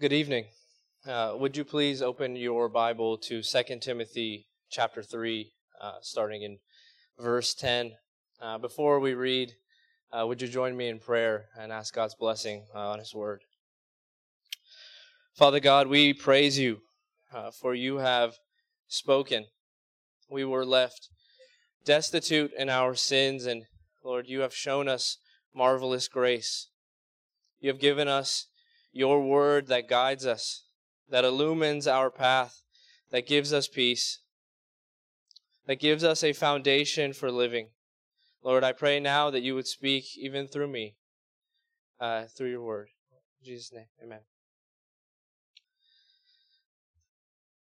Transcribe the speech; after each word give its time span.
Good 0.00 0.12
evening. 0.12 0.44
Uh, 1.04 1.34
would 1.40 1.56
you 1.56 1.64
please 1.64 2.02
open 2.02 2.36
your 2.36 2.68
Bible 2.68 3.18
to 3.18 3.42
2 3.42 3.62
Timothy 3.80 4.46
chapter 4.70 5.02
3, 5.02 5.50
uh, 5.80 5.94
starting 6.02 6.42
in 6.42 6.58
verse 7.18 7.52
10. 7.52 7.94
Uh, 8.40 8.58
before 8.58 9.00
we 9.00 9.14
read, 9.14 9.54
uh, 10.12 10.24
would 10.24 10.40
you 10.40 10.46
join 10.46 10.76
me 10.76 10.86
in 10.86 11.00
prayer 11.00 11.46
and 11.58 11.72
ask 11.72 11.92
God's 11.92 12.14
blessing 12.14 12.66
uh, 12.72 12.90
on 12.90 13.00
His 13.00 13.12
Word? 13.12 13.40
Father 15.34 15.58
God, 15.58 15.88
we 15.88 16.12
praise 16.12 16.60
you, 16.60 16.78
uh, 17.34 17.50
for 17.50 17.74
you 17.74 17.96
have 17.96 18.36
spoken. 18.86 19.46
We 20.30 20.44
were 20.44 20.64
left 20.64 21.08
destitute 21.84 22.52
in 22.56 22.68
our 22.68 22.94
sins, 22.94 23.46
and 23.46 23.64
Lord, 24.04 24.28
you 24.28 24.42
have 24.42 24.54
shown 24.54 24.86
us 24.86 25.18
marvelous 25.52 26.06
grace. 26.06 26.68
You 27.58 27.68
have 27.70 27.80
given 27.80 28.06
us 28.06 28.46
your 28.92 29.22
word 29.22 29.66
that 29.68 29.88
guides 29.88 30.26
us, 30.26 30.64
that 31.08 31.24
illumines 31.24 31.86
our 31.86 32.10
path, 32.10 32.62
that 33.10 33.26
gives 33.26 33.52
us 33.52 33.68
peace, 33.68 34.20
that 35.66 35.80
gives 35.80 36.02
us 36.02 36.24
a 36.24 36.32
foundation 36.32 37.12
for 37.12 37.30
living. 37.30 37.68
Lord, 38.42 38.64
I 38.64 38.72
pray 38.72 39.00
now 39.00 39.30
that 39.30 39.42
you 39.42 39.54
would 39.54 39.66
speak 39.66 40.16
even 40.16 40.48
through 40.48 40.68
me, 40.68 40.96
uh, 42.00 42.24
through 42.36 42.50
your 42.50 42.62
word. 42.62 42.88
In 43.40 43.46
Jesus' 43.46 43.72
name, 43.72 43.86
amen. 44.02 44.20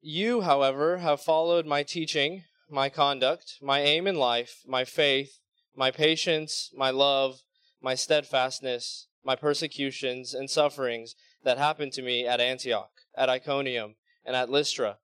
You, 0.00 0.42
however, 0.42 0.98
have 0.98 1.20
followed 1.20 1.66
my 1.66 1.82
teaching, 1.82 2.44
my 2.70 2.88
conduct, 2.88 3.58
my 3.60 3.80
aim 3.80 4.06
in 4.06 4.14
life, 4.14 4.62
my 4.66 4.84
faith, 4.84 5.40
my 5.74 5.90
patience, 5.90 6.70
my 6.74 6.90
love, 6.90 7.40
my 7.82 7.94
steadfastness, 7.94 9.07
my 9.24 9.36
persecutions 9.36 10.34
and 10.34 10.48
sufferings 10.48 11.14
that 11.44 11.58
happened 11.58 11.92
to 11.92 12.02
me 12.02 12.26
at 12.26 12.40
Antioch, 12.40 12.90
at 13.16 13.28
Iconium, 13.28 13.96
and 14.24 14.36
at 14.36 14.50
Lystra, 14.50 14.98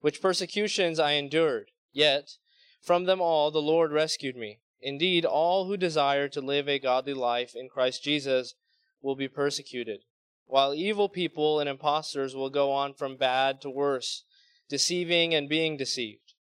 which 0.00 0.22
persecutions 0.22 0.98
I 0.98 1.12
endured. 1.12 1.70
Yet 1.92 2.36
from 2.80 3.04
them 3.04 3.20
all 3.20 3.50
the 3.50 3.62
Lord 3.62 3.92
rescued 3.92 4.36
me. 4.36 4.60
Indeed, 4.80 5.24
all 5.24 5.66
who 5.66 5.76
desire 5.76 6.28
to 6.28 6.40
live 6.40 6.68
a 6.68 6.78
godly 6.78 7.14
life 7.14 7.54
in 7.56 7.68
Christ 7.68 8.04
Jesus 8.04 8.54
will 9.02 9.16
be 9.16 9.28
persecuted, 9.28 10.04
while 10.46 10.74
evil 10.74 11.08
people 11.08 11.58
and 11.58 11.68
impostors 11.68 12.36
will 12.36 12.50
go 12.50 12.70
on 12.70 12.94
from 12.94 13.16
bad 13.16 13.60
to 13.62 13.70
worse, 13.70 14.24
deceiving 14.68 15.34
and 15.34 15.48
being 15.48 15.76
deceived. 15.76 16.34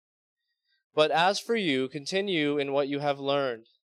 But 0.94 1.10
as 1.10 1.38
for 1.38 1.54
you, 1.56 1.88
continue 1.88 2.58
in 2.58 2.72
what 2.72 2.88
you 2.88 2.98
have 2.98 3.18
learned 3.20 3.66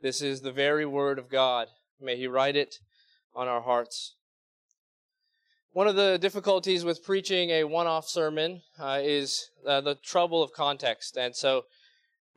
This 0.00 0.22
is 0.22 0.42
the 0.42 0.52
very 0.52 0.86
word 0.86 1.18
of 1.18 1.28
God. 1.28 1.68
May 2.00 2.16
He 2.16 2.28
write 2.28 2.54
it 2.54 2.78
on 3.34 3.48
our 3.48 3.60
hearts. 3.60 4.14
One 5.72 5.88
of 5.88 5.96
the 5.96 6.18
difficulties 6.18 6.84
with 6.84 7.04
preaching 7.04 7.50
a 7.50 7.64
one 7.64 7.86
off 7.86 8.08
sermon 8.08 8.62
uh, 8.78 9.00
is 9.02 9.50
uh, 9.66 9.80
the 9.80 9.96
trouble 9.96 10.42
of 10.42 10.52
context. 10.52 11.16
And 11.16 11.34
so, 11.34 11.64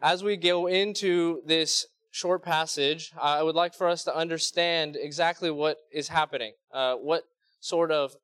as 0.02 0.23
we 0.23 0.38
go 0.38 0.67
into 0.67 1.42
this 1.45 1.86
short 2.10 2.44
passage, 2.44 3.11
I 3.20 3.44
would 3.44 3.55
like 3.55 3.76
for 3.76 3.88
us 3.88 4.04
to 4.05 4.16
understand 4.16 4.98
exactly 4.99 5.52
what 5.52 5.78
is 5.92 6.08
happening, 6.08 6.54
uh, 6.73 6.95
what 6.95 7.23
sort 7.60 7.92
of 7.92 8.16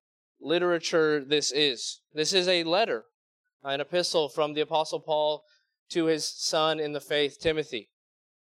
literature 0.42 1.24
this 1.24 1.52
is. 1.52 2.02
This 2.14 2.34
is 2.34 2.48
a 2.48 2.64
letter, 2.64 3.06
an 3.64 3.82
epistle 3.82 4.30
from 4.30 4.54
the 4.54 4.62
Apostle 4.62 5.00
Paul 5.00 5.44
to 5.90 6.06
his 6.06 6.26
son 6.26 6.80
in 6.80 6.94
the 6.94 7.00
faith, 7.00 7.40
Timothy. 7.40 7.90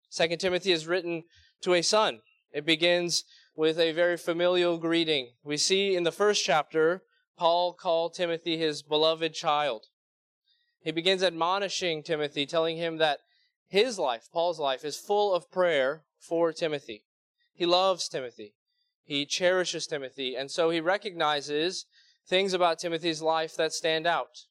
Second 0.08 0.38
Timothy 0.38 0.72
is 0.72 0.86
written 0.86 1.24
to 1.62 1.74
a 1.74 1.82
son. 1.82 2.20
It 2.52 2.64
begins 2.64 3.24
with 3.54 3.78
a 3.78 3.92
very 3.92 4.16
familial 4.16 4.78
greeting. 4.78 5.32
We 5.42 5.56
see 5.56 5.96
in 5.96 6.04
the 6.04 6.12
first 6.12 6.44
chapter, 6.44 7.02
Paul 7.36 7.72
called 7.72 8.14
Timothy 8.14 8.56
his 8.56 8.82
beloved 8.82 9.34
child. 9.34 9.86
He 10.80 10.92
begins 10.92 11.22
admonishing 11.22 12.02
Timothy, 12.02 12.46
telling 12.46 12.76
him 12.76 12.98
that 12.98 13.20
his 13.68 13.98
life, 13.98 14.28
Paul's 14.32 14.60
life, 14.60 14.84
is 14.84 14.96
full 14.96 15.34
of 15.34 15.50
prayer 15.50 16.04
for 16.20 16.52
Timothy. 16.52 17.02
He 17.54 17.66
loves 17.66 18.08
Timothy. 18.08 18.54
He 19.04 19.26
cherishes 19.26 19.86
Timothy. 19.86 20.36
And 20.36 20.50
so 20.50 20.70
he 20.70 20.80
recognizes 20.80 21.86
things 22.26 22.52
about 22.52 22.78
Timothy's 22.78 23.22
life 23.22 23.56
that 23.56 23.72
stand 23.72 24.06
out. 24.06 24.44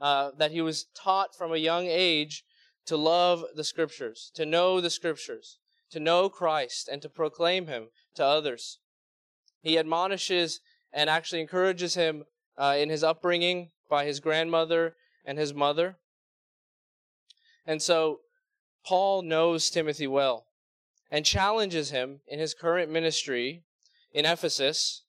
Uh, 0.00 0.30
that 0.36 0.50
he 0.50 0.60
was 0.60 0.86
taught 0.96 1.36
from 1.36 1.52
a 1.52 1.58
young 1.58 1.86
age 1.86 2.44
to 2.86 2.96
love 2.96 3.44
the 3.54 3.64
scriptures, 3.64 4.30
to 4.34 4.44
know 4.44 4.80
the 4.80 4.90
scriptures, 4.90 5.58
to 5.90 6.00
know 6.00 6.28
Christ, 6.28 6.88
and 6.88 7.00
to 7.02 7.08
proclaim 7.08 7.66
him 7.66 7.88
to 8.14 8.24
others. 8.24 8.78
He 9.62 9.78
admonishes 9.78 10.60
and 10.92 11.08
actually 11.08 11.40
encourages 11.40 11.94
him 11.94 12.24
uh, 12.58 12.76
in 12.78 12.88
his 12.88 13.04
upbringing 13.04 13.70
by 13.88 14.04
his 14.04 14.20
grandmother 14.20 14.96
and 15.24 15.38
his 15.38 15.54
mother. 15.54 15.96
And 17.66 17.80
so 17.80 18.20
Paul 18.84 19.22
knows 19.22 19.70
Timothy 19.70 20.06
well 20.06 20.46
and 21.10 21.24
challenges 21.24 21.90
him 21.90 22.20
in 22.26 22.38
his 22.38 22.54
current 22.54 22.90
ministry 22.90 23.62
in 24.12 24.26
Ephesus, 24.26 25.02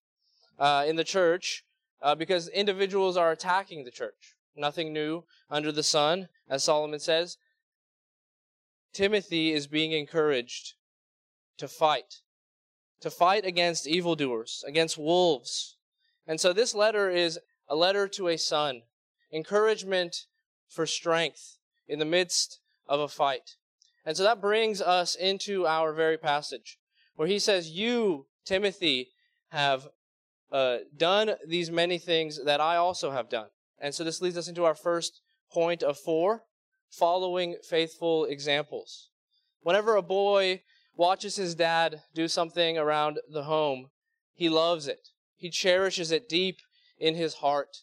uh, 0.60 0.86
in 0.88 0.96
the 0.96 1.04
church, 1.04 1.64
uh, 2.02 2.14
because 2.14 2.48
individuals 2.50 3.18
are 3.18 3.32
attacking 3.32 3.84
the 3.84 3.92
church. 3.92 4.36
Nothing 4.56 4.94
new 4.94 5.24
under 5.50 5.72
the 5.72 5.82
sun, 5.84 6.28
as 6.50 6.64
Solomon 6.64 7.00
says. 7.00 7.38
Timothy 8.94 9.52
is 9.52 9.68
being 9.68 9.92
encouraged 9.92 10.74
to 11.58 11.68
fight, 11.68 12.22
to 13.02 13.10
fight 13.10 13.46
against 13.46 13.88
evildoers, 13.88 14.64
against 14.68 14.98
wolves. 14.98 15.78
And 16.28 16.40
so 16.40 16.54
this 16.54 16.76
letter 16.76 17.10
is 17.10 17.40
a 17.68 17.76
letter 17.76 18.08
to 18.10 18.28
a 18.28 18.38
son, 18.38 18.84
encouragement 19.32 20.26
for 20.70 20.86
strength 20.86 21.58
in 21.88 22.00
the 22.00 22.06
midst 22.06 22.60
of 22.88 23.00
a 23.00 23.08
fight. 23.08 23.56
And 24.06 24.16
so 24.16 24.24
that 24.24 24.42
brings 24.42 24.82
us 24.82 25.16
into 25.16 25.66
our 25.66 25.94
very 25.94 26.18
passage 26.18 26.78
where 27.16 27.28
he 27.28 27.40
says, 27.40 27.70
You, 27.70 28.28
Timothy, 28.46 29.10
have 29.50 29.88
uh, 30.52 30.80
done 30.96 31.32
these 31.48 31.72
many 31.72 31.98
things 31.98 32.44
that 32.44 32.62
I 32.62 32.76
also 32.76 33.12
have 33.12 33.30
done. 33.30 33.48
And 33.80 33.94
so 33.94 34.04
this 34.04 34.22
leads 34.22 34.38
us 34.38 34.48
into 34.48 34.66
our 34.66 34.76
first 34.76 35.22
point 35.52 35.84
of 35.84 35.98
four 35.98 36.44
following 36.98 37.58
faithful 37.64 38.26
examples. 38.26 39.10
Whenever 39.62 39.96
a 39.96 40.02
boy 40.02 40.62
watches 40.96 41.36
his 41.36 41.56
dad 41.56 42.02
do 42.14 42.28
something 42.28 42.78
around 42.78 43.20
the 43.32 43.44
home, 43.44 43.90
he 44.36 44.50
loves 44.50 44.88
it. 44.88 45.10
He 45.36 45.50
cherishes 45.50 46.12
it 46.12 46.30
deep 46.30 46.60
in 47.00 47.16
his 47.16 47.36
heart. 47.36 47.78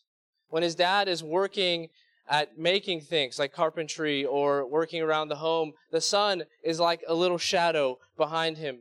When 0.49 0.63
his 0.63 0.75
dad 0.75 1.09
is 1.09 1.23
working 1.23 1.89
at 2.29 2.59
making 2.59 3.01
things 3.01 3.39
like 3.39 3.53
carpentry 3.53 4.25
or 4.25 4.67
working 4.67 5.03
around 5.03 5.29
the 5.29 5.37
home, 5.37 5.73
the 5.91 6.01
son 6.01 6.45
is 6.63 6.79
like 6.79 7.03
a 7.09 7.15
little 7.15 7.39
shadow 7.39 7.99
behind 8.17 8.59
him. 8.59 8.81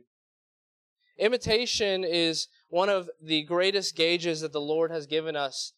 Imitation 1.18 2.04
is 2.04 2.48
one 2.68 2.88
of 2.88 3.10
the 3.20 3.42
greatest 3.42 3.96
gauges 3.96 4.40
that 4.40 4.52
the 4.52 4.60
Lord 4.60 4.90
has 4.90 5.06
given 5.06 5.34
us 5.34 5.72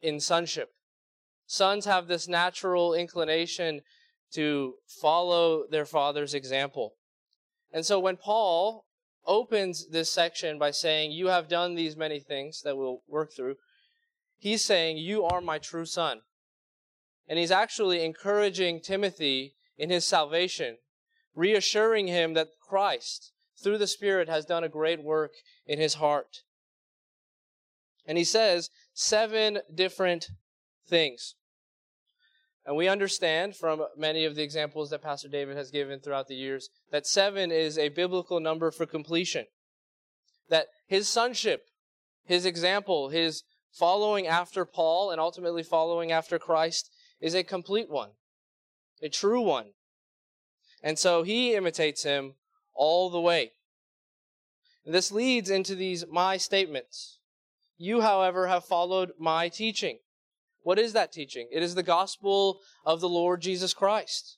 in 0.00 0.20
sonship. 0.20 0.72
Sons 1.52 1.84
have 1.84 2.06
this 2.06 2.28
natural 2.28 2.94
inclination 2.94 3.80
to 4.30 4.74
follow 4.86 5.64
their 5.68 5.84
father's 5.84 6.32
example. 6.32 6.94
And 7.72 7.84
so 7.84 7.98
when 7.98 8.16
Paul 8.16 8.84
opens 9.26 9.88
this 9.88 10.08
section 10.12 10.60
by 10.60 10.70
saying, 10.70 11.10
You 11.10 11.26
have 11.26 11.48
done 11.48 11.74
these 11.74 11.96
many 11.96 12.20
things 12.20 12.62
that 12.62 12.76
we'll 12.76 13.02
work 13.08 13.32
through, 13.32 13.56
he's 14.38 14.64
saying, 14.64 14.98
You 14.98 15.24
are 15.24 15.40
my 15.40 15.58
true 15.58 15.86
son. 15.86 16.20
And 17.26 17.36
he's 17.36 17.50
actually 17.50 18.04
encouraging 18.04 18.80
Timothy 18.80 19.54
in 19.76 19.90
his 19.90 20.06
salvation, 20.06 20.76
reassuring 21.34 22.06
him 22.06 22.34
that 22.34 22.50
Christ, 22.60 23.32
through 23.60 23.78
the 23.78 23.88
Spirit, 23.88 24.28
has 24.28 24.44
done 24.44 24.62
a 24.62 24.68
great 24.68 25.02
work 25.02 25.32
in 25.66 25.80
his 25.80 25.94
heart. 25.94 26.42
And 28.06 28.16
he 28.16 28.24
says 28.24 28.70
seven 28.94 29.62
different 29.74 30.28
things. 30.86 31.34
And 32.66 32.76
we 32.76 32.88
understand 32.88 33.56
from 33.56 33.84
many 33.96 34.24
of 34.24 34.34
the 34.34 34.42
examples 34.42 34.90
that 34.90 35.02
Pastor 35.02 35.28
David 35.28 35.56
has 35.56 35.70
given 35.70 35.98
throughout 35.98 36.28
the 36.28 36.34
years 36.34 36.68
that 36.90 37.06
seven 37.06 37.50
is 37.50 37.78
a 37.78 37.88
biblical 37.88 38.38
number 38.38 38.70
for 38.70 38.86
completion. 38.86 39.46
That 40.48 40.66
his 40.86 41.08
sonship, 41.08 41.62
his 42.24 42.44
example, 42.44 43.08
his 43.08 43.44
following 43.72 44.26
after 44.26 44.64
Paul 44.64 45.10
and 45.10 45.20
ultimately 45.20 45.62
following 45.62 46.12
after 46.12 46.38
Christ 46.38 46.90
is 47.20 47.34
a 47.34 47.42
complete 47.42 47.88
one, 47.88 48.10
a 49.02 49.08
true 49.08 49.40
one. 49.40 49.70
And 50.82 50.98
so 50.98 51.22
he 51.22 51.54
imitates 51.54 52.02
him 52.02 52.34
all 52.74 53.10
the 53.10 53.20
way. 53.20 53.52
And 54.84 54.94
this 54.94 55.12
leads 55.12 55.50
into 55.50 55.74
these 55.74 56.04
my 56.10 56.36
statements. 56.36 57.18
You, 57.76 58.00
however, 58.00 58.48
have 58.48 58.64
followed 58.64 59.12
my 59.18 59.48
teaching. 59.48 59.98
What 60.62 60.78
is 60.78 60.92
that 60.92 61.12
teaching? 61.12 61.48
It 61.50 61.62
is 61.62 61.74
the 61.74 61.82
gospel 61.82 62.60
of 62.84 63.00
the 63.00 63.08
Lord 63.08 63.40
Jesus 63.40 63.72
Christ. 63.74 64.36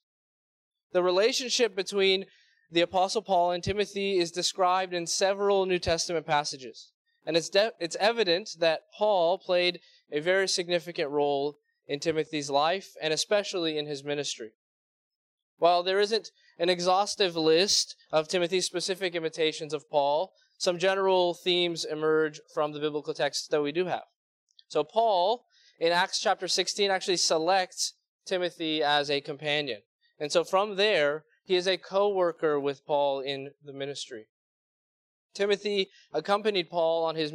The 0.93 1.03
relationship 1.03 1.75
between 1.75 2.27
the 2.71 2.81
Apostle 2.81 3.23
Paul 3.23 3.51
and 3.53 3.63
Timothy 3.63 4.19
is 4.19 4.31
described 4.31 4.95
in 4.95 5.07
several 5.07 5.67
New 5.67 5.79
Testament 5.79 6.27
passages. 6.27 6.93
And 7.27 7.37
it's, 7.37 7.49
de- 7.49 7.73
it's 7.79 7.97
evident 8.01 8.57
that 8.61 8.83
Paul 8.97 9.39
played 9.39 9.81
a 10.11 10.21
very 10.21 10.49
significant 10.49 11.11
role 11.11 11.57
in 11.87 12.01
Timothy's 12.01 12.51
life 12.51 12.95
and 13.01 13.13
especially 13.13 13.79
in 13.79 13.87
his 13.87 14.05
ministry. 14.05 14.53
While 15.59 15.83
there 15.83 16.01
isn't 16.01 16.31
an 16.59 16.69
exhaustive 16.69 17.37
list 17.37 17.97
of 18.11 18.29
Timothy's 18.29 18.67
specific 18.67 19.15
imitations 19.15 19.73
of 19.73 19.89
Paul, 19.91 20.33
some 20.59 20.79
general 20.79 21.35
themes 21.35 21.85
emerge 21.85 22.41
from 22.53 22.73
the 22.73 22.81
biblical 22.81 23.15
texts 23.15 23.49
that 23.49 23.63
we 23.63 23.73
do 23.73 23.87
have. 23.87 24.05
So, 24.69 24.85
Paul, 24.85 25.45
in 25.83 25.91
Acts 25.91 26.21
chapter 26.21 26.47
16, 26.47 26.93
actually 26.93 27.17
selects 27.17 27.95
Timothy 28.25 28.85
as 28.85 29.11
a 29.11 29.21
companion. 29.21 29.81
And 30.21 30.31
so, 30.31 30.45
from 30.45 30.77
there, 30.77 31.25
he 31.43 31.57
is 31.57 31.67
a 31.67 31.77
co 31.77 32.09
worker 32.09 32.61
with 32.61 32.87
Paul 32.87 33.19
in 33.19 33.51
the 33.65 33.73
ministry. 33.73 34.29
Timothy 35.35 35.89
accompanied 36.13 36.71
Paul 36.71 37.05
on 37.05 37.17
his, 37.17 37.33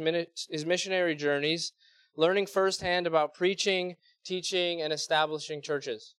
his 0.48 0.64
missionary 0.64 1.14
journeys, 1.14 1.72
learning 2.16 2.46
firsthand 2.46 3.06
about 3.06 3.34
preaching, 3.34 3.96
teaching, 4.24 4.80
and 4.80 4.94
establishing 4.94 5.60
churches. 5.60 6.14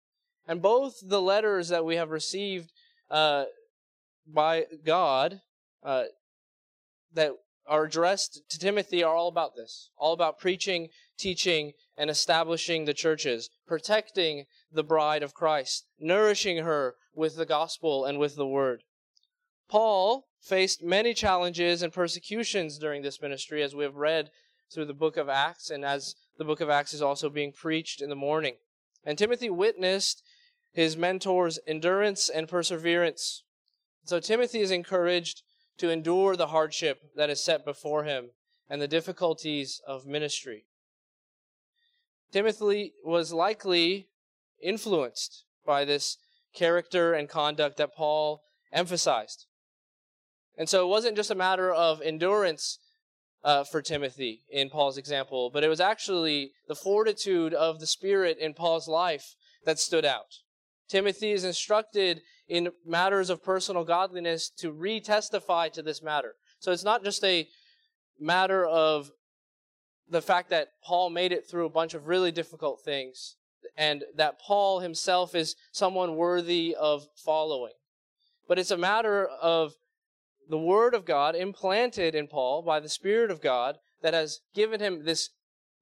And 0.46 0.62
both 0.62 1.00
the 1.02 1.20
letters 1.20 1.68
that 1.70 1.84
we 1.84 1.96
have 1.96 2.10
received 2.10 2.70
uh, 3.10 3.46
by 4.24 4.66
God 4.84 5.40
uh, 5.82 6.04
that 7.12 7.32
are 7.66 7.84
addressed 7.84 8.42
to 8.50 8.58
Timothy 8.58 9.02
are 9.02 9.14
all 9.14 9.28
about 9.28 9.56
this, 9.56 9.90
all 9.96 10.12
about 10.12 10.38
preaching, 10.38 10.88
teaching, 11.18 11.72
and 12.00 12.08
establishing 12.08 12.86
the 12.86 12.94
churches, 12.94 13.50
protecting 13.66 14.46
the 14.72 14.82
bride 14.82 15.22
of 15.22 15.34
Christ, 15.34 15.84
nourishing 15.98 16.64
her 16.64 16.94
with 17.14 17.36
the 17.36 17.44
gospel 17.44 18.06
and 18.06 18.18
with 18.18 18.36
the 18.36 18.46
word. 18.46 18.84
Paul 19.68 20.24
faced 20.40 20.82
many 20.82 21.12
challenges 21.12 21.82
and 21.82 21.92
persecutions 21.92 22.78
during 22.78 23.02
this 23.02 23.20
ministry, 23.20 23.62
as 23.62 23.74
we 23.74 23.84
have 23.84 23.96
read 23.96 24.30
through 24.72 24.86
the 24.86 24.94
book 24.94 25.18
of 25.18 25.28
Acts, 25.28 25.68
and 25.68 25.84
as 25.84 26.14
the 26.38 26.44
book 26.44 26.62
of 26.62 26.70
Acts 26.70 26.94
is 26.94 27.02
also 27.02 27.28
being 27.28 27.52
preached 27.52 28.00
in 28.00 28.08
the 28.08 28.16
morning. 28.16 28.54
And 29.04 29.18
Timothy 29.18 29.50
witnessed 29.50 30.22
his 30.72 30.96
mentor's 30.96 31.58
endurance 31.66 32.30
and 32.30 32.48
perseverance. 32.48 33.44
So 34.06 34.20
Timothy 34.20 34.60
is 34.60 34.70
encouraged 34.70 35.42
to 35.76 35.90
endure 35.90 36.34
the 36.34 36.46
hardship 36.46 37.02
that 37.14 37.28
is 37.28 37.44
set 37.44 37.62
before 37.62 38.04
him 38.04 38.30
and 38.70 38.80
the 38.80 38.88
difficulties 38.88 39.82
of 39.86 40.06
ministry. 40.06 40.64
Timothy 42.32 42.92
was 43.04 43.32
likely 43.32 44.08
influenced 44.62 45.44
by 45.66 45.84
this 45.84 46.16
character 46.54 47.12
and 47.14 47.28
conduct 47.28 47.76
that 47.78 47.94
Paul 47.94 48.42
emphasized. 48.72 49.46
And 50.56 50.68
so 50.68 50.84
it 50.84 50.90
wasn't 50.90 51.16
just 51.16 51.30
a 51.30 51.34
matter 51.34 51.72
of 51.72 52.02
endurance 52.02 52.78
uh, 53.42 53.64
for 53.64 53.80
Timothy 53.80 54.42
in 54.50 54.68
Paul's 54.68 54.98
example, 54.98 55.50
but 55.52 55.64
it 55.64 55.68
was 55.68 55.80
actually 55.80 56.52
the 56.68 56.74
fortitude 56.74 57.54
of 57.54 57.80
the 57.80 57.86
Spirit 57.86 58.36
in 58.38 58.54
Paul's 58.54 58.88
life 58.88 59.34
that 59.64 59.78
stood 59.78 60.04
out. 60.04 60.40
Timothy 60.88 61.30
is 61.32 61.44
instructed 61.44 62.20
in 62.48 62.72
matters 62.84 63.30
of 63.30 63.44
personal 63.44 63.84
godliness 63.84 64.50
to 64.58 64.72
re-testify 64.72 65.68
to 65.68 65.82
this 65.82 66.02
matter. 66.02 66.34
So 66.58 66.72
it's 66.72 66.84
not 66.84 67.04
just 67.04 67.24
a 67.24 67.48
matter 68.18 68.66
of 68.66 69.10
the 70.10 70.20
fact 70.20 70.50
that 70.50 70.72
Paul 70.84 71.10
made 71.10 71.32
it 71.32 71.48
through 71.48 71.66
a 71.66 71.70
bunch 71.70 71.94
of 71.94 72.08
really 72.08 72.32
difficult 72.32 72.82
things 72.84 73.36
and 73.76 74.04
that 74.16 74.40
Paul 74.40 74.80
himself 74.80 75.34
is 75.34 75.54
someone 75.72 76.16
worthy 76.16 76.74
of 76.78 77.06
following. 77.16 77.72
But 78.48 78.58
it's 78.58 78.70
a 78.70 78.76
matter 78.76 79.26
of 79.26 79.74
the 80.48 80.58
Word 80.58 80.94
of 80.94 81.04
God 81.04 81.36
implanted 81.36 82.14
in 82.14 82.26
Paul 82.26 82.62
by 82.62 82.80
the 82.80 82.88
Spirit 82.88 83.30
of 83.30 83.40
God 83.40 83.78
that 84.02 84.14
has 84.14 84.40
given 84.54 84.80
him 84.80 85.04
this 85.04 85.30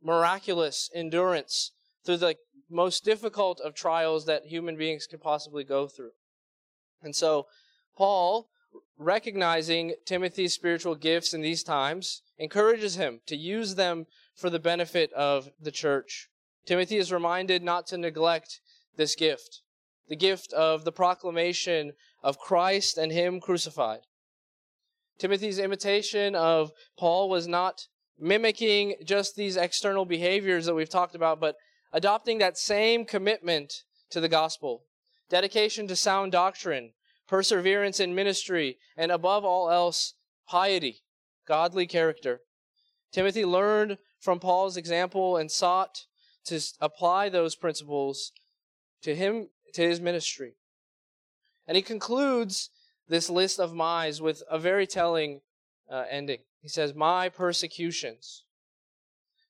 miraculous 0.03 0.91
endurance 0.95 1.73
through 2.05 2.19
the 2.19 2.37
most 2.71 3.05
difficult 3.05 3.61
of 3.61 3.75
trials 3.75 4.27
that 4.27 4.47
human 4.47 4.77
beings 4.77 5.07
could 5.07 5.23
possibly 5.23 5.65
go 5.65 5.89
through. 5.89 6.11
And 7.03 7.17
so, 7.17 7.47
Paul, 7.97 8.49
recognizing 8.99 9.95
Timothy's 10.05 10.53
spiritual 10.53 10.95
gifts 10.95 11.33
in 11.33 11.41
these 11.41 11.63
times, 11.63 12.23
encourages 12.39 12.97
him 12.97 13.21
to 13.27 13.37
use 13.37 13.75
them 13.75 14.07
for 14.35 14.51
the 14.51 14.59
benefit 14.59 15.13
of 15.13 15.51
the 15.61 15.73
church. 15.73 16.29
Timothy 16.65 16.97
is 16.97 17.13
reminded 17.13 17.63
not 17.63 17.87
to 17.89 17.99
neglect 17.99 18.61
this 18.97 19.15
gift, 19.15 19.63
the 20.09 20.17
gift 20.17 20.53
of 20.53 20.85
the 20.85 20.93
proclamation 20.93 21.93
of 22.23 22.39
Christ 22.39 22.99
and 22.99 23.13
Him 23.13 23.41
crucified. 23.41 24.01
Timothy's 25.19 25.59
imitation 25.59 26.35
of 26.35 26.73
Paul 26.97 27.29
was 27.29 27.49
not 27.49 27.87
mimicking 28.19 28.97
just 29.05 29.37
these 29.37 29.57
external 29.57 30.05
behaviors 30.05 30.67
that 30.67 30.75
we've 30.75 30.89
talked 30.89 31.15
about, 31.15 31.41
but 31.41 31.57
adopting 31.93 32.39
that 32.39 32.59
same 32.59 33.05
commitment 33.05 33.85
to 34.11 34.21
the 34.21 34.29
gospel, 34.29 34.83
dedication 35.29 35.87
to 35.89 35.97
sound 35.97 36.33
doctrine, 36.33 36.93
perseverance 37.27 38.01
in 38.01 38.15
ministry, 38.15 38.79
and 38.97 39.11
above 39.11 39.45
all 39.45 39.71
else, 39.71 40.15
piety, 40.47 41.03
godly 41.49 41.87
character. 41.87 42.43
Timothy 43.11 43.45
learned 43.45 43.97
from 44.21 44.39
Paul's 44.39 44.77
example 44.77 45.39
and 45.39 45.51
sought 45.51 46.05
to 46.45 46.61
apply 46.81 47.31
those 47.31 47.57
principles 47.57 48.33
to 49.03 49.15
him 49.15 49.49
to 49.73 49.83
his 49.83 50.01
ministry. 50.01 50.55
And 51.67 51.77
he 51.77 51.83
concludes 51.83 52.71
this 53.09 53.31
list 53.31 53.59
of 53.59 53.75
my's 53.75 54.21
with 54.21 54.43
a 54.51 54.59
very 54.59 54.87
telling 54.87 55.41
uh, 55.91 56.05
ending. 56.11 56.41
He 56.61 56.69
says, 56.69 56.95
My 56.95 57.29
persecutions. 57.29 58.45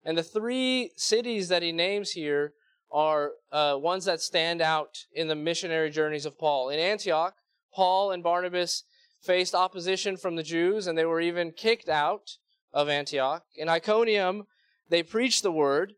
And 0.05 0.17
the 0.17 0.23
three 0.23 0.93
cities 0.97 1.49
that 1.49 1.63
he 1.63 1.73
names 1.73 2.13
here 2.13 2.53
are 2.91 3.33
uh, 3.53 3.77
ones 3.79 4.05
that 4.05 4.21
stand 4.21 4.63
out 4.63 5.05
in 5.13 5.29
the 5.29 5.35
missionary 5.35 5.91
journeys 5.91 6.25
of 6.25 6.39
Paul. 6.39 6.71
In 6.71 6.79
Antioch, 6.79 7.35
Paul 7.75 8.13
and 8.13 8.23
Barnabas 8.23 8.85
faced 9.23 9.55
opposition 9.55 10.17
from 10.17 10.37
the 10.37 10.43
Jews, 10.43 10.87
and 10.87 10.97
they 10.97 11.05
were 11.05 11.21
even 11.21 11.53
kicked 11.53 11.89
out 11.89 12.37
of 12.73 12.89
Antioch. 12.89 13.45
In 13.57 13.69
Iconium, 13.69 14.45
they 14.89 15.03
preached 15.03 15.43
the 15.43 15.53
word, 15.53 15.95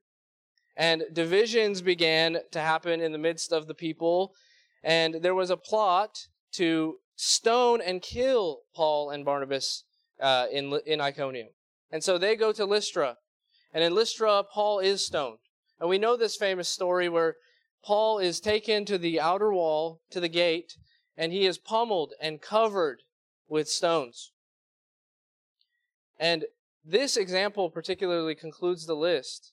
and 0.76 1.04
divisions 1.12 1.82
began 1.82 2.38
to 2.52 2.60
happen 2.60 3.00
in 3.00 3.12
the 3.12 3.18
midst 3.18 3.52
of 3.52 3.66
the 3.66 3.74
people, 3.74 4.32
and 4.82 5.16
there 5.16 5.34
was 5.34 5.50
a 5.50 5.56
plot 5.56 6.26
to 6.52 6.96
stone 7.16 7.80
and 7.80 8.00
kill 8.00 8.60
Paul 8.74 9.10
and 9.10 9.24
Barnabas 9.24 9.84
uh, 10.20 10.46
in, 10.50 10.80
in 10.86 11.00
Iconium. 11.00 11.48
And 11.90 12.02
so 12.02 12.18
they 12.18 12.36
go 12.36 12.52
to 12.52 12.64
Lystra. 12.64 13.16
And 13.72 13.84
in 13.84 13.94
Lystra, 13.94 14.42
Paul 14.42 14.78
is 14.78 15.04
stoned. 15.04 15.38
And 15.78 15.88
we 15.88 15.98
know 15.98 16.16
this 16.16 16.36
famous 16.36 16.68
story 16.68 17.08
where 17.08 17.36
Paul 17.84 18.18
is 18.18 18.40
taken 18.40 18.84
to 18.86 18.98
the 18.98 19.20
outer 19.20 19.52
wall, 19.52 20.00
to 20.10 20.20
the 20.20 20.28
gate, 20.28 20.76
and 21.16 21.32
he 21.32 21.46
is 21.46 21.58
pummeled 21.58 22.12
and 22.20 22.40
covered 22.40 23.02
with 23.50 23.68
stones. 23.68 24.32
And 26.18 26.46
this 26.82 27.16
example 27.18 27.68
particularly 27.68 28.34
concludes 28.34 28.86
the 28.86 28.94
list 28.94 29.52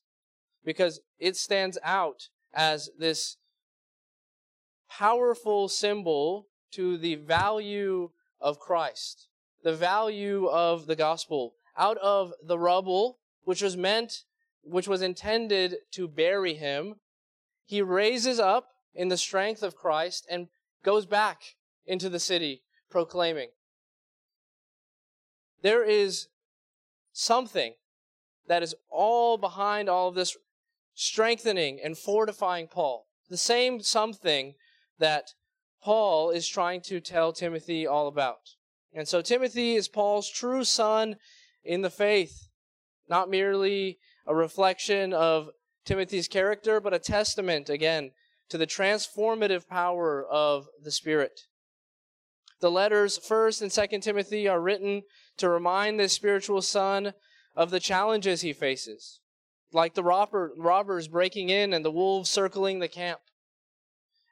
because 0.63 1.01
it 1.19 1.35
stands 1.35 1.77
out 1.83 2.29
as 2.53 2.89
this 2.97 3.37
powerful 4.89 5.67
symbol 5.67 6.47
to 6.71 6.97
the 6.97 7.15
value 7.15 8.11
of 8.39 8.59
Christ, 8.59 9.27
the 9.63 9.73
value 9.73 10.45
of 10.47 10.85
the 10.85 10.95
gospel. 10.95 11.55
Out 11.77 11.97
of 11.97 12.33
the 12.43 12.59
rubble, 12.59 13.19
which 13.43 13.61
was 13.61 13.75
meant, 13.75 14.23
which 14.63 14.87
was 14.87 15.01
intended 15.01 15.77
to 15.91 16.07
bury 16.07 16.53
him, 16.53 16.95
he 17.65 17.81
raises 17.81 18.39
up 18.39 18.69
in 18.93 19.07
the 19.07 19.17
strength 19.17 19.63
of 19.63 19.75
Christ 19.75 20.25
and 20.29 20.47
goes 20.83 21.05
back 21.05 21.55
into 21.85 22.09
the 22.09 22.19
city 22.19 22.63
proclaiming. 22.89 23.49
There 25.61 25.83
is 25.83 26.27
something 27.11 27.73
that 28.47 28.63
is 28.63 28.75
all 28.89 29.37
behind 29.37 29.89
all 29.89 30.09
of 30.09 30.15
this 30.15 30.37
strengthening 30.93 31.79
and 31.83 31.97
fortifying 31.97 32.67
Paul. 32.67 33.07
The 33.29 33.37
same 33.37 33.81
something 33.81 34.55
that 34.99 35.33
Paul 35.81 36.31
is 36.31 36.47
trying 36.47 36.81
to 36.81 36.99
tell 36.99 37.33
Timothy 37.33 37.85
all 37.85 38.07
about. 38.07 38.55
And 38.93 39.07
so 39.07 39.21
Timothy 39.21 39.75
is 39.75 39.87
Paul's 39.87 40.29
true 40.29 40.63
son 40.63 41.17
in 41.63 41.81
the 41.81 41.89
faith, 41.89 42.49
not 43.07 43.29
merely 43.29 43.99
a 44.25 44.33
reflection 44.33 45.13
of 45.13 45.49
Timothy's 45.85 46.27
character, 46.27 46.79
but 46.79 46.93
a 46.93 46.99
testament, 46.99 47.69
again, 47.69 48.11
to 48.49 48.57
the 48.57 48.67
transformative 48.67 49.67
power 49.67 50.25
of 50.25 50.67
the 50.83 50.91
Spirit. 50.91 51.41
The 52.59 52.71
letters, 52.71 53.19
1st 53.19 53.61
and 53.61 53.71
2nd 53.71 54.01
Timothy, 54.01 54.47
are 54.47 54.59
written 54.59 55.03
to 55.37 55.49
remind 55.49 55.99
this 55.99 56.13
spiritual 56.13 56.61
son 56.61 57.13
of 57.55 57.69
the 57.69 57.79
challenges 57.79 58.41
he 58.41 58.53
faces, 58.53 59.19
like 59.71 59.93
the 59.93 60.03
robber, 60.03 60.51
robbers 60.57 61.07
breaking 61.07 61.49
in 61.49 61.73
and 61.73 61.85
the 61.85 61.91
wolves 61.91 62.29
circling 62.29 62.79
the 62.79 62.87
camp, 62.87 63.19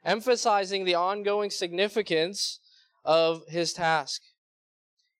emphasizing 0.03 0.85
the 0.85 0.95
ongoing 0.95 1.49
significance 1.49 2.59
of 3.03 3.43
his 3.47 3.73
task. 3.73 4.21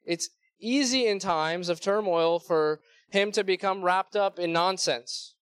It's 0.04 0.30
easy 0.60 1.08
in 1.08 1.20
times 1.20 1.70
of 1.70 1.80
turmoil 1.82 2.40
for 2.40 2.80
him 3.10 3.32
to 3.34 3.44
become 3.44 3.84
wrapped 3.84 4.16
up 4.16 4.40
in 4.40 4.52
nonsense. 4.52 5.36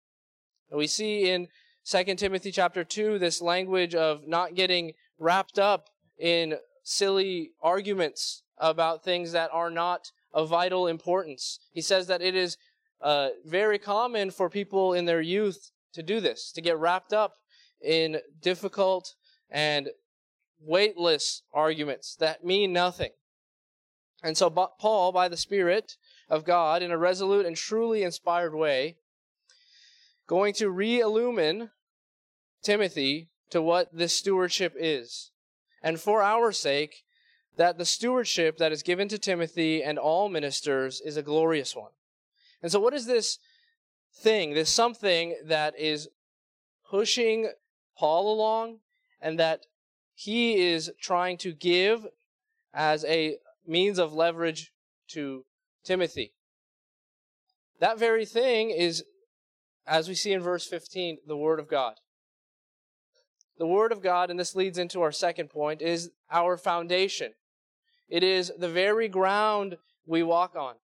We 0.72 0.86
see 0.86 1.30
in 1.30 1.48
2 1.84 2.14
Timothy 2.14 2.52
chapter 2.52 2.84
2 2.84 3.18
this 3.18 3.42
language 3.42 3.94
of 3.94 4.26
not 4.26 4.54
getting 4.54 4.92
wrapped 5.18 5.58
up 5.58 5.88
in 6.18 6.56
silly 6.82 7.52
arguments 7.62 8.42
about 8.58 9.04
things 9.04 9.32
that 9.32 9.50
are 9.52 9.70
not 9.70 10.12
of 10.32 10.48
vital 10.48 10.86
importance. 10.86 11.58
He 11.72 11.80
says 11.80 12.06
that 12.06 12.22
it 12.22 12.34
is 12.34 12.56
uh, 13.00 13.30
very 13.44 13.78
common 13.78 14.30
for 14.30 14.50
people 14.50 14.92
in 14.92 15.06
their 15.06 15.20
youth 15.20 15.70
to 15.94 16.02
do 16.02 16.20
this, 16.20 16.52
to 16.52 16.60
get 16.60 16.78
wrapped 16.78 17.12
up 17.12 17.34
in 17.80 18.20
difficult 18.40 19.14
and 19.50 19.88
weightless 20.60 21.42
arguments 21.52 22.14
that 22.16 22.44
mean 22.44 22.72
nothing. 22.72 23.10
And 24.22 24.36
so 24.36 24.50
Paul, 24.50 25.12
by 25.12 25.28
the 25.28 25.36
Spirit 25.36 25.96
of 26.28 26.44
God, 26.44 26.82
in 26.82 26.90
a 26.90 26.98
resolute 26.98 27.46
and 27.46 27.56
truly 27.56 28.02
inspired 28.02 28.54
way, 28.54 28.96
going 30.26 30.52
to 30.54 30.70
re-illumine 30.70 31.70
Timothy 32.62 33.30
to 33.50 33.62
what 33.62 33.88
this 33.92 34.12
stewardship 34.12 34.74
is. 34.78 35.32
And 35.82 36.00
for 36.00 36.22
our 36.22 36.52
sake, 36.52 37.04
that 37.56 37.78
the 37.78 37.84
stewardship 37.84 38.58
that 38.58 38.72
is 38.72 38.82
given 38.82 39.08
to 39.08 39.18
Timothy 39.18 39.82
and 39.82 39.98
all 39.98 40.28
ministers 40.28 41.00
is 41.00 41.16
a 41.16 41.22
glorious 41.22 41.74
one. 41.74 41.90
And 42.62 42.70
so 42.70 42.80
what 42.80 42.94
is 42.94 43.06
this 43.06 43.38
thing, 44.14 44.54
this 44.54 44.70
something 44.70 45.36
that 45.44 45.78
is 45.78 46.08
pushing 46.88 47.50
Paul 47.96 48.32
along 48.32 48.78
and 49.20 49.38
that 49.38 49.66
he 50.14 50.56
is 50.56 50.90
trying 51.00 51.38
to 51.38 51.52
give 51.52 52.06
as 52.74 53.04
a 53.04 53.36
means 53.66 53.98
of 53.98 54.12
leverage 54.12 54.72
to 55.08 55.44
Timothy. 55.84 56.32
That 57.78 57.98
very 57.98 58.26
thing 58.26 58.70
is, 58.70 59.04
as 59.86 60.08
we 60.08 60.14
see 60.14 60.32
in 60.32 60.40
verse 60.40 60.66
15, 60.66 61.18
the 61.26 61.36
Word 61.36 61.58
of 61.58 61.68
God. 61.68 61.94
The 63.60 63.66
Word 63.66 63.92
of 63.92 64.00
God, 64.00 64.30
and 64.30 64.40
this 64.40 64.56
leads 64.56 64.78
into 64.78 65.02
our 65.02 65.12
second 65.12 65.50
point, 65.50 65.82
is 65.82 66.10
our 66.30 66.56
foundation. 66.56 67.34
It 68.08 68.22
is 68.22 68.50
the 68.58 68.70
very 68.70 69.06
ground 69.06 69.76
we 70.06 70.22
walk 70.22 70.56
on. 70.56 70.76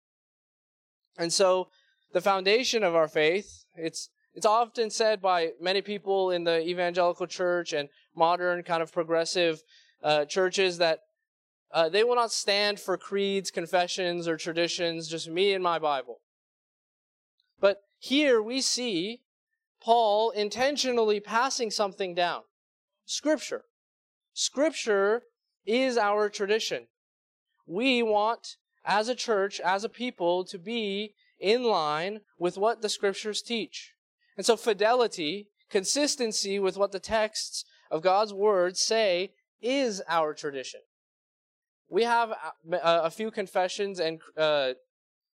And 1.17 1.31
so, 1.31 1.69
the 2.11 2.19
foundation 2.19 2.83
of 2.83 2.93
our 2.93 3.07
faith, 3.07 3.63
it's, 3.75 4.09
it's 4.33 4.45
often 4.45 4.89
said 4.89 5.21
by 5.21 5.51
many 5.61 5.81
people 5.81 6.31
in 6.31 6.43
the 6.43 6.67
evangelical 6.67 7.27
church 7.27 7.71
and 7.71 7.87
modern 8.13 8.61
kind 8.61 8.83
of 8.83 8.91
progressive 8.91 9.63
uh, 10.03 10.25
churches 10.25 10.77
that 10.77 10.99
uh, 11.71 11.87
they 11.87 12.03
will 12.03 12.15
not 12.15 12.33
stand 12.33 12.77
for 12.77 12.97
creeds, 12.97 13.51
confessions, 13.51 14.27
or 14.27 14.35
traditions, 14.35 15.07
just 15.07 15.29
me 15.29 15.53
and 15.53 15.63
my 15.63 15.79
Bible. 15.79 16.19
But 17.57 17.83
here 17.99 18.41
we 18.41 18.59
see 18.59 19.21
Paul 19.81 20.31
intentionally 20.31 21.21
passing 21.21 21.71
something 21.71 22.13
down 22.13 22.41
Scripture. 23.05 23.63
Scripture 24.33 25.23
is 25.65 25.97
our 25.97 26.29
tradition. 26.29 26.87
We 27.65 28.03
want, 28.03 28.57
as 28.83 29.09
a 29.09 29.15
church, 29.15 29.59
as 29.59 29.83
a 29.83 29.89
people, 29.89 30.43
to 30.45 30.57
be 30.57 31.13
in 31.39 31.63
line 31.63 32.21
with 32.37 32.57
what 32.57 32.81
the 32.81 32.89
Scriptures 32.89 33.41
teach. 33.41 33.93
And 34.37 34.45
so, 34.45 34.57
fidelity, 34.57 35.47
consistency 35.69 36.59
with 36.59 36.77
what 36.77 36.91
the 36.91 36.99
texts 36.99 37.65
of 37.89 38.01
God's 38.01 38.33
Word 38.33 38.77
say, 38.77 39.31
is 39.61 40.01
our 40.07 40.33
tradition 40.33 40.81
we 41.89 42.03
have 42.03 42.31
a, 42.31 42.77
a 42.81 43.09
few 43.09 43.31
confessions 43.31 43.99
and 43.99 44.19
uh, 44.37 44.73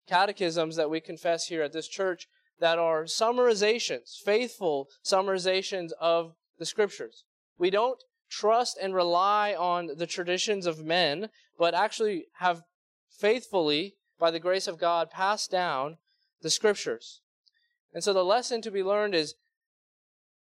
catechisms 0.08 0.76
that 0.76 0.90
we 0.90 1.00
confess 1.00 1.48
here 1.48 1.64
at 1.64 1.74
this 1.74 1.88
church 1.88 2.28
that 2.60 2.78
are 2.78 3.06
summarizations, 3.06 4.18
faithful 4.24 4.88
summarizations 5.04 5.92
of 6.00 6.36
the 6.60 6.66
scriptures. 6.66 7.24
We 7.62 7.70
don't 7.70 8.04
trust 8.28 8.80
and 8.82 8.96
rely 8.96 9.54
on 9.54 9.92
the 9.96 10.08
traditions 10.08 10.66
of 10.66 10.84
men, 10.84 11.30
but 11.60 11.76
actually 11.76 12.26
have 12.40 12.64
faithfully, 13.08 13.98
by 14.18 14.32
the 14.32 14.40
grace 14.40 14.68
of 14.68 14.80
God, 14.80 15.12
passed 15.12 15.52
down 15.52 15.98
the 16.42 16.50
scriptures. 16.50 17.22
And 17.94 18.04
so 18.04 18.14
the 18.14 18.26
lesson 18.26 18.64
to 18.64 18.72
be 18.72 18.82
learned 18.82 19.14
is 19.14 19.36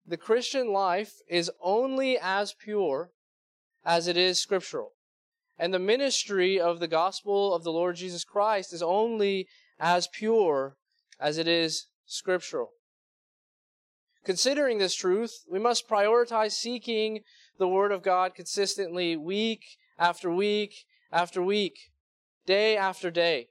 the 0.05 0.15
Christian 0.15 0.71
life 0.71 1.13
is 1.27 1.49
only 1.59 2.19
as 2.19 2.53
pure 2.53 3.09
as 3.83 4.07
it 4.07 4.15
is 4.15 4.39
scriptural. 4.39 4.91
And 5.57 5.73
the 5.73 5.79
ministry 5.79 6.59
of 6.59 6.79
the 6.79 6.87
gospel 6.87 7.55
of 7.55 7.63
the 7.63 7.71
Lord 7.71 7.95
Jesus 7.95 8.23
Christ 8.23 8.71
is 8.71 8.83
only 8.83 9.47
as 9.79 10.07
pure 10.07 10.77
as 11.19 11.39
it 11.39 11.47
is 11.47 11.87
scriptural. 12.05 12.73
Considering 14.27 14.77
this 14.77 14.93
truth, 14.93 15.45
we 15.49 15.57
must 15.57 15.87
prioritize 15.87 16.51
seeking 16.51 17.21
the 17.59 17.67
Word 17.67 17.93
of 17.93 18.03
God 18.03 18.35
consistently, 18.35 19.15
week 19.15 19.77
after 19.97 20.29
week 20.29 20.85
after 21.13 21.41
week, 21.41 21.93
day 22.45 22.75
after 22.75 23.09
day. 23.09 23.47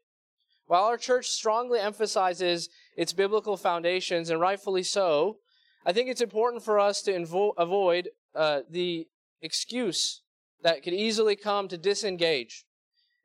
While 0.66 0.84
our 0.84 0.98
church 0.98 1.28
strongly 1.28 1.80
emphasizes 1.80 2.68
its 2.94 3.14
biblical 3.14 3.56
foundations, 3.56 4.28
and 4.28 4.38
rightfully 4.38 4.82
so, 4.82 5.38
I 5.86 5.94
think 5.94 6.10
it's 6.10 6.20
important 6.20 6.62
for 6.62 6.78
us 6.78 7.00
to 7.04 7.10
invo- 7.10 7.54
avoid 7.56 8.10
uh, 8.34 8.60
the 8.68 9.06
excuse 9.40 10.20
that 10.62 10.82
could 10.82 10.92
easily 10.92 11.36
come 11.36 11.68
to 11.68 11.78
disengage. 11.78 12.66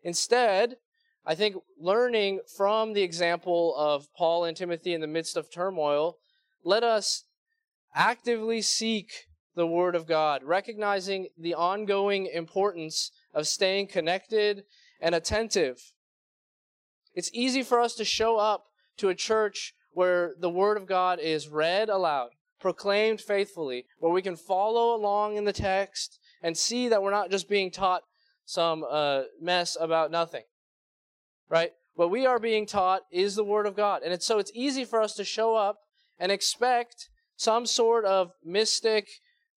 Instead, 0.03 0.77
I 1.25 1.35
think 1.35 1.57
learning 1.77 2.39
from 2.55 2.93
the 2.93 3.03
example 3.03 3.75
of 3.75 4.07
Paul 4.13 4.45
and 4.45 4.55
Timothy 4.55 4.93
in 4.93 5.01
the 5.01 5.05
midst 5.05 5.35
of 5.35 5.51
turmoil, 5.51 6.15
let 6.63 6.85
us 6.85 7.25
actively 7.93 8.61
seek 8.61 9.27
the 9.55 9.67
Word 9.67 9.95
of 9.95 10.07
God, 10.07 10.43
recognizing 10.43 11.27
the 11.37 11.53
ongoing 11.53 12.25
importance 12.25 13.11
of 13.33 13.47
staying 13.47 13.87
connected 13.87 14.63
and 15.01 15.13
attentive. 15.13 15.91
It's 17.13 17.31
easy 17.33 17.63
for 17.63 17.79
us 17.79 17.95
to 17.95 18.05
show 18.05 18.37
up 18.37 18.67
to 18.97 19.09
a 19.09 19.15
church 19.15 19.73
where 19.91 20.33
the 20.39 20.49
Word 20.49 20.77
of 20.77 20.87
God 20.87 21.19
is 21.19 21.49
read 21.49 21.89
aloud, 21.89 22.29
proclaimed 22.59 23.19
faithfully, 23.19 23.85
where 23.99 24.11
we 24.11 24.21
can 24.21 24.37
follow 24.37 24.95
along 24.95 25.35
in 25.35 25.43
the 25.43 25.53
text 25.53 26.19
and 26.41 26.57
see 26.57 26.87
that 26.87 27.03
we're 27.03 27.11
not 27.11 27.29
just 27.29 27.49
being 27.49 27.71
taught 27.71 28.03
some 28.45 28.85
uh, 28.89 29.23
mess 29.41 29.77
about 29.79 30.11
nothing. 30.11 30.43
Right? 31.49 31.71
What 31.95 32.09
we 32.09 32.25
are 32.25 32.39
being 32.39 32.65
taught 32.65 33.01
is 33.11 33.35
the 33.35 33.43
Word 33.43 33.65
of 33.65 33.75
God. 33.75 34.01
And 34.03 34.13
it's, 34.13 34.25
so 34.25 34.39
it's 34.39 34.51
easy 34.55 34.85
for 34.85 35.01
us 35.01 35.13
to 35.15 35.25
show 35.25 35.55
up 35.55 35.79
and 36.17 36.31
expect 36.31 37.09
some 37.41 37.65
sort 37.65 38.05
of 38.05 38.33
mystic 38.45 39.09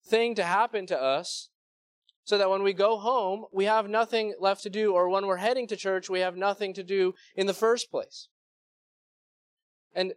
thing 0.07 0.35
to 0.35 0.43
happen 0.43 0.87
to 0.87 0.99
us 0.99 1.51
so 2.25 2.39
that 2.39 2.49
when 2.49 2.63
we 2.63 2.73
go 2.73 2.97
home, 2.97 3.45
we 3.53 3.67
have 3.67 3.91
nothing 3.91 4.35
left 4.41 4.63
to 4.63 4.71
do, 4.71 4.95
or 4.95 5.11
when 5.11 5.27
we're 5.27 5.37
heading 5.37 5.67
to 5.67 5.77
church, 5.77 6.09
we 6.09 6.21
have 6.21 6.35
nothing 6.35 6.73
to 6.73 6.83
do 6.83 7.13
in 7.37 7.47
the 7.47 7.53
first 7.53 7.91
place. 7.91 8.29
And, 9.95 10.15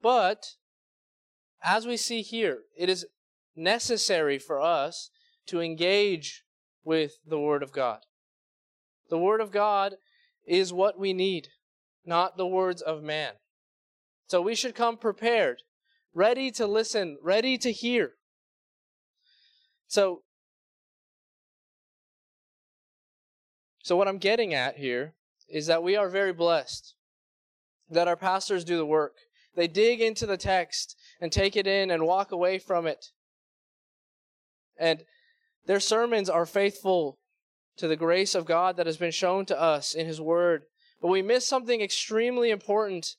but, 0.00 0.54
as 1.60 1.84
we 1.84 1.96
see 1.96 2.22
here, 2.22 2.60
it 2.76 2.88
is 2.88 3.06
necessary 3.56 4.38
for 4.38 4.60
us 4.60 5.10
to 5.46 5.60
engage 5.60 6.44
with 6.84 7.18
the 7.26 7.40
Word 7.40 7.64
of 7.64 7.72
God. 7.72 8.02
The 9.10 9.18
Word 9.18 9.40
of 9.40 9.50
God 9.50 9.96
is 10.46 10.72
what 10.72 10.96
we 10.96 11.12
need, 11.12 11.48
not 12.06 12.36
the 12.36 12.46
words 12.46 12.80
of 12.80 13.02
man. 13.02 13.32
So 14.28 14.40
we 14.40 14.54
should 14.54 14.76
come 14.76 14.96
prepared, 14.96 15.62
ready 16.14 16.50
to 16.52 16.66
listen, 16.66 17.18
ready 17.22 17.58
to 17.58 17.72
hear. 17.72 18.12
So, 19.86 20.22
so 23.82 23.96
what 23.96 24.08
I'm 24.08 24.18
getting 24.18 24.54
at 24.54 24.76
here 24.76 25.14
is 25.48 25.66
that 25.66 25.82
we 25.82 25.96
are 25.96 26.08
very 26.08 26.32
blessed 26.32 26.94
that 27.90 28.08
our 28.08 28.16
pastors 28.16 28.64
do 28.64 28.76
the 28.76 28.86
work. 28.86 29.14
They 29.54 29.66
dig 29.66 30.00
into 30.00 30.26
the 30.26 30.36
text 30.36 30.96
and 31.20 31.32
take 31.32 31.56
it 31.56 31.66
in 31.66 31.90
and 31.90 32.06
walk 32.06 32.32
away 32.32 32.58
from 32.58 32.86
it. 32.86 33.06
And 34.78 35.04
their 35.66 35.80
sermons 35.80 36.30
are 36.30 36.46
faithful 36.46 37.18
to 37.78 37.88
the 37.88 37.96
grace 37.96 38.34
of 38.34 38.44
God 38.44 38.76
that 38.76 38.86
has 38.86 38.96
been 38.96 39.10
shown 39.10 39.46
to 39.46 39.60
us 39.60 39.94
in 39.94 40.06
His 40.06 40.20
Word. 40.20 40.62
But 41.00 41.08
we 41.08 41.22
miss 41.22 41.46
something 41.46 41.80
extremely 41.80 42.50
important 42.50 43.16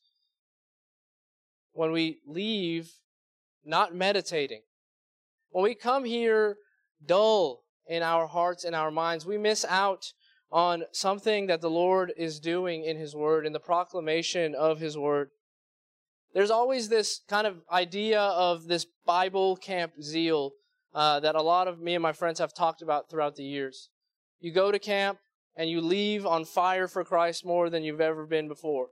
when 1.79 1.93
we 1.93 2.19
leave 2.27 2.91
not 3.63 3.95
meditating. 3.95 4.59
When 5.51 5.63
we 5.63 5.75
come 5.75 6.03
here 6.03 6.57
dull 7.05 7.63
in 7.87 8.03
our 8.03 8.27
hearts 8.27 8.65
and 8.65 8.75
our 8.75 8.91
minds, 8.91 9.25
we 9.25 9.37
miss 9.37 9.63
out 9.63 10.11
on 10.51 10.83
something 10.91 11.47
that 11.47 11.61
the 11.61 11.69
Lord 11.69 12.11
is 12.17 12.41
doing 12.41 12.83
in 12.83 12.97
His 12.97 13.15
Word, 13.15 13.45
in 13.45 13.53
the 13.53 13.61
proclamation 13.61 14.55
of 14.55 14.81
His 14.81 14.97
Word. 14.97 15.29
There's 16.33 16.51
always 16.51 16.89
this 16.89 17.21
kind 17.29 17.47
of 17.47 17.61
idea 17.71 18.19
of 18.19 18.67
this 18.67 18.85
Bible 19.05 19.55
camp 19.55 19.93
zeal 20.01 20.51
uh, 20.93 21.21
that 21.21 21.35
a 21.35 21.41
lot 21.41 21.69
of 21.69 21.79
me 21.79 21.95
and 21.95 22.03
my 22.03 22.11
friends 22.11 22.39
have 22.39 22.53
talked 22.53 22.81
about 22.81 23.09
throughout 23.09 23.37
the 23.37 23.45
years. 23.45 23.87
You 24.41 24.51
go 24.51 24.69
to 24.69 24.79
camp 24.79 25.19
and 25.55 25.69
you 25.69 25.79
leave 25.79 26.25
on 26.25 26.43
fire 26.43 26.89
for 26.89 27.05
Christ 27.05 27.45
more 27.45 27.69
than 27.69 27.83
you've 27.83 28.01
ever 28.01 28.25
been 28.25 28.49
before. 28.49 28.87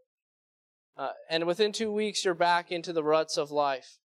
Uh, 0.97 1.11
and 1.29 1.45
within 1.45 1.71
two 1.71 1.91
weeks, 1.91 2.25
you're 2.25 2.33
back 2.33 2.71
into 2.71 2.91
the 2.91 3.03
ruts 3.03 3.37
of 3.37 3.51
life. 3.51 3.99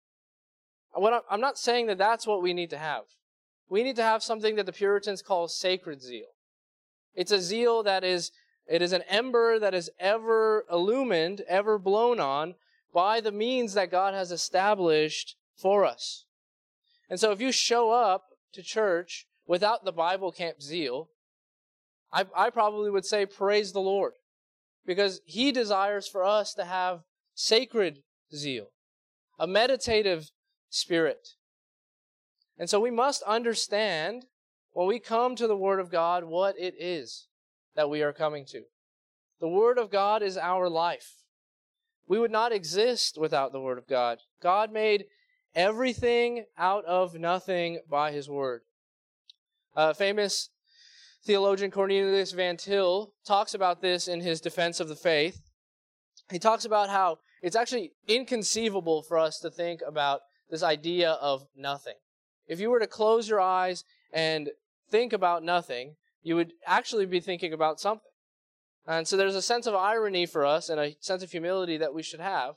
What 0.94 1.24
I'm 1.30 1.40
not 1.40 1.58
saying 1.58 1.86
that 1.86 1.98
that's 1.98 2.26
what 2.26 2.42
we 2.42 2.54
need 2.54 2.70
to 2.70 2.78
have. 2.78 3.02
We 3.68 3.82
need 3.82 3.96
to 3.96 4.02
have 4.02 4.22
something 4.22 4.56
that 4.56 4.64
the 4.64 4.72
Puritans 4.72 5.20
call 5.20 5.46
sacred 5.48 6.00
zeal. 6.00 6.28
It's 7.14 7.30
a 7.30 7.40
zeal 7.40 7.82
that 7.82 8.04
is, 8.04 8.32
it 8.66 8.80
is 8.80 8.92
an 8.92 9.02
ember 9.08 9.58
that 9.58 9.74
is 9.74 9.90
ever 10.00 10.64
illumined, 10.70 11.42
ever 11.46 11.78
blown 11.78 12.20
on 12.20 12.54
by 12.94 13.20
the 13.20 13.32
means 13.32 13.74
that 13.74 13.90
God 13.90 14.14
has 14.14 14.32
established 14.32 15.36
for 15.54 15.84
us. 15.84 16.24
And 17.10 17.20
so 17.20 17.32
if 17.32 17.40
you 17.40 17.52
show 17.52 17.90
up 17.90 18.28
to 18.54 18.62
church 18.62 19.26
without 19.46 19.84
the 19.84 19.92
Bible 19.92 20.32
camp 20.32 20.62
zeal, 20.62 21.10
I, 22.10 22.24
I 22.34 22.48
probably 22.48 22.90
would 22.90 23.04
say 23.04 23.26
praise 23.26 23.72
the 23.72 23.80
Lord 23.80 24.14
because 24.86 25.20
he 25.24 25.52
desires 25.52 26.08
for 26.08 26.24
us 26.24 26.54
to 26.54 26.64
have 26.64 27.00
sacred 27.34 28.02
zeal, 28.34 28.68
a 29.38 29.46
meditative 29.46 30.30
spirit. 30.70 31.28
And 32.58 32.68
so 32.68 32.80
we 32.80 32.90
must 32.90 33.22
understand 33.22 34.24
when 34.72 34.86
we 34.86 34.98
come 34.98 35.36
to 35.36 35.46
the 35.46 35.56
Word 35.56 35.80
of 35.80 35.90
God 35.90 36.24
what 36.24 36.58
it 36.58 36.74
is 36.78 37.28
that 37.76 37.90
we 37.90 38.02
are 38.02 38.12
coming 38.12 38.44
to. 38.46 38.62
The 39.40 39.48
Word 39.48 39.78
of 39.78 39.90
God 39.90 40.22
is 40.22 40.36
our 40.36 40.68
life. 40.68 41.22
We 42.08 42.18
would 42.18 42.30
not 42.30 42.52
exist 42.52 43.18
without 43.18 43.52
the 43.52 43.60
Word 43.60 43.78
of 43.78 43.86
God. 43.86 44.18
God 44.42 44.72
made 44.72 45.04
everything 45.54 46.46
out 46.56 46.84
of 46.86 47.14
nothing 47.14 47.80
by 47.88 48.12
His 48.12 48.28
Word. 48.28 48.62
Uh, 49.76 49.92
famous 49.92 50.50
theologian 51.24 51.70
Cornelius 51.70 52.32
Van 52.32 52.56
Til 52.56 53.12
talks 53.26 53.54
about 53.54 53.80
this 53.80 54.08
in 54.08 54.20
his 54.20 54.40
defense 54.40 54.80
of 54.80 54.88
the 54.88 54.96
faith. 54.96 55.42
He 56.30 56.38
talks 56.38 56.64
about 56.64 56.88
how 56.88 57.18
it's 57.42 57.56
actually 57.56 57.92
inconceivable 58.06 59.02
for 59.02 59.18
us 59.18 59.38
to 59.40 59.50
think 59.50 59.80
about 59.86 60.20
this 60.50 60.62
idea 60.62 61.12
of 61.12 61.46
nothing. 61.56 61.94
If 62.46 62.60
you 62.60 62.70
were 62.70 62.80
to 62.80 62.86
close 62.86 63.28
your 63.28 63.40
eyes 63.40 63.84
and 64.12 64.50
think 64.90 65.12
about 65.12 65.42
nothing, 65.42 65.96
you 66.22 66.36
would 66.36 66.52
actually 66.66 67.06
be 67.06 67.20
thinking 67.20 67.52
about 67.52 67.80
something. 67.80 68.10
And 68.86 69.06
so 69.06 69.16
there's 69.16 69.34
a 69.34 69.42
sense 69.42 69.66
of 69.66 69.74
irony 69.74 70.24
for 70.24 70.46
us 70.46 70.68
and 70.68 70.80
a 70.80 70.96
sense 71.00 71.22
of 71.22 71.30
humility 71.30 71.76
that 71.76 71.94
we 71.94 72.02
should 72.02 72.20
have 72.20 72.54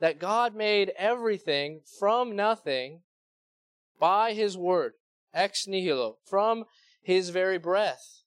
that 0.00 0.18
God 0.18 0.54
made 0.54 0.92
everything 0.98 1.80
from 1.98 2.36
nothing 2.36 3.00
by 3.98 4.34
His 4.34 4.56
Word, 4.56 4.92
ex 5.32 5.66
nihilo, 5.66 6.18
from 6.26 6.64
His 7.06 7.28
very 7.30 7.56
breath. 7.56 8.22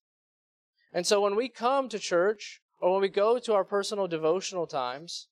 And 0.93 1.05
so 1.05 1.19
when 1.19 1.35
we 1.35 1.49
come 1.49 1.89
to 1.89 1.99
church 1.99 2.61
or 2.79 2.93
when 2.93 3.01
we 3.01 3.09
go 3.09 3.37
to 3.37 3.53
our 3.53 3.65
personal 3.65 4.07
devotional 4.07 4.67
times, 4.67 5.27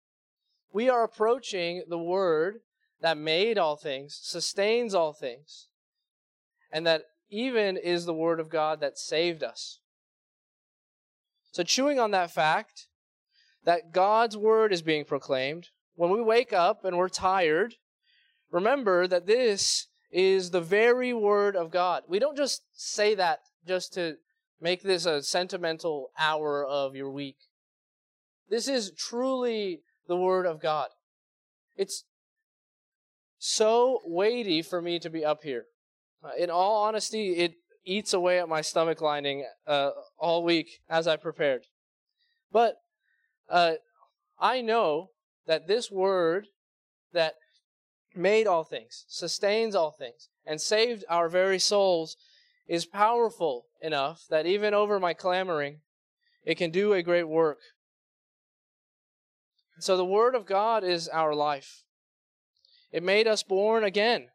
we 0.74 0.89
are 0.89 1.06
approaching 1.06 1.86
the 1.88 1.98
Word 1.98 2.56
that 3.00 3.18
made 3.18 3.58
all 3.58 3.77
things, 3.77 4.20
sustains 4.22 4.94
all 4.94 5.13
things, 5.13 5.70
and 6.74 6.86
that 6.86 7.03
even 7.29 7.77
is 7.77 8.03
the 8.03 8.14
Word 8.14 8.42
of 8.42 8.50
God 8.50 8.81
that 8.81 8.98
saved 8.98 9.44
us. 9.44 9.79
So, 11.53 11.64
chewing 11.64 12.01
on 12.01 12.12
that 12.12 12.31
fact 12.31 12.88
that 13.64 13.94
God's 13.94 14.36
Word 14.36 14.74
is 14.74 14.81
being 14.81 15.05
proclaimed, 15.05 15.70
when 15.96 16.12
we 16.12 16.22
wake 16.22 16.51
up 16.51 16.83
and 16.83 16.98
we're 16.98 17.07
tired, 17.07 17.75
remember 18.51 19.07
that 19.07 19.25
this 19.25 19.88
is 20.11 20.51
the 20.51 20.61
very 20.61 21.13
Word 21.13 21.55
of 21.55 21.72
God. 21.72 22.03
We 22.07 22.20
don't 22.20 22.37
just 22.37 22.63
say 22.74 23.15
that 23.15 23.39
just 23.67 23.93
to 23.93 24.15
make 24.61 24.81
this 24.81 25.05
a 25.05 25.22
sentimental 25.22 26.09
hour 26.17 26.65
of 26.65 26.96
your 26.96 27.11
week. 27.11 27.37
This 28.50 28.67
is 28.67 28.91
truly 28.98 29.81
the 30.07 30.15
Word 30.15 30.46
of 30.46 30.61
God. 30.61 30.87
It's 31.75 32.05
so 33.39 34.01
weighty 34.05 34.61
for 34.61 34.81
me 34.81 35.00
to 35.00 35.09
be 35.09 35.24
up 35.24 35.43
here. 35.43 35.65
Uh, 36.24 36.31
in 36.37 36.50
all 36.50 36.83
honesty, 36.83 37.33
it 37.33 37.53
eats 37.85 38.13
away 38.13 38.39
at 38.39 38.50
my 38.50 38.61
stomach 38.61 39.01
lining 39.01 39.46
uh, 39.67 39.91
all 40.17 40.43
week 40.43 40.79
as 40.89 41.07
I 41.07 41.17
prepared. 41.17 41.63
But 42.51 42.75
uh, 43.50 43.74
I 44.39 44.61
know 44.61 45.09
that 45.46 45.67
this 45.67 45.91
word 45.91 46.48
that 47.13 47.35
made 48.18 48.48
all 48.48 48.64
things, 48.64 49.06
sustains 49.08 49.75
all 49.75 49.92
things, 49.92 50.30
and 50.46 50.60
saved 50.60 51.03
our 51.10 51.30
very 51.30 51.60
souls 51.60 52.18
is 52.68 52.86
powerful 52.86 53.66
enough 53.82 54.24
that 54.30 54.46
even 54.46 54.74
over 54.74 55.00
my 55.00 55.14
clamoring, 55.14 55.80
it 56.44 56.56
can 56.56 56.72
do 56.72 56.94
a 56.94 57.03
great 57.03 57.27
work. 57.27 57.60
So 59.80 59.96
the 59.96 60.06
Word 60.06 60.36
of 60.36 60.46
God 60.46 60.84
is 60.84 61.08
our 61.08 61.36
life. 61.36 61.84
It 62.92 63.03
made 63.03 63.27
us 63.27 63.44
born 63.44 63.84
again. 63.84 64.30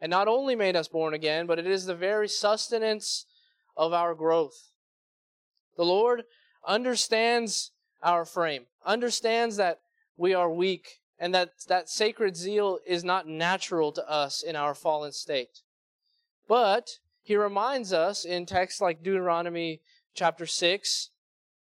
And 0.00 0.10
not 0.10 0.28
only 0.28 0.56
made 0.56 0.76
us 0.76 0.88
born 0.88 1.14
again, 1.14 1.46
but 1.46 1.58
it 1.58 1.66
is 1.66 1.86
the 1.86 1.94
very 1.94 2.28
sustenance 2.28 3.26
of 3.76 3.92
our 3.92 4.14
growth. 4.14 4.72
The 5.76 5.84
Lord 5.84 6.24
understands 6.66 7.70
our 8.02 8.24
frame, 8.24 8.66
understands 8.84 9.56
that 9.56 9.78
we 10.16 10.34
are 10.34 10.50
weak, 10.50 11.00
and 11.18 11.34
that 11.34 11.50
that 11.68 11.88
sacred 11.88 12.36
zeal 12.36 12.78
is 12.86 13.04
not 13.04 13.26
natural 13.26 13.92
to 13.92 14.08
us 14.10 14.42
in 14.42 14.56
our 14.56 14.74
fallen 14.74 15.12
state. 15.12 15.60
But 16.48 16.98
he 17.22 17.36
reminds 17.36 17.92
us 17.92 18.24
in 18.24 18.46
texts 18.46 18.80
like 18.80 19.02
Deuteronomy 19.02 19.80
chapter 20.14 20.46
6 20.46 21.10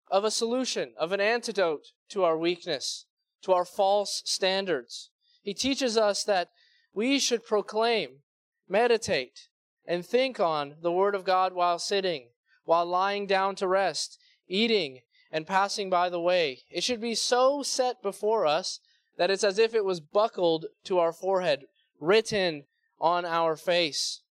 of 0.10 0.24
a 0.24 0.32
solution, 0.32 0.94
of 0.98 1.12
an 1.12 1.22
antidote 1.22 1.92
to 2.10 2.24
our 2.24 2.38
weakness, 2.38 3.06
to 3.42 3.54
our 3.54 3.66
false 3.66 4.22
standards. 4.26 5.10
He 5.42 5.54
teaches 5.54 5.98
us 5.98 6.24
that 6.24 6.50
we 6.94 7.20
should 7.20 7.46
proclaim, 7.46 8.22
meditate, 8.68 9.50
and 9.86 10.06
think 10.06 10.40
on 10.40 10.76
the 10.82 10.92
Word 10.92 11.14
of 11.14 11.26
God 11.26 11.54
while 11.54 11.78
sitting, 11.78 12.30
while 12.64 12.86
lying 12.86 13.28
down 13.28 13.56
to 13.56 13.68
rest, 13.68 14.20
eating, 14.48 15.02
and 15.32 15.46
passing 15.46 15.90
by 15.90 16.10
the 16.10 16.20
way. 16.20 16.62
It 16.72 16.84
should 16.84 17.02
be 17.02 17.14
so 17.14 17.62
set 17.62 18.02
before 18.02 18.48
us 18.48 18.80
that 19.18 19.32
it's 19.32 19.44
as 19.44 19.60
if 19.60 19.74
it 19.74 19.86
was 19.86 20.00
buckled 20.00 20.66
to 20.84 21.00
our 21.00 21.14
forehead, 21.14 21.66
written 22.00 22.64
on 23.00 23.26
our 23.26 23.56
face. 23.56 24.22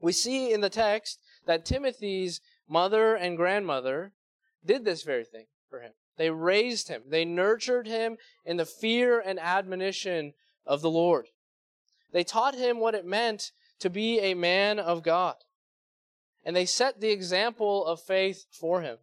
We 0.00 0.12
see 0.12 0.52
in 0.52 0.60
the 0.60 0.70
text 0.70 1.20
that 1.46 1.64
Timothy's 1.64 2.40
mother 2.68 3.14
and 3.14 3.36
grandmother 3.36 4.12
did 4.64 4.84
this 4.84 5.02
very 5.02 5.24
thing 5.24 5.46
for 5.68 5.80
him. 5.80 5.92
They 6.16 6.30
raised 6.30 6.88
him. 6.88 7.02
They 7.08 7.24
nurtured 7.24 7.86
him 7.86 8.16
in 8.44 8.56
the 8.56 8.66
fear 8.66 9.20
and 9.20 9.38
admonition 9.38 10.34
of 10.66 10.82
the 10.82 10.90
Lord. 10.90 11.28
They 12.12 12.24
taught 12.24 12.54
him 12.54 12.78
what 12.78 12.94
it 12.94 13.06
meant 13.06 13.52
to 13.80 13.90
be 13.90 14.20
a 14.20 14.34
man 14.34 14.78
of 14.78 15.02
God. 15.02 15.36
And 16.44 16.54
they 16.54 16.66
set 16.66 17.00
the 17.00 17.10
example 17.10 17.84
of 17.86 18.00
faith 18.00 18.46
for 18.50 18.82
him. 18.82 18.98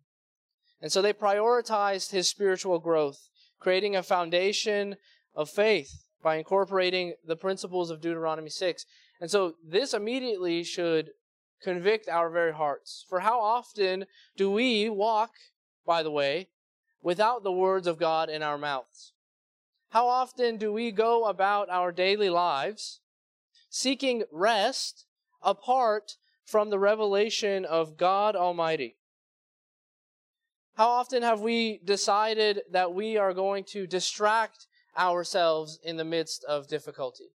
And 0.81 0.91
so 0.91 1.01
they 1.01 1.13
prioritized 1.13 2.11
his 2.11 2.27
spiritual 2.27 2.79
growth, 2.79 3.29
creating 3.59 3.95
a 3.95 4.03
foundation 4.03 4.95
of 5.35 5.49
faith 5.49 6.05
by 6.21 6.35
incorporating 6.35 7.13
the 7.25 7.35
principles 7.35 7.89
of 7.89 8.01
Deuteronomy 8.01 8.49
6. 8.49 8.85
And 9.21 9.29
so 9.29 9.55
this 9.65 9.93
immediately 9.93 10.63
should 10.63 11.11
convict 11.61 12.07
our 12.07 12.29
very 12.29 12.53
hearts. 12.53 13.05
For 13.07 13.21
how 13.21 13.39
often 13.39 14.05
do 14.35 14.49
we 14.49 14.89
walk, 14.89 15.31
by 15.85 16.03
the 16.03 16.11
way, 16.11 16.49
without 17.01 17.43
the 17.43 17.51
words 17.51 17.87
of 17.87 17.97
God 17.97 18.29
in 18.29 18.43
our 18.43 18.57
mouths? 18.57 19.13
How 19.89 20.07
often 20.07 20.57
do 20.57 20.71
we 20.71 20.91
go 20.91 21.25
about 21.25 21.69
our 21.69 21.91
daily 21.91 22.29
lives 22.29 23.01
seeking 23.69 24.23
rest 24.31 25.05
apart 25.41 26.17
from 26.45 26.69
the 26.69 26.79
revelation 26.79 27.65
of 27.65 27.97
God 27.97 28.35
Almighty? 28.35 28.98
How 30.79 30.91
often 30.91 31.23
have 31.23 31.41
we 31.41 31.81
decided 31.83 32.61
that 32.71 32.93
we 32.93 33.17
are 33.17 33.33
going 33.33 33.65
to 33.71 33.85
distract 33.85 34.65
ourselves 34.97 35.77
in 35.83 35.97
the 35.97 36.05
midst 36.05 36.45
of 36.45 36.69
difficulty? 36.69 37.33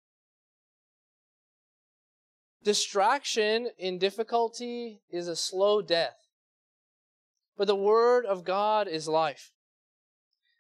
Distraction 2.64 3.70
in 3.80 3.98
difficulty 3.98 5.02
is 5.10 5.28
a 5.28 5.36
slow 5.36 5.82
death. 5.82 6.20
But 7.58 7.66
the 7.66 7.76
Word 7.76 8.28
of 8.28 8.44
God 8.44 8.88
is 8.88 9.08
life. 9.08 9.50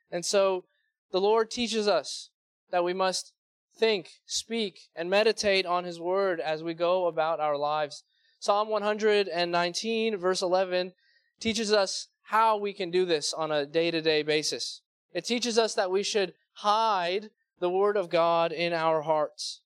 And 0.09 0.25
so 0.25 0.65
the 1.11 1.21
Lord 1.21 1.51
teaches 1.51 1.87
us 1.87 2.31
that 2.71 2.83
we 2.83 2.95
must 2.95 3.31
think, 3.77 4.09
speak, 4.25 4.89
and 4.95 5.07
meditate 5.07 5.67
on 5.67 5.83
His 5.83 5.99
Word 5.99 6.39
as 6.39 6.63
we 6.63 6.73
go 6.73 7.05
about 7.05 7.39
our 7.39 7.57
lives. 7.57 8.03
Psalm 8.39 8.69
119, 8.69 10.17
verse 10.17 10.41
11, 10.41 10.93
teaches 11.39 11.71
us 11.71 12.07
how 12.31 12.55
we 12.55 12.71
can 12.71 12.89
do 12.89 13.03
this 13.03 13.33
on 13.33 13.51
a 13.51 13.65
day 13.65 13.91
to 13.91 14.01
day 14.01 14.23
basis. 14.23 14.79
It 15.13 15.25
teaches 15.25 15.57
us 15.57 15.73
that 15.73 15.91
we 15.91 16.01
should 16.01 16.33
hide 16.53 17.29
the 17.59 17.69
Word 17.69 17.97
of 17.97 18.09
God 18.09 18.53
in 18.53 18.71
our 18.71 19.01
hearts. 19.01 19.59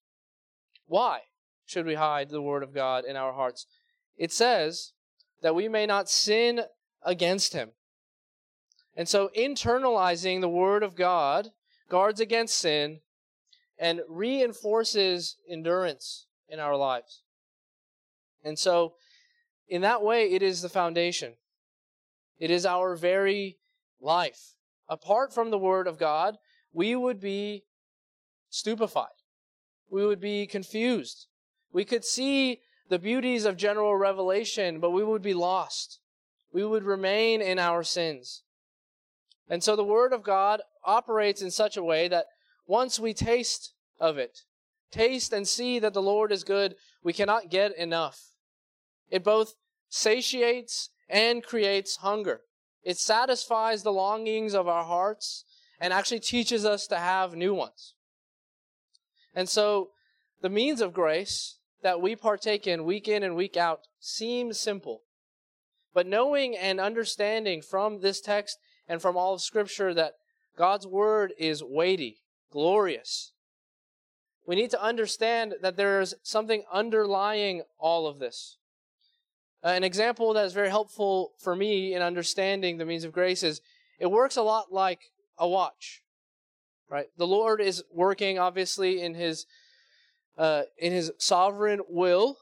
Why 0.87 1.19
should 1.67 1.85
we 1.85 1.93
hide 1.93 2.31
the 2.31 2.41
Word 2.41 2.63
of 2.63 2.73
God 2.73 3.05
in 3.05 3.15
our 3.15 3.33
hearts? 3.33 3.67
It 4.17 4.33
says 4.33 4.93
that 5.43 5.53
we 5.53 5.69
may 5.69 5.85
not 5.85 6.09
sin 6.09 6.61
against 7.03 7.53
Him. 7.53 7.69
And 8.95 9.07
so 9.07 9.29
internalizing 9.37 10.41
the 10.41 10.49
Word 10.49 10.81
of 10.81 10.95
God 10.95 11.49
guards 11.87 12.19
against 12.19 12.57
sin 12.57 13.01
and 13.77 14.01
reinforces 14.09 15.37
endurance 15.47 16.25
in 16.49 16.59
our 16.59 16.75
lives. 16.75 17.21
And 18.43 18.57
so, 18.57 18.95
in 19.67 19.81
that 19.81 20.01
way, 20.01 20.31
it 20.31 20.41
is 20.41 20.63
the 20.63 20.69
foundation. 20.69 21.35
It 22.39 22.51
is 22.51 22.65
our 22.65 22.95
very 22.95 23.57
life. 24.01 24.55
Apart 24.87 25.33
from 25.33 25.49
the 25.49 25.57
Word 25.57 25.87
of 25.87 25.97
God, 25.97 26.37
we 26.73 26.95
would 26.95 27.19
be 27.19 27.63
stupefied. 28.49 29.07
We 29.89 30.05
would 30.05 30.19
be 30.19 30.45
confused. 30.45 31.27
We 31.71 31.85
could 31.85 32.05
see 32.05 32.59
the 32.89 32.99
beauties 32.99 33.45
of 33.45 33.57
general 33.57 33.95
revelation, 33.95 34.79
but 34.79 34.91
we 34.91 35.03
would 35.03 35.21
be 35.21 35.33
lost. 35.33 35.99
We 36.51 36.65
would 36.65 36.83
remain 36.83 37.41
in 37.41 37.59
our 37.59 37.83
sins. 37.83 38.43
And 39.49 39.63
so 39.63 39.75
the 39.75 39.83
Word 39.83 40.13
of 40.13 40.23
God 40.23 40.61
operates 40.83 41.41
in 41.41 41.51
such 41.51 41.77
a 41.77 41.83
way 41.83 42.07
that 42.07 42.25
once 42.67 42.99
we 42.99 43.13
taste 43.13 43.73
of 43.99 44.17
it, 44.17 44.41
taste 44.91 45.33
and 45.33 45.47
see 45.47 45.79
that 45.79 45.93
the 45.93 46.01
Lord 46.01 46.31
is 46.31 46.43
good, 46.43 46.75
we 47.03 47.13
cannot 47.13 47.49
get 47.49 47.75
enough. 47.77 48.31
It 49.09 49.23
both 49.23 49.55
satiates 49.89 50.89
and 51.09 51.43
creates 51.43 51.97
hunger. 51.97 52.41
It 52.83 52.97
satisfies 52.97 53.83
the 53.83 53.91
longings 53.91 54.53
of 54.53 54.67
our 54.67 54.83
hearts 54.83 55.43
and 55.79 55.91
actually 55.91 56.19
teaches 56.19 56.65
us 56.65 56.87
to 56.87 56.97
have 56.97 57.35
new 57.35 57.53
ones. 57.53 57.93
And 59.33 59.49
so 59.49 59.89
the 60.41 60.49
means 60.49 60.81
of 60.81 60.93
grace 60.93 61.57
that 61.81 62.01
we 62.01 62.15
partake 62.15 62.67
in 62.67 62.85
week 62.85 63.07
in 63.07 63.23
and 63.23 63.35
week 63.35 63.57
out 63.57 63.81
seem 63.99 64.53
simple. 64.53 65.01
But 65.93 66.07
knowing 66.07 66.55
and 66.55 66.79
understanding 66.79 67.61
from 67.61 68.01
this 68.01 68.21
text 68.21 68.57
and 68.87 69.01
from 69.01 69.17
all 69.17 69.33
of 69.33 69.41
Scripture 69.41 69.93
that 69.93 70.13
God's 70.57 70.87
Word 70.87 71.33
is 71.37 71.63
weighty, 71.63 72.21
glorious, 72.51 73.33
we 74.45 74.55
need 74.55 74.71
to 74.71 74.81
understand 74.81 75.55
that 75.61 75.75
there 75.75 76.01
is 76.01 76.15
something 76.21 76.63
underlying 76.71 77.63
all 77.79 78.07
of 78.07 78.19
this. 78.19 78.57
Uh, 79.65 79.69
an 79.69 79.83
example 79.83 80.31
that 80.33 80.45
is 80.45 80.53
very 80.53 80.69
helpful 80.69 81.31
for 81.39 81.55
me 81.55 81.95
in 81.95 82.01
understanding 82.03 82.77
the 82.77 82.85
means 82.85 83.03
of 83.03 83.11
grace 83.11 83.41
is 83.41 83.61
it 83.99 84.11
works 84.11 84.37
a 84.37 84.43
lot 84.43 84.71
like 84.71 84.99
a 85.39 85.47
watch. 85.47 86.03
Right? 86.87 87.07
The 87.17 87.25
Lord 87.25 87.59
is 87.59 87.83
working 87.91 88.37
obviously 88.37 89.01
in 89.01 89.15
his 89.15 89.47
uh, 90.37 90.63
in 90.77 90.91
his 90.91 91.11
sovereign 91.17 91.81
will. 91.89 92.37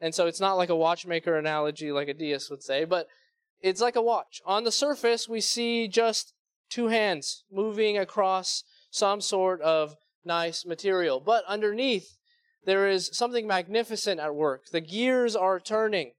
And 0.00 0.14
so 0.14 0.26
it's 0.26 0.40
not 0.40 0.54
like 0.54 0.68
a 0.68 0.76
watchmaker 0.76 1.36
analogy 1.36 1.90
like 1.90 2.08
a 2.08 2.14
deist 2.14 2.50
would 2.50 2.62
say, 2.62 2.84
but 2.84 3.08
it's 3.60 3.80
like 3.80 3.96
a 3.96 4.02
watch. 4.02 4.40
On 4.46 4.62
the 4.62 4.70
surface, 4.70 5.28
we 5.28 5.40
see 5.40 5.88
just 5.88 6.34
two 6.68 6.88
hands 6.88 7.42
moving 7.50 7.98
across 7.98 8.62
some 8.90 9.20
sort 9.20 9.60
of 9.62 9.96
nice 10.24 10.64
material. 10.64 11.18
But 11.18 11.44
underneath, 11.48 12.16
there 12.64 12.88
is 12.88 13.10
something 13.12 13.46
magnificent 13.46 14.20
at 14.20 14.34
work. 14.36 14.66
The 14.70 14.80
gears 14.80 15.34
are 15.34 15.58
turning. 15.58 16.12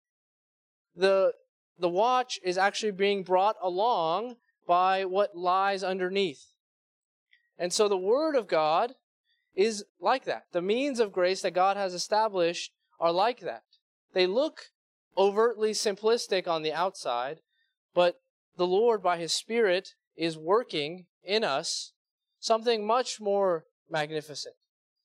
The, 0.95 1.33
the 1.77 1.89
watch 1.89 2.39
is 2.43 2.57
actually 2.57 2.91
being 2.91 3.23
brought 3.23 3.55
along 3.61 4.35
by 4.67 5.05
what 5.05 5.35
lies 5.35 5.83
underneath. 5.83 6.45
And 7.57 7.71
so 7.71 7.87
the 7.87 7.97
Word 7.97 8.35
of 8.35 8.47
God 8.47 8.93
is 9.55 9.85
like 9.99 10.25
that. 10.25 10.45
The 10.51 10.61
means 10.61 10.99
of 10.99 11.11
grace 11.11 11.41
that 11.41 11.51
God 11.51 11.77
has 11.77 11.93
established 11.93 12.71
are 12.99 13.11
like 13.11 13.39
that. 13.41 13.63
They 14.13 14.27
look 14.27 14.65
overtly 15.17 15.71
simplistic 15.71 16.47
on 16.47 16.63
the 16.63 16.73
outside, 16.73 17.39
but 17.93 18.19
the 18.57 18.67
Lord, 18.67 19.01
by 19.01 19.17
His 19.17 19.33
Spirit, 19.33 19.89
is 20.15 20.37
working 20.37 21.05
in 21.23 21.43
us 21.43 21.93
something 22.39 22.85
much 22.85 23.19
more 23.19 23.65
magnificent, 23.89 24.55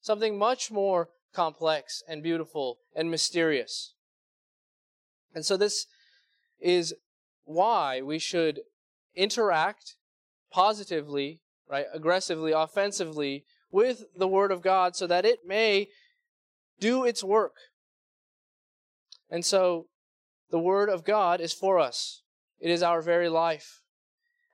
something 0.01 0.39
much 0.39 0.71
more 0.71 1.09
complex 1.33 2.03
and 2.09 2.23
beautiful 2.23 2.79
and 2.95 3.11
mysterious. 3.11 3.95
And 5.35 5.45
so, 5.45 5.57
this 5.57 5.87
is 6.61 6.95
why 7.45 8.03
we 8.03 8.19
should 8.19 8.61
interact 9.15 9.97
positively, 10.53 11.41
right, 11.69 11.87
aggressively, 11.93 12.53
offensively 12.53 13.45
with 13.71 14.05
the 14.17 14.29
Word 14.29 14.51
of 14.51 14.63
God 14.63 14.97
so 14.97 15.07
that 15.07 15.25
it 15.25 15.41
may 15.47 15.89
do 16.79 17.05
its 17.05 17.23
work. 17.23 17.55
And 19.31 19.45
so, 19.45 19.87
the 20.51 20.59
Word 20.59 20.89
of 20.89 21.05
God 21.05 21.41
is 21.41 21.53
for 21.53 21.79
us, 21.79 22.23
it 22.59 22.71
is 22.71 22.83
our 22.83 23.01
very 23.01 23.29
life. 23.29 23.83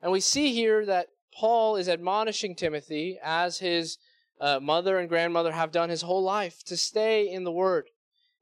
And 0.02 0.12
we 0.12 0.20
see 0.20 0.52
here 0.52 0.84
that 0.84 1.08
Paul 1.34 1.76
is 1.76 1.88
admonishing 1.88 2.54
Timothy 2.54 3.18
as 3.22 3.58
his 3.58 3.98
uh, 4.40 4.60
mother 4.60 4.98
and 4.98 5.08
grandmother 5.08 5.52
have 5.52 5.72
done 5.72 5.88
his 5.88 6.02
whole 6.02 6.22
life 6.22 6.62
to 6.64 6.76
stay 6.76 7.28
in 7.28 7.44
the 7.44 7.52
Word. 7.52 7.86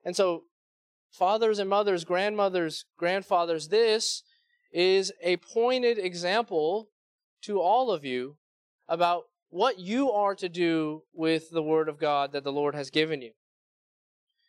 And 0.04 0.16
so, 0.16 0.42
fathers 1.14 1.58
and 1.58 1.70
mothers, 1.70 2.04
grandmothers, 2.04 2.84
grandfathers, 2.98 3.68
this 3.68 4.22
is 4.72 5.12
a 5.22 5.36
pointed 5.36 5.98
example 5.98 6.88
to 7.42 7.60
all 7.60 7.90
of 7.90 8.04
you 8.04 8.36
about 8.88 9.24
what 9.48 9.78
you 9.78 10.10
are 10.10 10.34
to 10.34 10.48
do 10.48 11.02
with 11.14 11.50
the 11.50 11.62
Word 11.62 11.88
of 11.88 12.00
God 12.00 12.32
that 12.32 12.42
the 12.42 12.52
Lord 12.52 12.74
has 12.74 12.90
given 12.90 13.22
you. 13.22 13.30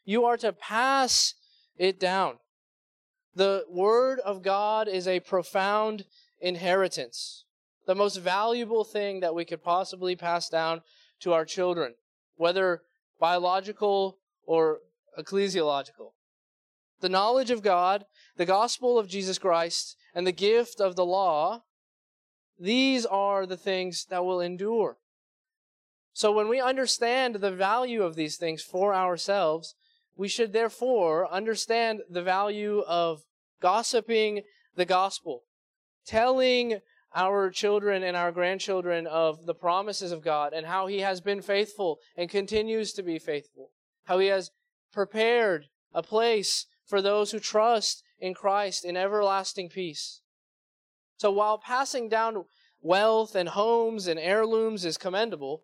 You 0.03 0.25
are 0.25 0.37
to 0.37 0.51
pass 0.51 1.35
it 1.77 1.99
down. 1.99 2.37
The 3.35 3.65
Word 3.69 4.19
of 4.25 4.41
God 4.41 4.87
is 4.87 5.07
a 5.07 5.19
profound 5.19 6.05
inheritance, 6.41 7.45
the 7.85 7.95
most 7.95 8.15
valuable 8.15 8.83
thing 8.83 9.19
that 9.19 9.35
we 9.35 9.45
could 9.45 9.63
possibly 9.63 10.15
pass 10.15 10.49
down 10.49 10.81
to 11.19 11.33
our 11.33 11.45
children, 11.45 11.93
whether 12.35 12.81
biological 13.19 14.17
or 14.47 14.79
ecclesiological. 15.19 16.14
The 17.01 17.09
knowledge 17.09 17.51
of 17.51 17.61
God, 17.61 18.05
the 18.37 18.45
gospel 18.45 18.97
of 18.97 19.07
Jesus 19.07 19.37
Christ, 19.37 19.97
and 20.13 20.25
the 20.25 20.31
gift 20.31 20.79
of 20.79 20.95
the 20.95 21.05
law, 21.05 21.63
these 22.59 23.05
are 23.05 23.45
the 23.45 23.57
things 23.57 24.05
that 24.09 24.23
will 24.23 24.39
endure. 24.39 24.97
So 26.13 26.31
when 26.31 26.47
we 26.47 26.61
understand 26.61 27.35
the 27.35 27.51
value 27.51 28.01
of 28.01 28.15
these 28.15 28.37
things 28.37 28.61
for 28.61 28.95
ourselves, 28.95 29.75
we 30.15 30.29
should 30.29 30.53
therefore 30.53 31.29
understand 31.29 32.01
the 32.09 32.23
value 32.23 32.79
of 32.87 33.23
gossiping 33.61 34.43
the 34.75 34.85
gospel, 34.85 35.43
telling 36.05 36.79
our 37.13 37.49
children 37.49 38.03
and 38.03 38.15
our 38.15 38.31
grandchildren 38.31 39.07
of 39.07 39.45
the 39.45 39.53
promises 39.53 40.11
of 40.11 40.23
God 40.23 40.53
and 40.53 40.65
how 40.65 40.87
He 40.87 40.99
has 40.99 41.19
been 41.19 41.41
faithful 41.41 41.99
and 42.17 42.29
continues 42.29 42.93
to 42.93 43.03
be 43.03 43.19
faithful, 43.19 43.71
how 44.05 44.19
He 44.19 44.27
has 44.27 44.51
prepared 44.93 45.65
a 45.93 46.03
place 46.03 46.65
for 46.85 47.01
those 47.01 47.31
who 47.31 47.39
trust 47.39 48.03
in 48.19 48.33
Christ 48.33 48.85
in 48.85 48.95
everlasting 48.95 49.69
peace. 49.69 50.21
So 51.17 51.31
while 51.31 51.57
passing 51.57 52.09
down 52.09 52.45
wealth 52.81 53.35
and 53.35 53.49
homes 53.49 54.07
and 54.07 54.19
heirlooms 54.19 54.85
is 54.85 54.97
commendable, 54.97 55.63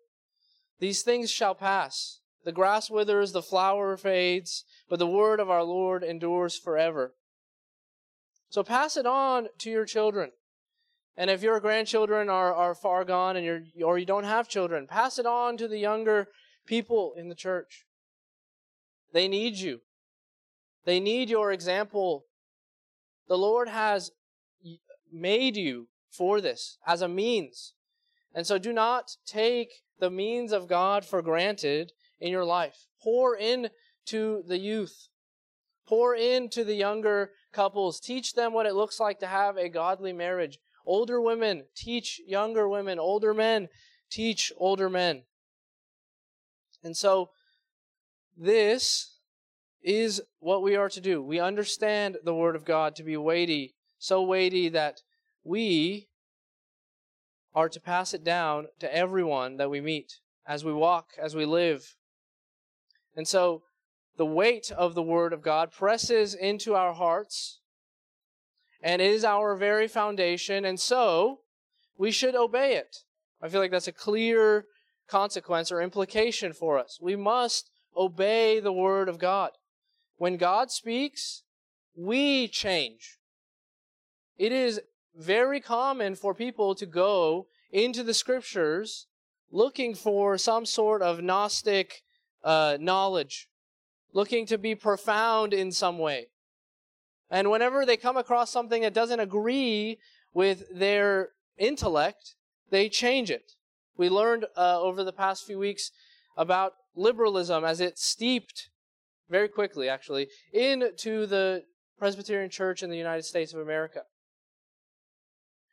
these 0.80 1.02
things 1.02 1.30
shall 1.30 1.54
pass. 1.54 2.20
The 2.44 2.52
grass 2.52 2.90
withers, 2.90 3.32
the 3.32 3.42
flower 3.42 3.96
fades, 3.96 4.64
but 4.88 4.98
the 4.98 5.06
word 5.06 5.38
of 5.38 5.48
our 5.48 5.62
Lord 5.62 6.02
endures 6.02 6.58
forever. 6.58 7.14
So 8.48 8.62
pass 8.62 8.96
it 8.96 9.06
on 9.06 9.48
to 9.58 9.70
your 9.70 9.84
children. 9.84 10.32
And 11.16 11.30
if 11.30 11.42
your 11.42 11.60
grandchildren 11.60 12.28
are, 12.28 12.52
are 12.52 12.74
far 12.74 13.04
gone 13.04 13.36
and 13.36 13.44
you're, 13.44 13.62
or 13.84 13.98
you 13.98 14.06
don't 14.06 14.24
have 14.24 14.48
children, 14.48 14.86
pass 14.86 15.18
it 15.18 15.26
on 15.26 15.56
to 15.58 15.68
the 15.68 15.78
younger 15.78 16.28
people 16.66 17.12
in 17.16 17.28
the 17.28 17.34
church. 17.34 17.86
They 19.12 19.28
need 19.28 19.56
you. 19.56 19.80
They 20.84 21.00
need 21.00 21.30
your 21.30 21.52
example. 21.52 22.26
The 23.28 23.38
Lord 23.38 23.68
has 23.68 24.10
made 25.12 25.56
you 25.56 25.88
for 26.10 26.40
this 26.40 26.78
as 26.86 27.02
a 27.02 27.08
means. 27.08 27.74
And 28.34 28.46
so 28.46 28.58
do 28.58 28.72
not 28.72 29.16
take 29.26 29.82
the 29.98 30.10
means 30.10 30.52
of 30.52 30.68
God 30.68 31.04
for 31.04 31.22
granted 31.22 31.92
in 32.20 32.30
your 32.30 32.44
life. 32.44 32.86
Pour 33.02 33.36
in 33.36 33.70
to 34.06 34.42
the 34.46 34.58
youth. 34.58 35.08
Pour 35.86 36.14
in 36.14 36.48
to 36.50 36.64
the 36.64 36.74
younger 36.74 37.30
couples. 37.52 38.00
Teach 38.00 38.34
them 38.34 38.52
what 38.52 38.66
it 38.66 38.74
looks 38.74 38.98
like 38.98 39.18
to 39.20 39.26
have 39.26 39.56
a 39.56 39.68
godly 39.68 40.12
marriage. 40.12 40.58
Older 40.86 41.20
women 41.20 41.64
teach 41.76 42.20
younger 42.26 42.68
women. 42.68 42.98
Older 42.98 43.34
men 43.34 43.68
teach 44.10 44.52
older 44.56 44.88
men. 44.88 45.22
And 46.82 46.96
so, 46.96 47.30
this 48.36 49.11
is 49.82 50.22
what 50.38 50.62
we 50.62 50.76
are 50.76 50.88
to 50.88 51.00
do. 51.00 51.22
We 51.22 51.40
understand 51.40 52.16
the 52.24 52.34
Word 52.34 52.56
of 52.56 52.64
God 52.64 52.94
to 52.96 53.02
be 53.02 53.16
weighty, 53.16 53.74
so 53.98 54.22
weighty 54.22 54.68
that 54.70 55.02
we 55.44 56.08
are 57.54 57.68
to 57.68 57.80
pass 57.80 58.14
it 58.14 58.24
down 58.24 58.66
to 58.78 58.94
everyone 58.94 59.56
that 59.56 59.70
we 59.70 59.80
meet 59.80 60.18
as 60.46 60.64
we 60.64 60.72
walk, 60.72 61.10
as 61.20 61.34
we 61.34 61.44
live. 61.44 61.96
And 63.16 63.28
so, 63.28 63.62
the 64.16 64.26
weight 64.26 64.70
of 64.70 64.94
the 64.94 65.02
Word 65.02 65.32
of 65.32 65.42
God 65.42 65.72
presses 65.72 66.34
into 66.34 66.74
our 66.74 66.92
hearts 66.92 67.60
and 68.82 69.00
is 69.00 69.24
our 69.24 69.56
very 69.56 69.88
foundation, 69.88 70.64
and 70.64 70.78
so 70.78 71.40
we 71.96 72.10
should 72.10 72.34
obey 72.34 72.74
it. 72.74 72.98
I 73.40 73.48
feel 73.48 73.60
like 73.60 73.70
that's 73.70 73.88
a 73.88 73.92
clear 73.92 74.66
consequence 75.08 75.72
or 75.72 75.80
implication 75.80 76.52
for 76.52 76.78
us. 76.78 76.98
We 77.00 77.16
must 77.16 77.70
obey 77.96 78.60
the 78.60 78.72
Word 78.72 79.08
of 79.08 79.18
God. 79.18 79.52
When 80.16 80.36
God 80.36 80.70
speaks, 80.70 81.42
we 81.94 82.48
change. 82.48 83.18
It 84.38 84.52
is 84.52 84.80
very 85.14 85.60
common 85.60 86.14
for 86.14 86.34
people 86.34 86.74
to 86.74 86.86
go 86.86 87.46
into 87.70 88.02
the 88.02 88.14
Scriptures 88.14 89.06
looking 89.50 89.94
for 89.94 90.38
some 90.38 90.64
sort 90.64 91.02
of 91.02 91.22
Gnostic 91.22 92.02
uh, 92.42 92.78
knowledge, 92.80 93.48
looking 94.12 94.46
to 94.46 94.58
be 94.58 94.74
profound 94.74 95.52
in 95.52 95.70
some 95.70 95.98
way. 95.98 96.28
And 97.30 97.50
whenever 97.50 97.86
they 97.86 97.96
come 97.96 98.16
across 98.16 98.50
something 98.50 98.82
that 98.82 98.94
doesn't 98.94 99.20
agree 99.20 99.98
with 100.34 100.64
their 100.72 101.30
intellect, 101.58 102.34
they 102.70 102.88
change 102.88 103.30
it. 103.30 103.52
We 103.96 104.08
learned 104.08 104.46
uh, 104.56 104.80
over 104.80 105.04
the 105.04 105.12
past 105.12 105.46
few 105.46 105.58
weeks 105.58 105.90
about 106.36 106.72
liberalism 106.94 107.64
as 107.64 107.80
it 107.80 107.98
steeped 107.98 108.70
very 109.32 109.48
quickly, 109.48 109.88
actually, 109.88 110.28
into 110.52 111.26
the 111.26 111.64
Presbyterian 111.98 112.50
Church 112.50 112.82
in 112.82 112.90
the 112.90 112.96
United 112.96 113.24
States 113.24 113.52
of 113.52 113.60
America. 113.60 114.02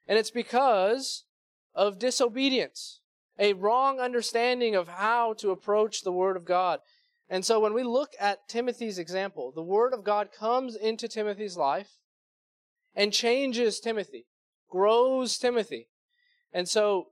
And 0.08 0.18
it's 0.18 0.32
because 0.32 1.26
of 1.76 2.00
disobedience, 2.00 3.02
a 3.38 3.54
wrong 3.54 4.00
understanding 4.00 4.76
of 4.76 4.88
how 4.88 5.34
to 5.34 5.52
approach 5.52 6.02
the 6.02 6.12
Word 6.12 6.36
of 6.36 6.46
God. 6.46 6.80
And 7.30 7.46
so 7.46 7.60
when 7.60 7.74
we 7.74 7.84
look 7.84 8.14
at 8.20 8.48
Timothy's 8.50 8.98
example, 8.98 9.52
the 9.54 9.62
Word 9.62 9.94
of 9.94 10.04
God 10.04 10.30
comes 10.32 10.76
into 10.76 11.08
Timothy's 11.08 11.58
life 11.58 12.00
and 12.96 13.14
changes 13.14 13.80
Timothy, 13.80 14.26
grows 14.68 15.38
Timothy. 15.38 15.90
And 16.52 16.68
so 16.68 17.10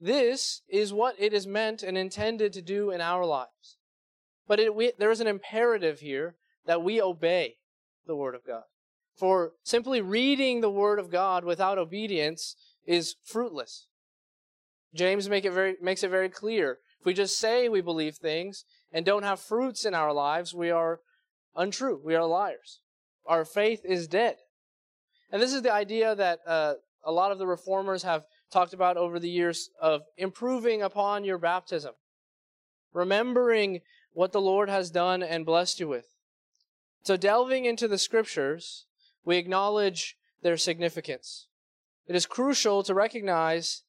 this 0.00 0.62
is 0.68 0.92
what 0.92 1.14
it 1.18 1.32
is 1.32 1.46
meant 1.46 1.82
and 1.82 1.96
intended 1.96 2.52
to 2.54 2.62
do 2.62 2.90
in 2.90 3.00
our 3.00 3.24
lives. 3.24 3.76
But 4.46 4.60
it, 4.60 4.74
we, 4.74 4.92
there 4.98 5.10
is 5.10 5.20
an 5.20 5.26
imperative 5.26 6.00
here 6.00 6.36
that 6.66 6.82
we 6.82 7.00
obey 7.00 7.56
the 8.06 8.16
Word 8.16 8.34
of 8.34 8.44
God. 8.46 8.64
For 9.16 9.52
simply 9.62 10.00
reading 10.00 10.60
the 10.60 10.70
Word 10.70 10.98
of 10.98 11.10
God 11.10 11.44
without 11.44 11.78
obedience 11.78 12.56
is 12.86 13.16
fruitless. 13.24 13.86
James 14.94 15.28
make 15.28 15.44
it 15.44 15.52
very, 15.52 15.76
makes 15.80 16.02
it 16.02 16.10
very 16.10 16.28
clear. 16.28 16.78
If 16.98 17.06
we 17.06 17.14
just 17.14 17.38
say 17.38 17.68
we 17.68 17.80
believe 17.80 18.16
things 18.16 18.64
and 18.92 19.06
don't 19.06 19.22
have 19.22 19.40
fruits 19.40 19.84
in 19.84 19.94
our 19.94 20.12
lives, 20.12 20.52
we 20.54 20.70
are 20.70 21.00
untrue. 21.54 22.00
We 22.04 22.14
are 22.14 22.26
liars. 22.26 22.80
Our 23.26 23.44
faith 23.44 23.82
is 23.84 24.08
dead. 24.08 24.36
And 25.30 25.40
this 25.40 25.52
is 25.52 25.62
the 25.62 25.72
idea 25.72 26.14
that 26.14 26.40
uh, 26.46 26.74
a 27.04 27.12
lot 27.12 27.30
of 27.30 27.38
the 27.38 27.46
reformers 27.46 28.02
have 28.02 28.24
talked 28.50 28.72
about 28.72 28.96
over 28.96 29.18
the 29.18 29.30
years 29.30 29.70
of 29.80 30.02
improving 30.16 30.82
upon 30.82 31.24
your 31.24 31.38
baptism, 31.38 31.92
remembering 32.92 33.80
what 34.12 34.32
the 34.32 34.40
Lord 34.40 34.68
has 34.68 34.90
done 34.90 35.22
and 35.22 35.46
blessed 35.46 35.80
you 35.80 35.88
with. 35.88 36.06
So, 37.02 37.16
delving 37.16 37.64
into 37.64 37.88
the 37.88 37.98
scriptures, 37.98 38.86
we 39.24 39.36
acknowledge 39.36 40.16
their 40.42 40.56
significance. 40.56 41.46
It 42.06 42.16
is 42.16 42.26
crucial 42.26 42.82
to 42.82 42.94
recognize 42.94 43.82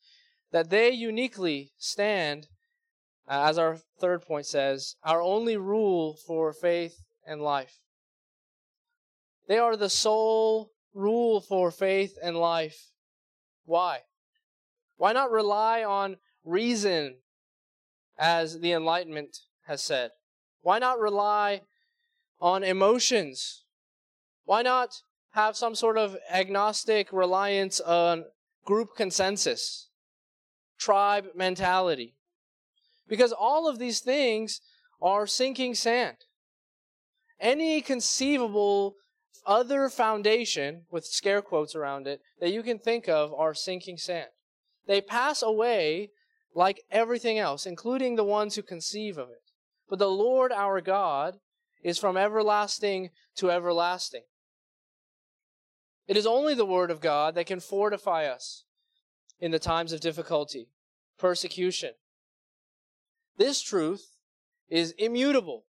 that 0.51 0.69
they 0.69 0.91
uniquely 0.91 1.71
stand, 1.77 2.47
uh, 3.27 3.45
as 3.49 3.57
our 3.57 3.79
third 3.99 4.21
point 4.21 4.45
says, 4.45 4.95
our 5.03 5.21
only 5.21 5.57
rule 5.57 6.15
for 6.27 6.53
faith 6.53 7.05
and 7.25 7.41
life. 7.41 7.79
They 9.47 9.57
are 9.57 9.75
the 9.75 9.89
sole 9.89 10.71
rule 10.93 11.41
for 11.41 11.71
faith 11.71 12.17
and 12.21 12.37
life. 12.37 12.91
Why? 13.65 13.99
Why 14.97 15.13
not 15.13 15.31
rely 15.31 15.83
on 15.83 16.17
reason, 16.45 17.17
as 18.17 18.59
the 18.59 18.73
Enlightenment 18.73 19.39
has 19.71 19.83
said? 19.83 20.11
Why 20.61 20.79
not 20.79 20.99
rely 20.99 21.61
on 22.39 22.63
emotions? 22.63 23.63
Why 24.45 24.61
not 24.61 25.01
have 25.31 25.57
some 25.57 25.75
sort 25.75 25.97
of 25.97 26.17
agnostic 26.31 27.11
reliance 27.11 27.79
on 27.79 28.25
group 28.65 28.95
consensus? 28.95 29.89
tribe 30.81 31.27
mentality. 31.35 32.15
Because 33.07 33.31
all 33.31 33.67
of 33.67 33.77
these 33.77 33.99
things 33.99 34.61
are 35.01 35.27
sinking 35.27 35.75
sand. 35.75 36.17
Any 37.39 37.81
conceivable 37.81 38.95
other 39.45 39.89
foundation, 39.89 40.83
with 40.91 41.05
scare 41.05 41.41
quotes 41.41 41.75
around 41.75 42.07
it, 42.07 42.21
that 42.39 42.51
you 42.51 42.63
can 42.63 42.79
think 42.79 43.07
of 43.07 43.33
are 43.33 43.53
sinking 43.53 43.97
sand. 43.97 44.29
They 44.87 45.01
pass 45.01 45.41
away 45.41 46.09
like 46.53 46.83
everything 46.91 47.37
else, 47.37 47.65
including 47.65 48.15
the 48.15 48.23
ones 48.23 48.55
who 48.55 48.61
conceive 48.63 49.17
of 49.17 49.29
it. 49.29 49.40
But 49.91 49.99
the 49.99 50.09
Lord 50.09 50.53
our 50.53 50.79
God 50.79 51.41
is 51.83 51.97
from 51.97 52.15
everlasting 52.15 53.09
to 53.35 53.51
everlasting. 53.51 54.23
It 56.07 56.15
is 56.15 56.25
only 56.25 56.53
the 56.53 56.65
Word 56.65 56.89
of 56.89 57.01
God 57.01 57.35
that 57.35 57.45
can 57.45 57.59
fortify 57.59 58.25
us 58.25 58.63
in 59.41 59.51
the 59.51 59.59
times 59.59 59.91
of 59.91 59.99
difficulty, 59.99 60.69
persecution. 61.17 61.91
This 63.37 63.61
truth 63.61 64.15
is 64.69 64.91
immutable 64.91 65.65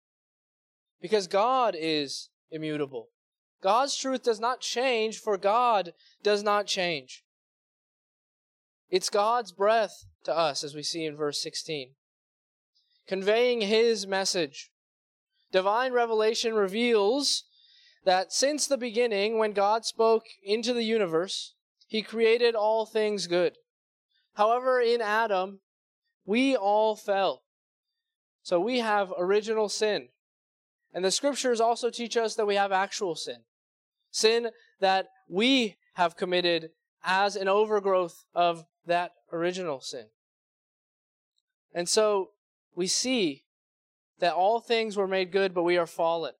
because 1.00 1.26
God 1.26 1.74
is 1.76 2.28
immutable. 2.48 3.08
God's 3.60 3.96
truth 3.96 4.22
does 4.22 4.38
not 4.38 4.60
change, 4.60 5.18
for 5.18 5.36
God 5.36 5.94
does 6.22 6.44
not 6.44 6.68
change. 6.68 7.24
It's 8.88 9.10
God's 9.10 9.50
breath 9.50 10.04
to 10.22 10.36
us, 10.36 10.62
as 10.62 10.76
we 10.76 10.84
see 10.84 11.04
in 11.04 11.16
verse 11.16 11.42
16, 11.42 11.94
conveying 13.12 13.60
His 13.60 14.06
message. 14.06 14.70
Divine 15.52 15.92
revelation 15.92 16.54
reveals 16.54 17.44
that 18.06 18.32
since 18.32 18.66
the 18.66 18.78
beginning, 18.78 19.36
when 19.36 19.52
God 19.52 19.84
spoke 19.84 20.24
into 20.42 20.72
the 20.72 20.82
universe, 20.82 21.52
He 21.86 22.00
created 22.00 22.54
all 22.54 22.86
things 22.86 23.26
good. 23.26 23.58
However, 24.36 24.80
in 24.80 25.02
Adam, 25.02 25.60
we 26.24 26.56
all 26.56 26.96
fell. 26.96 27.42
So 28.42 28.58
we 28.58 28.78
have 28.78 29.12
original 29.18 29.68
sin. 29.68 30.08
And 30.94 31.04
the 31.04 31.10
scriptures 31.10 31.60
also 31.60 31.90
teach 31.90 32.16
us 32.16 32.34
that 32.36 32.46
we 32.46 32.54
have 32.54 32.72
actual 32.72 33.14
sin. 33.14 33.40
Sin 34.10 34.48
that 34.80 35.08
we 35.28 35.76
have 35.96 36.16
committed 36.16 36.70
as 37.04 37.36
an 37.36 37.46
overgrowth 37.46 38.24
of 38.34 38.64
that 38.86 39.12
original 39.30 39.82
sin. 39.82 40.06
And 41.74 41.86
so 41.86 42.30
we 42.74 42.86
see 42.86 43.44
that 44.18 44.34
all 44.34 44.60
things 44.60 44.96
were 44.96 45.08
made 45.08 45.32
good, 45.32 45.54
but 45.54 45.62
we 45.64 45.76
are 45.76 45.86
fallen. 45.86 46.32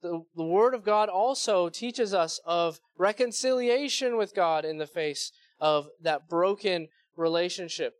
The, 0.00 0.24
the 0.36 0.44
Word 0.44 0.74
of 0.74 0.84
God 0.84 1.08
also 1.08 1.68
teaches 1.68 2.14
us 2.14 2.40
of 2.44 2.80
reconciliation 2.96 4.16
with 4.16 4.34
God 4.34 4.64
in 4.64 4.78
the 4.78 4.86
face 4.86 5.32
of 5.60 5.88
that 6.00 6.28
broken 6.28 6.88
relationship. 7.16 7.94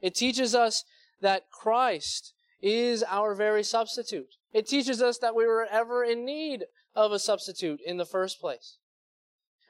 It 0.00 0.14
teaches 0.14 0.54
us 0.54 0.84
that 1.20 1.50
Christ 1.50 2.34
is 2.62 3.02
our 3.02 3.34
very 3.34 3.62
substitute. 3.62 4.36
It 4.52 4.66
teaches 4.66 5.02
us 5.02 5.18
that 5.18 5.34
we 5.34 5.46
were 5.46 5.66
ever 5.70 6.04
in 6.04 6.24
need 6.24 6.64
of 6.94 7.12
a 7.12 7.18
substitute 7.18 7.80
in 7.84 7.96
the 7.96 8.06
first 8.06 8.40
place. 8.40 8.78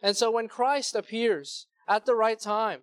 And 0.03 0.17
so 0.17 0.31
when 0.31 0.49
Christ 0.49 0.95
appears 0.95 1.67
at 1.89 2.05
the 2.05 2.15
right 2.15 2.39
time, 2.39 2.81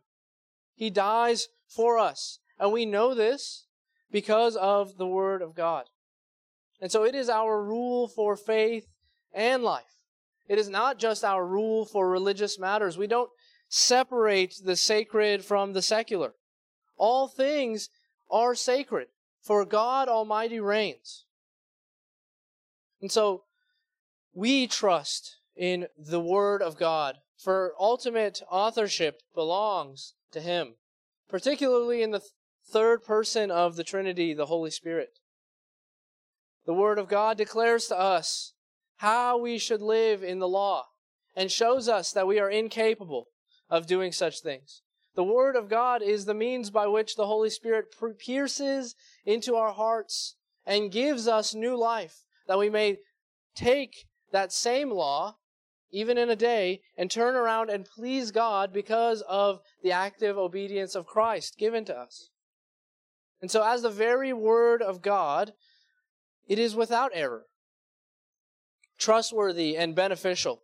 he 0.76 0.90
dies 0.90 1.50
for 1.68 2.00
us. 2.00 2.40
And 2.60 2.72
we 2.72 2.86
know 2.86 3.14
this 3.14 3.68
because 4.12 4.56
of 4.56 4.98
the 4.98 5.08
Word 5.08 5.42
of 5.42 5.56
God. 5.56 5.86
And 6.82 6.92
so 6.92 7.04
it 7.04 7.16
is 7.16 7.30
our 7.30 7.64
rule 7.64 8.08
for 8.08 8.36
faith 8.36 8.88
and 9.34 9.64
life. 9.64 9.84
It 10.48 10.58
is 10.58 10.70
not 10.70 11.00
just 11.00 11.24
our 11.24 11.46
rule 11.46 11.86
for 11.86 12.10
religious 12.10 12.60
matters. 12.60 12.98
We 12.98 13.08
don't 13.08 13.30
separate 13.70 14.56
the 14.64 14.76
sacred 14.76 15.46
from 15.46 15.74
the 15.74 15.82
secular. 15.82 16.34
All 16.98 17.28
things 17.28 17.90
are 18.30 18.56
sacred, 18.56 19.08
for 19.42 19.64
God 19.66 20.10
Almighty 20.10 20.60
reigns. 20.60 21.26
And 23.02 23.12
so 23.12 23.44
we 24.34 24.68
trust 24.68 25.38
in 25.56 25.88
the 25.98 26.20
Word 26.20 26.62
of 26.62 26.78
God, 26.78 27.18
for 27.38 27.74
ultimate 27.80 28.42
authorship 28.50 29.22
belongs 29.34 30.14
to 30.32 30.42
Him, 30.42 30.76
particularly 31.30 32.02
in 32.02 32.12
the 32.12 32.22
third 32.72 33.04
person 33.04 33.52
of 33.52 33.76
the 33.76 33.84
Trinity, 33.84 34.34
the 34.34 34.46
Holy 34.46 34.72
Spirit. 34.72 35.20
The 36.66 36.74
Word 36.74 36.98
of 37.00 37.08
God 37.08 37.38
declares 37.38 37.88
to 37.88 38.00
us 38.00 38.54
how 38.98 39.38
we 39.38 39.58
should 39.58 39.82
live 39.82 40.24
in 40.24 40.40
the 40.40 40.48
law 40.48 40.86
and 41.36 41.52
shows 41.52 41.90
us 41.90 42.12
that 42.12 42.28
we 42.28 42.40
are 42.40 42.50
incapable 42.50 43.28
of 43.70 43.88
doing 43.88 44.12
such 44.12 44.42
things. 44.42 44.82
The 45.16 45.24
Word 45.24 45.56
of 45.56 45.70
God 45.70 46.02
is 46.02 46.26
the 46.26 46.34
means 46.34 46.70
by 46.70 46.88
which 46.88 47.16
the 47.16 47.26
Holy 47.26 47.50
Spirit 47.50 47.88
pierces 48.20 48.96
into 49.26 49.56
our 49.56 49.74
hearts 49.74 50.36
and 50.66 50.92
gives 50.92 51.28
us 51.28 51.54
new 51.54 51.78
life, 51.78 52.20
that 52.48 52.60
we 52.60 52.70
may 52.70 52.98
take 53.56 54.06
that 54.32 54.54
same 54.54 54.90
law, 54.92 55.36
even 55.92 56.18
in 56.18 56.30
a 56.30 56.36
day, 56.36 56.82
and 56.98 57.12
turn 57.12 57.36
around 57.36 57.70
and 57.70 57.86
please 57.86 58.32
God 58.32 58.72
because 58.72 59.22
of 59.28 59.60
the 59.84 59.92
active 59.92 60.38
obedience 60.38 60.96
of 60.96 61.06
Christ 61.06 61.58
given 61.58 61.84
to 61.86 61.98
us. 61.98 62.30
And 63.42 63.50
so, 63.50 63.64
as 63.64 63.82
the 63.82 63.90
very 63.90 64.34
Word 64.34 64.82
of 64.82 65.02
God, 65.02 65.54
it 66.48 66.60
is 66.60 66.76
without 66.76 67.12
error, 67.14 67.46
trustworthy, 68.98 69.76
and 69.76 69.96
beneficial. 69.96 70.62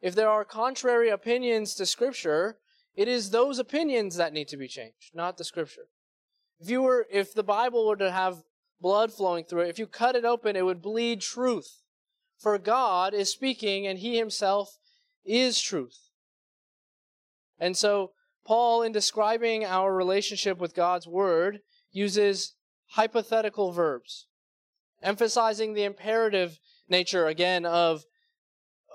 If 0.00 0.14
there 0.14 0.28
are 0.28 0.44
contrary 0.44 1.08
opinions 1.08 1.74
to 1.76 1.86
Scripture, 1.86 2.58
it 2.94 3.08
is 3.08 3.30
those 3.30 3.58
opinions 3.58 4.16
that 4.16 4.32
need 4.32 4.48
to 4.48 4.56
be 4.56 4.68
changed, 4.68 5.14
not 5.14 5.38
the 5.38 5.44
Scripture. 5.44 5.86
If 6.60 6.68
you 6.68 6.82
were, 6.82 7.06
if 7.10 7.32
the 7.32 7.42
Bible 7.42 7.86
were 7.86 7.96
to 7.96 8.10
have 8.10 8.42
blood 8.80 9.12
flowing 9.12 9.44
through 9.44 9.62
it, 9.62 9.68
if 9.68 9.78
you 9.78 9.86
cut 9.86 10.16
it 10.16 10.24
open, 10.24 10.56
it 10.56 10.64
would 10.64 10.82
bleed 10.82 11.20
truth. 11.20 11.82
For 12.38 12.58
God 12.58 13.14
is 13.14 13.30
speaking, 13.30 13.86
and 13.86 13.98
He 13.98 14.18
Himself 14.18 14.76
is 15.24 15.60
truth. 15.60 16.10
And 17.58 17.76
so, 17.76 18.10
Paul, 18.44 18.82
in 18.82 18.92
describing 18.92 19.64
our 19.64 19.94
relationship 19.94 20.58
with 20.58 20.74
God's 20.74 21.06
Word, 21.06 21.60
uses 21.90 22.54
hypothetical 22.90 23.72
verbs, 23.72 24.26
emphasizing 25.02 25.74
the 25.74 25.84
imperative 25.84 26.58
nature 26.88 27.26
again 27.26 27.64
of 27.64 28.04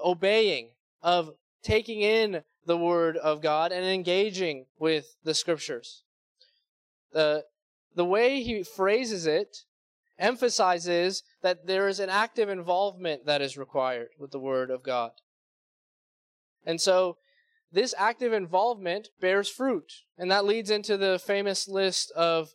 obeying 0.04 0.70
of 1.02 1.32
taking 1.64 2.02
in 2.02 2.44
the 2.66 2.78
Word 2.78 3.18
of 3.18 3.42
God 3.42 3.72
and 3.72 3.86
engaging 3.86 4.66
with 4.78 5.16
the 5.24 5.34
Scriptures. 5.34 6.04
The, 7.14 7.46
the 7.96 8.06
way 8.06 8.44
he 8.44 8.64
phrases 8.64 9.26
it 9.26 9.60
emphasizes 10.20 11.24
that 11.42 11.68
there 11.68 11.88
is 11.88 12.00
an 12.00 12.10
active 12.10 12.50
involvement 12.50 13.26
that 13.26 13.42
is 13.42 13.58
required 13.58 14.10
with 14.20 14.32
the 14.32 14.40
Word 14.40 14.70
of 14.70 14.84
God. 14.84 15.12
And 16.66 16.82
so, 16.82 17.18
this 17.72 17.94
active 17.98 18.34
involvement 18.34 19.10
bears 19.20 19.50
fruit. 19.50 19.92
And 20.18 20.32
that 20.32 20.46
leads 20.46 20.70
into 20.70 20.98
the 20.98 21.20
famous 21.20 21.68
list 21.68 22.12
of 22.12 22.54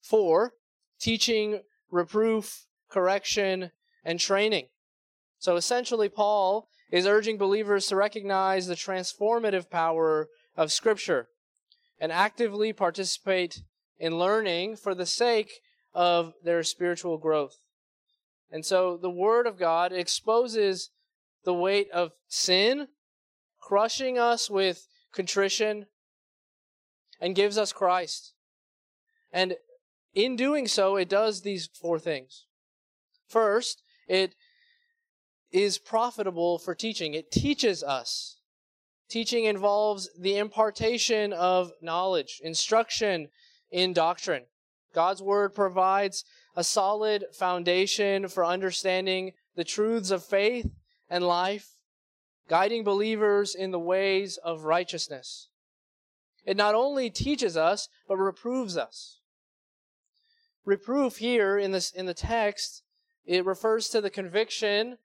four 0.00 0.54
teaching, 1.00 1.60
reproof, 1.90 2.66
correction, 2.88 3.72
and 4.04 4.20
training. 4.20 4.68
So 5.38 5.56
essentially, 5.56 6.08
Paul 6.08 6.68
is 6.92 7.06
urging 7.06 7.38
believers 7.38 7.86
to 7.86 7.96
recognize 7.96 8.66
the 8.66 8.76
transformative 8.76 9.68
power 9.68 10.28
of 10.56 10.70
Scripture 10.70 11.28
and 11.98 12.12
actively 12.12 12.72
participate 12.72 13.62
in 13.98 14.18
learning 14.18 14.76
for 14.76 14.94
the 14.94 15.06
sake 15.06 15.60
of 15.94 16.34
their 16.44 16.62
spiritual 16.62 17.18
growth. 17.18 17.58
And 18.50 18.64
so 18.64 18.96
the 18.96 19.10
Word 19.10 19.46
of 19.46 19.58
God 19.58 19.92
exposes 19.92 20.90
the 21.44 21.54
weight 21.54 21.90
of 21.90 22.12
sin, 22.28 22.88
crushing 23.72 24.18
us 24.18 24.50
with 24.50 24.86
contrition, 25.14 25.86
and 27.22 27.34
gives 27.34 27.56
us 27.56 27.72
Christ. 27.72 28.34
And 29.32 29.54
in 30.12 30.36
doing 30.36 30.68
so, 30.68 30.96
it 30.96 31.08
does 31.08 31.40
these 31.40 31.70
four 31.80 31.98
things. 31.98 32.44
First, 33.26 33.82
it 34.06 34.34
is 35.50 35.78
profitable 35.78 36.58
for 36.58 36.74
teaching. 36.74 37.14
It 37.14 37.32
teaches 37.32 37.82
us. 37.82 38.36
Teaching 39.08 39.46
involves 39.46 40.10
the 40.20 40.36
impartation 40.36 41.32
of 41.32 41.72
knowledge, 41.80 42.42
instruction 42.44 43.30
in 43.70 43.94
doctrine. 43.94 44.44
God's 44.94 45.22
Word 45.22 45.54
provides 45.54 46.26
a 46.54 46.62
solid 46.62 47.24
foundation 47.32 48.28
for 48.28 48.44
understanding 48.44 49.32
the 49.56 49.64
truths 49.64 50.10
of 50.10 50.22
faith 50.22 50.70
and 51.08 51.24
life, 51.24 51.78
guiding 52.52 52.84
believers 52.84 53.54
in 53.54 53.70
the 53.70 53.78
ways 53.78 54.36
of 54.44 54.64
righteousness. 54.64 55.48
It 56.44 56.54
not 56.54 56.74
only 56.74 57.08
teaches 57.08 57.56
us, 57.56 57.88
but 58.06 58.18
reproves 58.18 58.76
us. 58.76 59.20
Reproof 60.66 61.16
here 61.16 61.56
in 61.56 61.72
this 61.72 61.90
in 61.90 62.04
the 62.04 62.12
text, 62.12 62.82
it 63.24 63.46
refers 63.46 63.88
to 63.88 64.02
the 64.02 64.10
conviction 64.10 64.98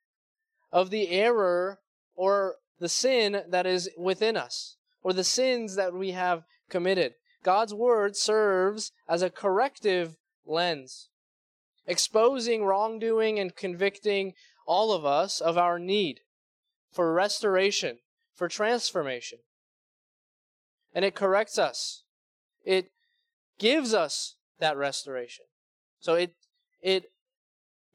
of 0.73 0.89
the 0.89 1.07
error 1.07 1.79
or 2.17 2.55
the 2.81 2.89
sin 2.89 3.41
that 3.47 3.65
is 3.65 3.89
within 3.97 4.35
us, 4.35 4.75
or 5.01 5.13
the 5.13 5.23
sins 5.23 5.77
that 5.77 5.93
we 5.93 6.11
have 6.11 6.43
committed. 6.69 7.13
God's 7.43 7.73
word 7.73 8.17
serves 8.17 8.91
as 9.07 9.21
a 9.21 9.29
corrective 9.29 10.17
lens, 10.45 11.07
exposing 11.85 12.65
wrongdoing 12.65 13.39
and 13.39 13.55
convicting 13.55 14.33
all 14.65 14.91
of 14.91 15.05
us 15.05 15.39
of 15.39 15.57
our 15.57 15.79
need 15.79 16.19
for 16.97 17.13
restoration, 17.13 17.99
for 18.33 18.47
transformation. 18.47 19.37
And 20.95 21.05
it 21.05 21.13
corrects 21.13 21.59
us. 21.59 22.01
It 22.65 22.89
gives 23.59 23.93
us 23.93 24.37
that 24.57 24.75
restoration. 24.75 25.45
So 25.99 26.15
it 26.15 26.33
it 26.81 27.11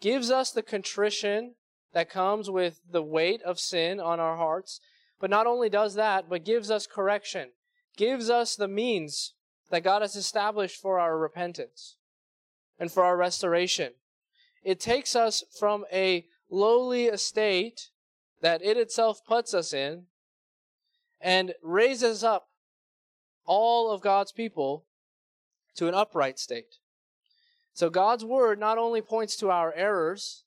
gives 0.00 0.30
us 0.30 0.52
the 0.52 0.62
contrition 0.62 1.56
that 1.92 2.10
comes 2.10 2.48
with 2.48 2.80
the 2.88 3.02
weight 3.02 3.42
of 3.42 3.58
sin 3.58 3.98
on 3.98 4.20
our 4.20 4.36
hearts. 4.36 4.78
But 5.18 5.30
not 5.30 5.48
only 5.48 5.68
does 5.68 5.94
that, 5.94 6.28
but 6.28 6.44
gives 6.44 6.70
us 6.70 6.86
correction, 6.86 7.48
gives 7.96 8.30
us 8.30 8.54
the 8.54 8.68
means 8.68 9.34
that 9.70 9.82
God 9.82 10.02
has 10.02 10.14
established 10.14 10.80
for 10.80 11.00
our 11.00 11.18
repentance 11.18 11.96
and 12.78 12.88
for 12.92 13.02
our 13.02 13.16
restoration. 13.16 13.94
It 14.62 14.78
takes 14.78 15.16
us 15.16 15.42
from 15.58 15.86
a 15.92 16.26
lowly 16.48 17.06
estate 17.06 17.88
that 18.42 18.62
it 18.62 18.76
itself 18.76 19.24
puts 19.24 19.54
us 19.54 19.72
in 19.72 20.02
and 21.20 21.54
raises 21.62 22.22
up 22.22 22.48
all 23.46 23.90
of 23.90 24.02
God's 24.02 24.32
people 24.32 24.84
to 25.76 25.88
an 25.88 25.94
upright 25.94 26.38
state. 26.38 26.76
So 27.72 27.88
God's 27.88 28.24
word 28.24 28.58
not 28.58 28.76
only 28.76 29.00
points 29.00 29.36
to 29.36 29.50
our 29.50 29.72
errors, 29.74 30.44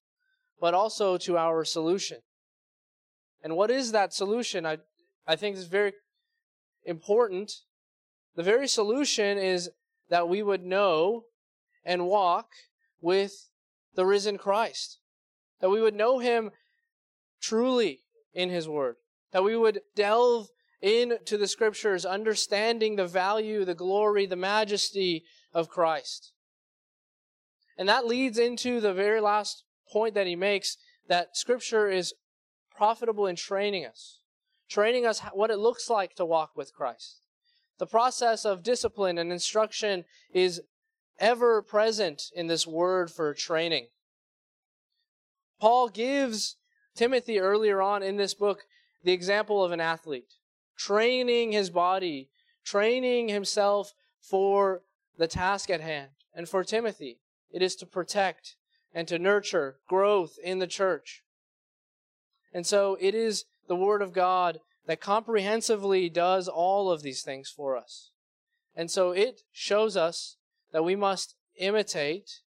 but 0.59 0.73
also 0.73 1.17
to 1.17 1.37
our 1.37 1.65
solution. 1.65 2.19
And 3.41 3.55
what 3.55 3.71
is 3.71 3.91
that 3.93 4.13
solution? 4.13 4.65
I, 4.65 4.77
I 5.25 5.35
think 5.35 5.55
is 5.55 5.65
very 5.65 5.93
important. 6.83 7.51
The 8.35 8.43
very 8.43 8.67
solution 8.67 9.37
is 9.37 9.69
that 10.09 10.29
we 10.29 10.43
would 10.43 10.63
know 10.63 11.25
and 11.83 12.07
walk 12.07 12.49
with 13.01 13.49
the 13.95 14.05
risen 14.05 14.37
Christ. 14.37 14.99
That 15.61 15.69
we 15.69 15.81
would 15.81 15.95
know 15.95 16.19
him 16.19 16.51
truly 17.41 18.01
in 18.33 18.49
his 18.49 18.67
word. 18.67 18.95
That 19.31 19.43
we 19.43 19.55
would 19.55 19.81
delve 19.95 20.49
into 20.81 21.37
the 21.37 21.47
scriptures, 21.47 22.05
understanding 22.05 22.95
the 22.95 23.07
value, 23.07 23.65
the 23.65 23.73
glory, 23.73 24.25
the 24.25 24.35
majesty 24.35 25.23
of 25.53 25.69
Christ. 25.69 26.33
And 27.77 27.89
that 27.89 28.05
leads 28.05 28.37
into 28.37 28.79
the 28.79 28.93
very 28.93 29.19
last 29.19 29.63
point 29.91 30.13
that 30.15 30.27
he 30.27 30.35
makes 30.35 30.77
that 31.07 31.35
Scripture 31.35 31.89
is 31.89 32.13
profitable 32.75 33.27
in 33.27 33.35
training 33.35 33.85
us, 33.85 34.19
training 34.69 35.05
us 35.05 35.21
what 35.33 35.51
it 35.51 35.57
looks 35.57 35.89
like 35.89 36.15
to 36.15 36.25
walk 36.25 36.51
with 36.55 36.73
Christ. 36.73 37.21
The 37.77 37.85
process 37.85 38.45
of 38.45 38.63
discipline 38.63 39.17
and 39.17 39.31
instruction 39.31 40.05
is 40.33 40.61
ever 41.19 41.61
present 41.61 42.23
in 42.33 42.47
this 42.47 42.65
word 42.65 43.11
for 43.11 43.33
training. 43.33 43.87
Paul 45.59 45.89
gives 45.89 46.57
Timothy 46.95 47.39
earlier 47.39 47.81
on 47.81 48.01
in 48.01 48.17
this 48.17 48.33
book 48.33 48.63
the 49.03 49.11
example 49.11 49.63
of 49.63 49.71
an 49.71 49.81
athlete, 49.81 50.33
training 50.77 51.51
his 51.51 51.69
body, 51.69 52.29
training 52.63 53.29
himself 53.29 53.93
for 54.19 54.81
the 55.17 55.27
task 55.27 55.69
at 55.69 55.81
hand. 55.81 56.09
And 56.33 56.49
for 56.49 56.63
Timothy, 56.63 57.19
it 57.51 57.61
is 57.61 57.75
to 57.77 57.85
protect 57.85 58.55
and 58.93 59.07
to 59.07 59.19
nurture 59.19 59.77
growth 59.87 60.37
in 60.43 60.59
the 60.59 60.67
church. 60.67 61.23
And 62.53 62.65
so 62.65 62.97
it 62.99 63.13
is 63.13 63.45
the 63.67 63.75
Word 63.75 64.01
of 64.01 64.13
God 64.13 64.59
that 64.87 65.01
comprehensively 65.01 66.09
does 66.09 66.47
all 66.47 66.91
of 66.91 67.01
these 67.01 67.21
things 67.21 67.49
for 67.49 67.77
us. 67.77 68.11
And 68.75 68.89
so 68.89 69.11
it 69.11 69.41
shows 69.51 69.95
us 69.95 70.37
that 70.71 70.83
we 70.83 70.95
must 70.95 71.35
imitate 71.57 72.41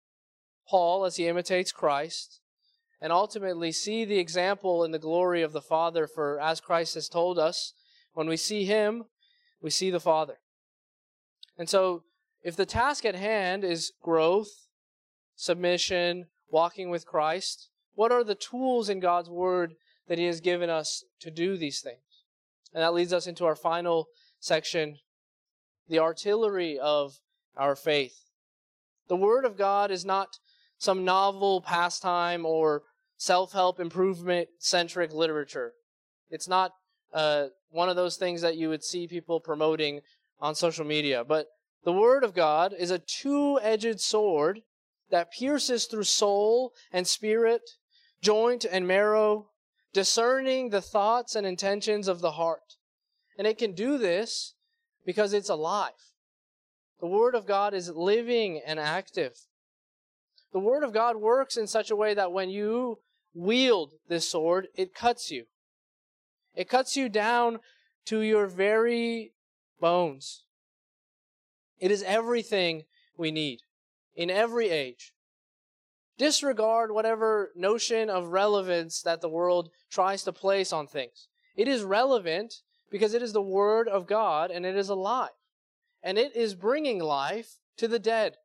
Paul 0.68 1.06
as 1.06 1.18
he 1.18 1.28
imitates 1.28 1.72
Christ 1.72 2.40
and 3.06 3.14
ultimately 3.14 3.72
see 3.72 4.04
the 4.04 4.18
example 4.18 4.84
and 4.84 4.92
the 4.92 4.98
glory 4.98 5.44
of 5.44 5.54
the 5.54 5.62
Father 5.62 6.08
for 6.08 6.40
as 6.40 6.60
Christ 6.60 6.96
has 6.96 7.08
told 7.08 7.38
us, 7.38 7.74
when 8.14 8.28
we 8.28 8.36
see 8.36 8.66
him, 8.66 9.04
we 9.62 9.70
see 9.70 9.92
the 9.92 10.00
Father. 10.00 10.40
And 11.56 11.70
so 11.70 12.02
if 12.42 12.56
the 12.56 12.66
task 12.66 13.06
at 13.06 13.14
hand 13.14 13.64
is 13.64 13.92
growth 14.02 14.50
submission, 15.36 16.26
walking 16.50 16.90
with 16.90 17.06
Christ? 17.06 17.70
What 17.94 18.12
are 18.12 18.24
the 18.24 18.36
tools 18.36 18.90
in 18.90 19.00
God's 19.00 19.30
Word 19.30 19.76
that 20.08 20.18
He 20.18 20.26
has 20.26 20.40
given 20.40 20.70
us 20.70 21.04
to 21.20 21.32
do 21.32 21.58
these 21.58 21.82
things? 21.82 22.00
And 22.74 22.82
that 22.82 22.94
leads 22.94 23.14
us 23.14 23.28
into 23.28 23.46
our 23.46 23.56
final 23.56 24.08
section 24.40 24.98
the 25.88 26.00
artillery 26.00 26.80
of 26.80 27.20
our 27.56 27.76
faith. 27.76 28.26
The 29.08 29.16
Word 29.16 29.46
of 29.46 29.58
God 29.58 29.92
is 29.92 30.04
not 30.04 30.40
some 30.78 31.06
novel 31.06 31.62
pastime 31.62 32.46
or 32.46 32.84
self 33.18 33.54
help 33.54 33.80
improvement 33.80 34.50
centric 34.60 35.14
literature. 35.14 35.74
It's 36.30 36.48
not 36.48 36.72
uh, 37.14 37.48
one 37.70 37.90
of 37.90 37.96
those 37.96 38.18
things 38.18 38.42
that 38.42 38.58
you 38.58 38.70
would 38.70 38.84
see 38.84 39.08
people 39.08 39.40
promoting 39.40 40.02
on 40.40 40.56
social 40.56 40.86
media. 40.86 41.24
But 41.24 41.48
the 41.84 41.94
Word 41.94 42.24
of 42.24 42.34
God 42.34 42.74
is 42.78 42.92
a 42.92 43.00
two 43.00 43.60
edged 43.62 44.02
sword 44.02 44.62
that 45.12 45.32
pierces 45.32 45.86
through 45.86 46.04
soul 46.04 46.74
and 46.92 47.08
spirit, 47.08 47.62
joint 48.22 48.66
and 48.70 48.88
marrow, 48.88 49.50
discerning 49.94 50.70
the 50.70 50.82
thoughts 50.82 51.36
and 51.36 51.46
intentions 51.46 52.08
of 52.08 52.22
the 52.22 52.32
heart. 52.32 52.76
And 53.38 53.48
it 53.48 53.58
can 53.58 53.74
do 53.74 53.98
this 53.98 54.56
because 55.06 55.34
it's 55.34 55.50
alive. 55.50 55.92
The 57.00 57.08
Word 57.08 57.36
of 57.36 57.46
God 57.46 57.74
is 57.74 57.90
living 57.90 58.62
and 58.66 58.80
active. 58.80 59.34
The 60.54 60.60
Word 60.60 60.84
of 60.84 60.94
God 60.94 61.18
works 61.18 61.58
in 61.58 61.68
such 61.68 61.92
a 61.92 61.96
way 61.96 62.14
that 62.14 62.32
when 62.32 62.50
you 62.50 63.00
wield 63.36 63.92
this 64.08 64.28
sword, 64.28 64.70
it 64.76 64.96
cuts 64.96 65.30
you. 65.30 65.46
It 66.56 66.70
cuts 66.70 66.96
you 66.96 67.10
down 67.10 67.60
to 68.06 68.22
your 68.22 68.48
very 68.48 69.34
bones. 69.80 70.44
It 71.80 71.92
is 71.92 72.02
everything 72.04 72.86
we 73.18 73.32
need 73.32 73.60
in 74.16 74.30
every 74.30 74.70
age. 74.70 75.14
Disregard 76.18 76.92
whatever 76.92 77.52
notion 77.56 78.10
of 78.10 78.28
relevance 78.28 79.02
that 79.02 79.20
the 79.20 79.30
world 79.30 79.70
tries 79.92 80.24
to 80.24 80.32
place 80.32 80.72
on 80.72 80.88
things. 80.88 81.28
It 81.58 81.68
is 81.68 81.84
relevant 81.84 82.62
because 82.90 83.14
it 83.14 83.22
is 83.22 83.34
the 83.34 83.42
Word 83.42 83.90
of 83.90 84.08
God 84.08 84.52
and 84.52 84.66
it 84.66 84.78
is 84.78 84.88
alive. 84.88 85.32
And 86.02 86.18
it 86.18 86.36
is 86.36 86.56
bringing 86.56 87.00
life 87.00 87.58
to 87.78 87.88
the 87.88 88.00
dead. 88.00 88.36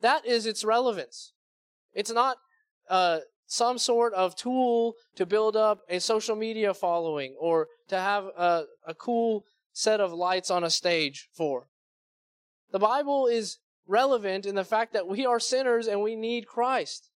That 0.00 0.24
is 0.24 0.46
its 0.46 0.64
relevance. 0.64 1.32
It's 1.92 2.12
not 2.12 2.38
uh, 2.88 3.20
some 3.46 3.78
sort 3.78 4.12
of 4.14 4.34
tool 4.36 4.94
to 5.16 5.26
build 5.26 5.56
up 5.56 5.80
a 5.88 6.00
social 6.00 6.36
media 6.36 6.72
following 6.74 7.34
or 7.38 7.68
to 7.88 7.96
have 7.96 8.24
a, 8.36 8.64
a 8.86 8.94
cool 8.94 9.44
set 9.72 10.00
of 10.00 10.12
lights 10.12 10.50
on 10.50 10.64
a 10.64 10.70
stage 10.70 11.28
for. 11.32 11.68
The 12.72 12.78
Bible 12.78 13.26
is 13.26 13.58
relevant 13.86 14.46
in 14.46 14.54
the 14.54 14.64
fact 14.64 14.92
that 14.92 15.06
we 15.06 15.26
are 15.26 15.38
sinners 15.38 15.86
and 15.86 16.02
we 16.02 16.16
need 16.16 16.46
Christ. 16.46 17.10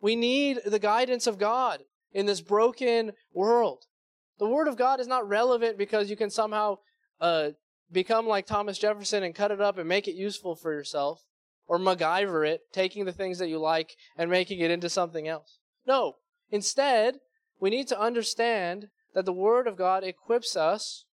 We 0.00 0.16
need 0.16 0.60
the 0.64 0.78
guidance 0.78 1.26
of 1.26 1.38
God 1.38 1.80
in 2.12 2.26
this 2.26 2.40
broken 2.40 3.12
world. 3.34 3.84
The 4.38 4.46
Word 4.46 4.68
of 4.68 4.76
God 4.76 5.00
is 5.00 5.06
not 5.06 5.28
relevant 5.28 5.76
because 5.76 6.08
you 6.08 6.16
can 6.16 6.30
somehow 6.30 6.78
uh, 7.20 7.50
become 7.92 8.26
like 8.26 8.46
Thomas 8.46 8.78
Jefferson 8.78 9.22
and 9.22 9.34
cut 9.34 9.50
it 9.50 9.60
up 9.60 9.76
and 9.76 9.88
make 9.88 10.08
it 10.08 10.14
useful 10.14 10.54
for 10.54 10.72
yourself, 10.72 11.22
or 11.70 11.78
MacGyver 11.78 12.44
it, 12.44 12.62
taking 12.72 13.04
the 13.04 13.12
things 13.12 13.38
that 13.38 13.48
you 13.48 13.56
like 13.56 13.94
and 14.16 14.28
making 14.28 14.58
it 14.58 14.72
into 14.72 14.90
something 14.90 15.28
else. 15.28 15.60
No. 15.86 16.16
Instead, 16.50 17.18
we 17.60 17.70
need 17.70 17.86
to 17.86 18.00
understand 18.00 18.88
that 19.14 19.24
the 19.24 19.32
Word 19.32 19.68
of 19.68 19.76
God 19.76 20.02
equips 20.02 20.56
us 20.56 21.04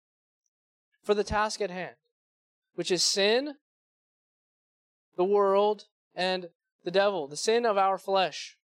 for 1.03 1.13
the 1.13 1.23
task 1.23 1.61
at 1.61 1.69
hand, 1.69 1.93
which 2.73 2.89
is 2.89 3.03
sin, 3.03 3.53
the 5.15 5.23
world, 5.23 5.83
and 6.15 6.47
the 6.83 6.89
devil, 6.89 7.27
the 7.27 7.37
sin 7.37 7.63
of 7.63 7.77
our 7.77 7.99
flesh, 7.99 8.57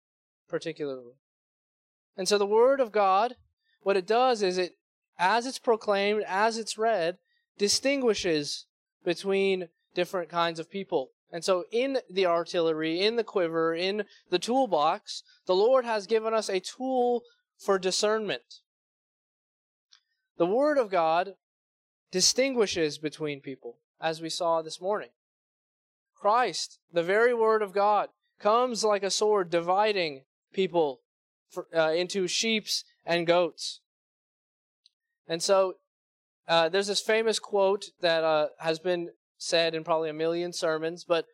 particularly. 0.47 1.15
And 2.15 2.25
so 2.25 2.37
the 2.37 2.45
Word 2.45 2.79
of 2.79 2.93
God 2.93 3.35
what 3.83 3.97
it 3.97 4.07
does 4.07 4.41
is 4.41 4.57
it, 4.57 4.77
as 5.19 5.45
it's 5.45 5.59
proclaimed, 5.59 6.23
as 6.25 6.57
it's 6.57 6.77
read, 6.77 7.17
distinguishes 7.57 8.65
between 9.03 9.67
different 9.93 10.29
kinds 10.29 10.57
of 10.57 10.69
people. 10.69 11.09
And 11.31 11.45
so, 11.45 11.63
in 11.71 11.99
the 12.09 12.25
artillery, 12.25 13.01
in 13.01 13.15
the 13.15 13.23
quiver, 13.23 13.73
in 13.73 14.03
the 14.29 14.39
toolbox, 14.39 15.23
the 15.45 15.55
Lord 15.55 15.85
has 15.85 16.05
given 16.05 16.33
us 16.33 16.49
a 16.49 16.59
tool 16.59 17.23
for 17.57 17.79
discernment. 17.79 18.59
The 20.37 20.45
Word 20.45 20.77
of 20.77 20.89
God 20.89 21.35
distinguishes 22.11 22.97
between 22.97 23.39
people, 23.39 23.77
as 24.01 24.21
we 24.21 24.29
saw 24.29 24.61
this 24.61 24.81
morning. 24.81 25.09
Christ, 26.13 26.79
the 26.91 27.03
very 27.03 27.33
Word 27.33 27.61
of 27.61 27.73
God, 27.73 28.09
comes 28.39 28.83
like 28.83 29.03
a 29.03 29.11
sword 29.11 29.49
dividing 29.49 30.23
people 30.51 30.99
for, 31.49 31.67
uh, 31.73 31.91
into 31.91 32.27
sheep's 32.27 32.83
and 33.05 33.25
goats. 33.25 33.79
And 35.27 35.41
so 35.41 35.75
uh, 36.47 36.67
there's 36.69 36.87
this 36.87 37.01
famous 37.01 37.39
quote 37.39 37.85
that 38.01 38.23
uh, 38.23 38.47
has 38.59 38.79
been 38.79 39.11
said 39.41 39.73
in 39.73 39.83
probably 39.83 40.09
a 40.09 40.13
million 40.13 40.53
sermons, 40.53 41.03
but 41.03 41.25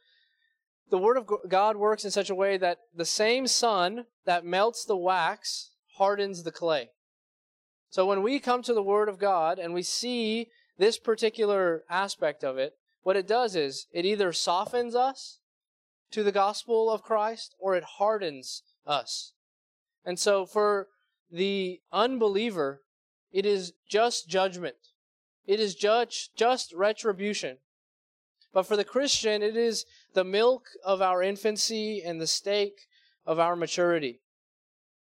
the 0.90 0.98
Word 0.98 1.18
of 1.18 1.30
God 1.50 1.76
works 1.76 2.06
in 2.06 2.12
such 2.12 2.30
a 2.30 2.36
way 2.36 2.58
that 2.58 2.80
the 2.96 3.06
same 3.06 3.48
sun 3.48 4.06
that 4.26 4.46
melts 4.46 4.86
the 4.86 4.96
wax 4.96 5.72
hardens 5.98 6.44
the 6.44 6.52
clay. 6.52 6.90
So 7.90 8.06
when 8.06 8.24
we 8.24 8.40
come 8.40 8.62
to 8.64 8.74
the 8.74 8.84
Word 8.84 9.10
of 9.10 9.20
God 9.20 9.60
and 9.60 9.74
we 9.74 9.84
see 9.84 10.48
this 10.78 10.98
particular 10.98 11.84
aspect 11.90 12.44
of 12.44 12.58
it, 12.58 12.74
what 13.04 13.18
it 13.18 13.28
does 13.28 13.56
is 13.56 13.88
it 13.92 14.06
either 14.06 14.32
softens 14.32 14.96
us 14.96 15.40
to 16.12 16.24
the 16.24 16.32
gospel 16.32 16.90
of 16.90 17.04
Christ 17.04 17.56
or 17.60 17.76
it 17.76 17.84
hardens 17.98 18.64
us. 18.86 19.34
And 20.06 20.18
so 20.18 20.46
for 20.46 20.88
the 21.30 21.82
unbeliever, 21.92 22.82
it 23.34 23.46
is 23.46 23.74
just 23.90 24.30
judgment. 24.30 24.76
It 25.46 25.60
is 25.60 25.76
just, 25.76 26.36
just 26.38 26.74
retribution. 26.74 27.58
But 28.58 28.66
for 28.66 28.76
the 28.76 28.84
Christian, 28.84 29.44
it 29.44 29.56
is 29.56 29.86
the 30.16 30.24
milk 30.24 30.70
of 30.84 31.00
our 31.00 31.22
infancy 31.22 32.02
and 32.04 32.20
the 32.20 32.26
steak 32.26 32.88
of 33.24 33.38
our 33.38 33.56
maturity. 33.56 34.20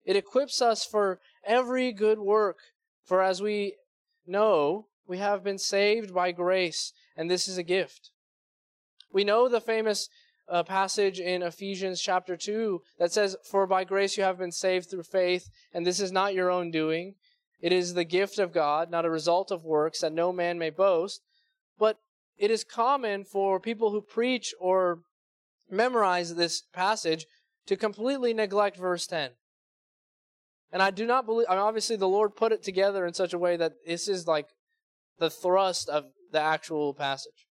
It 0.03 0.15
equips 0.15 0.63
us 0.63 0.83
for 0.83 1.19
every 1.45 1.91
good 1.91 2.17
work. 2.17 2.57
For 3.03 3.21
as 3.21 3.43
we 3.43 3.75
know, 4.25 4.87
we 5.05 5.19
have 5.19 5.43
been 5.43 5.59
saved 5.59 6.11
by 6.11 6.31
grace, 6.31 6.91
and 7.15 7.29
this 7.29 7.47
is 7.47 7.59
a 7.59 7.63
gift. 7.63 8.09
We 9.13 9.23
know 9.23 9.47
the 9.47 9.61
famous 9.61 10.09
a 10.47 10.63
passage 10.63 11.19
in 11.19 11.43
Ephesians 11.43 12.01
chapter 12.01 12.35
2 12.35 12.81
that 12.97 13.11
says, 13.11 13.37
For 13.43 13.67
by 13.67 13.83
grace 13.83 14.17
you 14.17 14.23
have 14.23 14.39
been 14.39 14.51
saved 14.51 14.89
through 14.89 15.03
faith, 15.03 15.51
and 15.71 15.85
this 15.85 15.99
is 15.99 16.11
not 16.11 16.33
your 16.33 16.49
own 16.49 16.71
doing. 16.71 17.13
It 17.61 17.71
is 17.71 17.93
the 17.93 18.05
gift 18.05 18.39
of 18.39 18.51
God, 18.51 18.89
not 18.89 19.05
a 19.05 19.11
result 19.11 19.51
of 19.51 19.63
works, 19.63 20.01
that 20.01 20.13
no 20.13 20.33
man 20.33 20.57
may 20.57 20.71
boast. 20.71 21.21
But 21.77 21.99
it 22.37 22.51
is 22.51 22.63
common 22.63 23.23
for 23.23 23.59
people 23.59 23.91
who 23.91 24.01
preach 24.01 24.53
or 24.59 24.99
memorize 25.69 26.35
this 26.35 26.61
passage 26.73 27.25
to 27.67 27.75
completely 27.75 28.33
neglect 28.33 28.77
verse 28.77 29.07
10. 29.07 29.31
And 30.71 30.81
I 30.81 30.91
do 30.91 31.05
not 31.05 31.25
believe, 31.25 31.47
I 31.49 31.53
mean, 31.53 31.63
obviously, 31.63 31.95
the 31.95 32.07
Lord 32.07 32.35
put 32.35 32.51
it 32.51 32.63
together 32.63 33.05
in 33.05 33.13
such 33.13 33.33
a 33.33 33.39
way 33.39 33.55
that 33.57 33.73
this 33.85 34.07
is 34.07 34.27
like 34.27 34.47
the 35.19 35.29
thrust 35.29 35.87
of 35.87 36.05
the 36.31 36.41
actual 36.41 36.93
passage. 36.93 37.47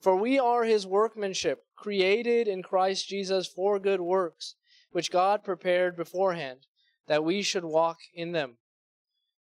For 0.00 0.16
we 0.16 0.38
are 0.38 0.64
his 0.64 0.86
workmanship, 0.86 1.60
created 1.76 2.48
in 2.48 2.62
Christ 2.62 3.08
Jesus 3.08 3.46
for 3.46 3.78
good 3.78 4.00
works, 4.00 4.56
which 4.92 5.10
God 5.10 5.42
prepared 5.42 5.96
beforehand, 5.96 6.66
that 7.06 7.24
we 7.24 7.42
should 7.42 7.64
walk 7.64 7.98
in 8.14 8.32
them. 8.32 8.58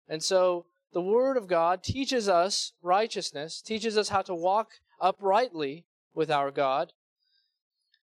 And 0.09 0.23
so 0.23 0.67
the 0.93 1.03
Word 1.03 1.37
of 1.37 1.49
God 1.49 1.83
teaches 1.83 2.29
us 2.29 2.73
righteousness, 2.83 3.61
teaches 3.61 3.99
us 3.99 4.09
how 4.09 4.23
to 4.23 4.35
walk 4.35 4.71
uprightly 5.01 5.85
with 6.15 6.31
our 6.31 6.51
God, 6.51 6.93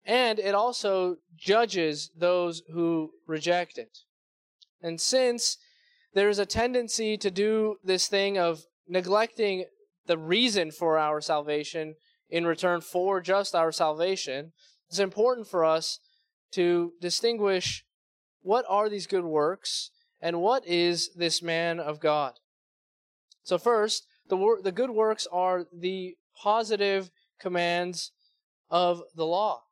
and 0.05 0.39
it 0.39 0.55
also 0.55 1.17
judges 1.37 2.11
those 2.17 2.63
who 2.73 3.11
reject 3.27 3.77
it. 3.77 3.99
And 4.81 5.01
since 5.01 5.59
there 6.15 6.29
is 6.29 6.39
a 6.39 6.47
tendency 6.47 7.19
to 7.19 7.31
do 7.31 7.77
this 7.85 8.09
thing 8.09 8.39
of 8.39 8.65
neglecting 8.89 9.67
the 10.07 10.17
reason 10.17 10.71
for 10.71 10.99
our 10.99 11.21
salvation 11.21 11.97
in 12.31 12.47
return 12.47 12.81
for 12.81 13.21
just 13.21 13.55
our 13.55 13.71
salvation, 13.73 14.53
it's 14.89 14.99
important 14.99 15.47
for 15.47 15.65
us 15.65 15.99
to 16.53 16.93
distinguish 17.01 17.85
what 18.41 18.65
are 18.69 18.89
these 18.89 19.07
good 19.07 19.25
works 19.25 19.91
and 20.21 20.41
what 20.41 20.67
is 20.67 21.11
this 21.15 21.43
man 21.43 21.79
of 21.79 22.01
God. 22.01 22.35
So 23.49 23.57
first, 23.57 24.07
the 24.29 24.37
wor- 24.37 24.61
the 24.61 24.73
good 24.73 24.91
works 24.91 25.27
are 25.33 25.65
the 25.73 26.19
positive 26.37 27.11
commands 27.41 28.13
of 28.71 29.03
the 29.15 29.25
law. 29.25 29.63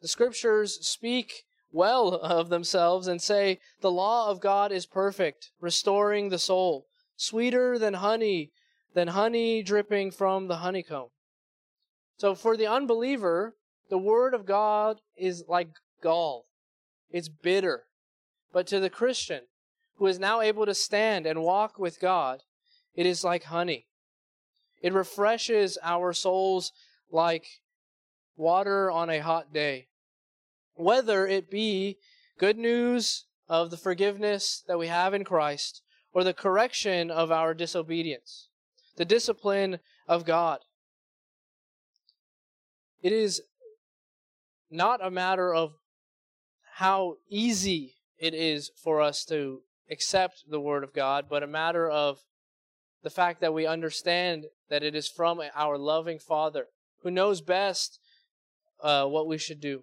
The 0.00 0.08
scriptures 0.08 0.78
speak 0.80 1.44
well 1.70 2.14
of 2.22 2.48
themselves 2.48 3.08
and 3.08 3.20
say 3.20 3.60
the 3.82 3.90
law 3.90 4.30
of 4.30 4.40
God 4.40 4.72
is 4.72 4.86
perfect, 4.86 5.50
restoring 5.60 6.30
the 6.30 6.38
soul, 6.38 6.86
sweeter 7.14 7.78
than 7.78 7.92
honey, 7.92 8.52
than 8.94 9.08
honey 9.08 9.62
dripping 9.62 10.10
from 10.10 10.48
the 10.48 10.56
honeycomb. 10.56 11.10
So 12.16 12.34
for 12.34 12.56
the 12.56 12.68
unbeliever, 12.68 13.54
the 13.90 13.98
word 13.98 14.32
of 14.32 14.46
God 14.46 15.02
is 15.14 15.44
like 15.46 15.68
gall. 16.02 16.46
It's 17.10 17.28
bitter. 17.28 17.82
But 18.50 18.66
to 18.68 18.80
the 18.80 18.88
Christian 18.88 19.42
who 19.96 20.06
is 20.06 20.18
now 20.18 20.40
able 20.40 20.64
to 20.64 20.74
stand 20.74 21.26
and 21.26 21.42
walk 21.42 21.78
with 21.78 22.00
God, 22.00 22.40
it 22.94 23.06
is 23.06 23.24
like 23.24 23.44
honey. 23.44 23.86
It 24.82 24.92
refreshes 24.92 25.78
our 25.82 26.12
souls 26.12 26.72
like 27.10 27.46
water 28.36 28.90
on 28.90 29.10
a 29.10 29.20
hot 29.20 29.52
day. 29.52 29.88
Whether 30.74 31.26
it 31.26 31.50
be 31.50 31.98
good 32.38 32.58
news 32.58 33.26
of 33.48 33.70
the 33.70 33.76
forgiveness 33.76 34.64
that 34.66 34.78
we 34.78 34.88
have 34.88 35.14
in 35.14 35.24
Christ 35.24 35.82
or 36.12 36.24
the 36.24 36.34
correction 36.34 37.10
of 37.10 37.30
our 37.30 37.54
disobedience, 37.54 38.48
the 38.96 39.04
discipline 39.04 39.78
of 40.08 40.24
God. 40.24 40.60
It 43.02 43.12
is 43.12 43.42
not 44.70 45.04
a 45.04 45.10
matter 45.10 45.54
of 45.54 45.74
how 46.76 47.16
easy 47.28 47.96
it 48.18 48.34
is 48.34 48.70
for 48.82 49.00
us 49.00 49.24
to 49.26 49.60
accept 49.90 50.44
the 50.48 50.60
Word 50.60 50.84
of 50.84 50.94
God, 50.94 51.26
but 51.28 51.42
a 51.42 51.46
matter 51.46 51.88
of 51.90 52.20
the 53.02 53.10
fact 53.10 53.40
that 53.40 53.54
we 53.54 53.66
understand 53.66 54.46
that 54.68 54.82
it 54.82 54.94
is 54.94 55.08
from 55.08 55.40
our 55.54 55.76
loving 55.76 56.18
Father 56.18 56.68
who 57.02 57.10
knows 57.10 57.40
best 57.40 57.98
uh, 58.82 59.06
what 59.06 59.26
we 59.26 59.38
should 59.38 59.60
do. 59.60 59.82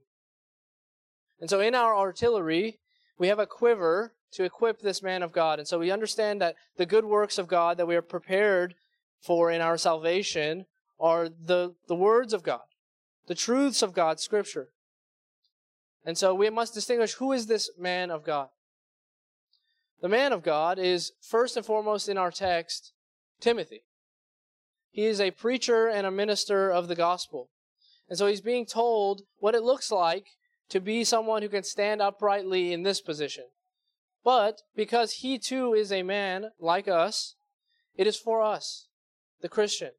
And 1.39 1.49
so 1.49 1.59
in 1.59 1.75
our 1.75 1.95
artillery, 1.95 2.79
we 3.17 3.27
have 3.27 3.39
a 3.39 3.45
quiver 3.45 4.13
to 4.31 4.43
equip 4.43 4.81
this 4.81 5.01
man 5.01 5.23
of 5.23 5.31
God. 5.31 5.59
And 5.59 5.67
so 5.67 5.79
we 5.79 5.91
understand 5.91 6.41
that 6.41 6.55
the 6.77 6.85
good 6.85 7.05
works 7.05 7.37
of 7.37 7.47
God 7.47 7.77
that 7.77 7.87
we 7.87 7.95
are 7.95 8.01
prepared 8.01 8.75
for 9.21 9.51
in 9.51 9.61
our 9.61 9.77
salvation 9.77 10.65
are 10.99 11.29
the, 11.29 11.75
the 11.87 11.95
words 11.95 12.33
of 12.33 12.43
God, 12.43 12.61
the 13.27 13.35
truths 13.35 13.81
of 13.81 13.93
God's 13.93 14.23
scripture. 14.23 14.69
And 16.05 16.17
so 16.17 16.33
we 16.33 16.49
must 16.49 16.73
distinguish 16.73 17.13
who 17.13 17.31
is 17.31 17.47
this 17.47 17.69
man 17.77 18.11
of 18.11 18.23
God. 18.23 18.49
The 20.01 20.09
man 20.09 20.31
of 20.31 20.43
God 20.43 20.79
is 20.79 21.11
first 21.21 21.57
and 21.57 21.65
foremost 21.65 22.07
in 22.07 22.17
our 22.17 22.31
text 22.31 22.93
Timothy. 23.39 23.83
He 24.91 25.05
is 25.05 25.21
a 25.21 25.31
preacher 25.31 25.87
and 25.87 26.05
a 26.05 26.11
minister 26.11 26.69
of 26.69 26.87
the 26.87 26.95
gospel. 26.95 27.49
And 28.09 28.17
so 28.17 28.27
he's 28.27 28.41
being 28.41 28.65
told 28.65 29.21
what 29.37 29.55
it 29.55 29.63
looks 29.63 29.91
like 29.91 30.25
to 30.69 30.79
be 30.79 31.03
someone 31.03 31.41
who 31.41 31.49
can 31.49 31.63
stand 31.63 32.01
uprightly 32.01 32.73
in 32.73 32.83
this 32.83 33.01
position. 33.01 33.45
But 34.23 34.61
because 34.75 35.13
he 35.13 35.37
too 35.37 35.73
is 35.73 35.91
a 35.91 36.03
man 36.03 36.51
like 36.59 36.87
us, 36.87 37.35
it 37.95 38.07
is 38.07 38.17
for 38.17 38.41
us, 38.41 38.87
the 39.41 39.49
Christian. 39.49 39.91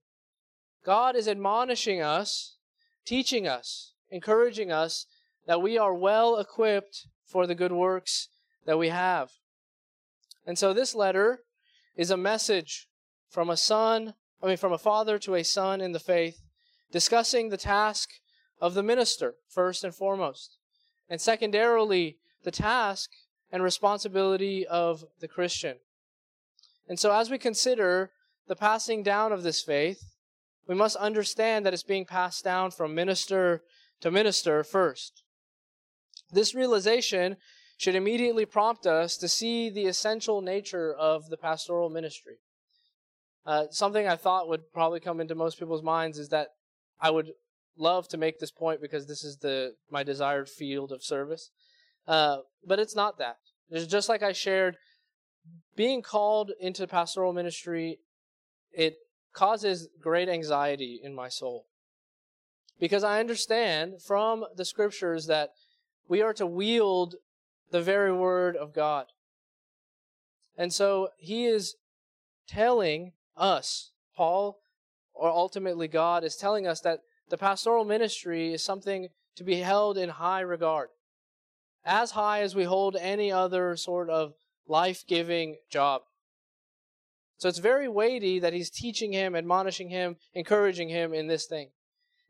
God 0.84 1.16
is 1.16 1.28
admonishing 1.28 2.00
us, 2.00 2.56
teaching 3.04 3.46
us, 3.46 3.94
encouraging 4.10 4.72
us 4.72 5.06
that 5.46 5.62
we 5.62 5.78
are 5.78 5.94
well 5.94 6.36
equipped 6.36 7.06
for 7.26 7.46
the 7.46 7.54
good 7.54 7.72
works 7.72 8.28
that 8.66 8.78
we 8.78 8.88
have. 8.88 9.30
And 10.46 10.58
so 10.58 10.72
this 10.72 10.94
letter 10.94 11.40
is 11.96 12.10
a 12.10 12.16
message 12.16 12.88
from 13.30 13.48
a 13.48 13.56
son, 13.56 14.14
I 14.42 14.46
mean, 14.46 14.56
from 14.56 14.72
a 14.72 14.78
father 14.78 15.18
to 15.20 15.36
a 15.36 15.44
son 15.44 15.80
in 15.80 15.92
the 15.92 16.00
faith, 16.00 16.42
discussing 16.90 17.48
the 17.48 17.56
task 17.56 18.10
of 18.60 18.74
the 18.74 18.82
minister, 18.82 19.36
first 19.48 19.84
and 19.84 19.94
foremost, 19.94 20.58
and 21.08 21.20
secondarily, 21.20 22.18
the 22.42 22.50
task 22.50 23.10
and 23.52 23.62
responsibility 23.62 24.66
of 24.66 25.04
the 25.20 25.28
Christian. 25.28 25.76
And 26.88 26.98
so, 26.98 27.12
as 27.12 27.30
we 27.30 27.38
consider 27.38 28.10
the 28.48 28.56
passing 28.56 29.02
down 29.02 29.32
of 29.32 29.42
this 29.42 29.62
faith, 29.62 30.02
we 30.66 30.74
must 30.74 30.96
understand 30.96 31.64
that 31.64 31.72
it's 31.72 31.82
being 31.82 32.04
passed 32.04 32.44
down 32.44 32.70
from 32.70 32.94
minister 32.94 33.62
to 34.00 34.10
minister 34.10 34.64
first. 34.64 35.22
This 36.32 36.54
realization 36.54 37.36
should 37.76 37.94
immediately 37.94 38.44
prompt 38.44 38.86
us 38.86 39.16
to 39.16 39.28
see 39.28 39.70
the 39.70 39.86
essential 39.86 40.40
nature 40.40 40.92
of 40.92 41.28
the 41.28 41.36
pastoral 41.36 41.88
ministry. 41.88 42.36
Uh, 43.46 43.64
something 43.70 44.06
I 44.06 44.16
thought 44.16 44.48
would 44.48 44.72
probably 44.72 45.00
come 45.00 45.20
into 45.20 45.34
most 45.34 45.58
people's 45.58 45.82
minds 45.82 46.18
is 46.18 46.28
that 46.28 46.48
I 47.00 47.10
would 47.10 47.32
love 47.76 48.08
to 48.08 48.18
make 48.18 48.38
this 48.38 48.50
point 48.50 48.80
because 48.80 49.06
this 49.06 49.24
is 49.24 49.38
the 49.38 49.74
my 49.90 50.02
desired 50.02 50.48
field 50.48 50.92
of 50.92 51.02
service, 51.02 51.50
uh, 52.06 52.38
but 52.66 52.78
it's 52.78 52.94
not 52.94 53.18
that. 53.18 53.36
It's 53.70 53.86
just 53.86 54.08
like 54.08 54.22
I 54.22 54.32
shared, 54.32 54.76
being 55.76 56.02
called 56.02 56.50
into 56.60 56.86
pastoral 56.86 57.32
ministry, 57.32 57.98
it 58.72 58.96
causes 59.32 59.88
great 60.00 60.28
anxiety 60.28 61.00
in 61.02 61.14
my 61.14 61.28
soul 61.28 61.66
because 62.78 63.04
I 63.04 63.20
understand 63.20 64.02
from 64.02 64.44
the 64.56 64.64
scriptures 64.64 65.26
that 65.26 65.50
we 66.08 66.22
are 66.22 66.34
to 66.34 66.46
wield 66.46 67.14
the 67.70 67.82
very 67.82 68.12
word 68.12 68.56
of 68.56 68.74
God. 68.74 69.06
And 70.56 70.72
so 70.72 71.10
he 71.18 71.46
is 71.46 71.76
telling 72.48 73.12
us, 73.36 73.90
Paul, 74.16 74.60
or 75.14 75.28
ultimately 75.28 75.88
God, 75.88 76.24
is 76.24 76.36
telling 76.36 76.66
us 76.66 76.80
that 76.80 77.00
the 77.28 77.38
pastoral 77.38 77.84
ministry 77.84 78.52
is 78.52 78.62
something 78.62 79.08
to 79.36 79.44
be 79.44 79.56
held 79.56 79.96
in 79.96 80.08
high 80.08 80.40
regard. 80.40 80.88
As 81.84 82.12
high 82.12 82.40
as 82.42 82.54
we 82.54 82.64
hold 82.64 82.96
any 82.96 83.32
other 83.32 83.76
sort 83.76 84.10
of 84.10 84.34
life 84.66 85.04
giving 85.06 85.56
job. 85.70 86.02
So 87.38 87.48
it's 87.48 87.58
very 87.58 87.88
weighty 87.88 88.38
that 88.38 88.52
he's 88.52 88.68
teaching 88.68 89.12
him, 89.12 89.34
admonishing 89.34 89.88
him, 89.88 90.16
encouraging 90.34 90.90
him 90.90 91.14
in 91.14 91.26
this 91.26 91.46
thing. 91.46 91.70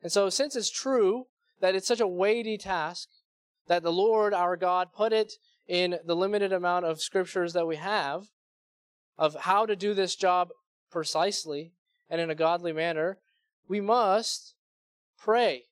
And 0.02 0.12
so, 0.12 0.30
since 0.30 0.54
it's 0.54 0.70
true 0.70 1.26
that 1.60 1.74
it's 1.74 1.88
such 1.88 2.00
a 2.00 2.06
weighty 2.06 2.56
task, 2.56 3.08
that 3.66 3.82
the 3.82 3.92
Lord 3.92 4.32
our 4.32 4.56
God 4.56 4.92
put 4.94 5.12
it 5.12 5.32
in 5.66 5.98
the 6.04 6.16
limited 6.16 6.52
amount 6.52 6.84
of 6.84 7.00
scriptures 7.00 7.52
that 7.52 7.66
we 7.66 7.76
have 7.76 8.26
of 9.18 9.34
how 9.34 9.66
to 9.66 9.76
do 9.76 9.94
this 9.94 10.16
job 10.16 10.48
precisely 10.90 11.72
and 12.08 12.20
in 12.20 12.30
a 12.30 12.34
godly 12.34 12.72
manner, 12.72 13.18
we 13.68 13.80
must 13.80 14.54
pray. 15.18 15.64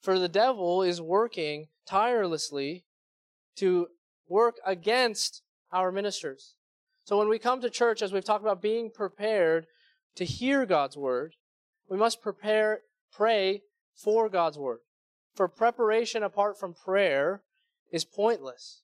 For 0.00 0.18
the 0.18 0.28
devil 0.28 0.82
is 0.82 1.00
working 1.00 1.68
tirelessly 1.86 2.84
to 3.56 3.88
work 4.28 4.56
against 4.64 5.42
our 5.72 5.90
ministers. 5.90 6.54
So 7.04 7.18
when 7.18 7.28
we 7.28 7.38
come 7.38 7.60
to 7.60 7.70
church, 7.70 8.02
as 8.02 8.12
we've 8.12 8.24
talked 8.24 8.44
about 8.44 8.62
being 8.62 8.90
prepared 8.90 9.66
to 10.16 10.24
hear 10.24 10.66
God's 10.66 10.96
word, 10.96 11.34
we 11.88 11.96
must 11.96 12.22
prepare, 12.22 12.80
pray 13.12 13.62
for 13.96 14.28
God's 14.28 14.58
word. 14.58 14.78
For 15.34 15.48
preparation 15.48 16.22
apart 16.22 16.58
from 16.58 16.74
prayer 16.74 17.42
is 17.90 18.04
pointless. 18.04 18.82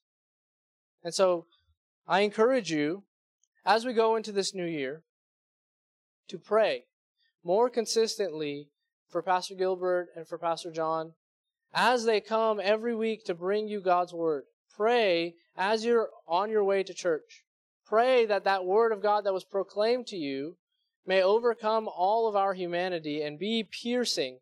And 1.04 1.14
so 1.14 1.46
I 2.06 2.20
encourage 2.20 2.70
you, 2.70 3.04
as 3.64 3.84
we 3.84 3.92
go 3.92 4.16
into 4.16 4.32
this 4.32 4.54
new 4.54 4.66
year, 4.66 5.02
to 6.28 6.38
pray 6.38 6.84
more 7.44 7.70
consistently 7.70 8.68
for 9.08 9.22
Pastor 9.22 9.54
Gilbert 9.54 10.08
and 10.16 10.26
for 10.26 10.38
Pastor 10.38 10.70
John 10.70 11.12
as 11.72 12.04
they 12.04 12.20
come 12.20 12.60
every 12.62 12.94
week 12.94 13.24
to 13.24 13.34
bring 13.34 13.68
you 13.68 13.80
God's 13.80 14.12
word. 14.12 14.44
Pray 14.74 15.34
as 15.56 15.84
you're 15.84 16.10
on 16.26 16.50
your 16.50 16.64
way 16.64 16.82
to 16.82 16.92
church. 16.92 17.44
Pray 17.86 18.26
that 18.26 18.44
that 18.44 18.64
word 18.64 18.92
of 18.92 19.02
God 19.02 19.24
that 19.24 19.32
was 19.32 19.44
proclaimed 19.44 20.06
to 20.08 20.16
you 20.16 20.56
may 21.06 21.22
overcome 21.22 21.88
all 21.88 22.26
of 22.26 22.34
our 22.34 22.54
humanity 22.54 23.22
and 23.22 23.38
be 23.38 23.62
piercing 23.62 24.38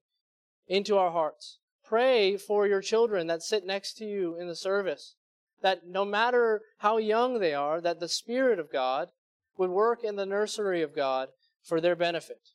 into 0.66 0.96
our 0.96 1.10
hearts. 1.10 1.58
Pray 1.84 2.38
for 2.38 2.66
your 2.66 2.80
children 2.80 3.26
that 3.26 3.42
sit 3.42 3.66
next 3.66 3.94
to 3.98 4.06
you 4.06 4.36
in 4.36 4.48
the 4.48 4.56
service, 4.56 5.14
that 5.60 5.86
no 5.86 6.04
matter 6.04 6.62
how 6.78 6.96
young 6.96 7.38
they 7.38 7.52
are, 7.52 7.80
that 7.82 8.00
the 8.00 8.08
Spirit 8.08 8.58
of 8.58 8.72
God 8.72 9.10
would 9.58 9.70
work 9.70 10.02
in 10.02 10.16
the 10.16 10.26
nursery 10.26 10.80
of 10.80 10.96
God 10.96 11.28
for 11.64 11.80
their 11.80 11.96
benefit. 11.96 12.50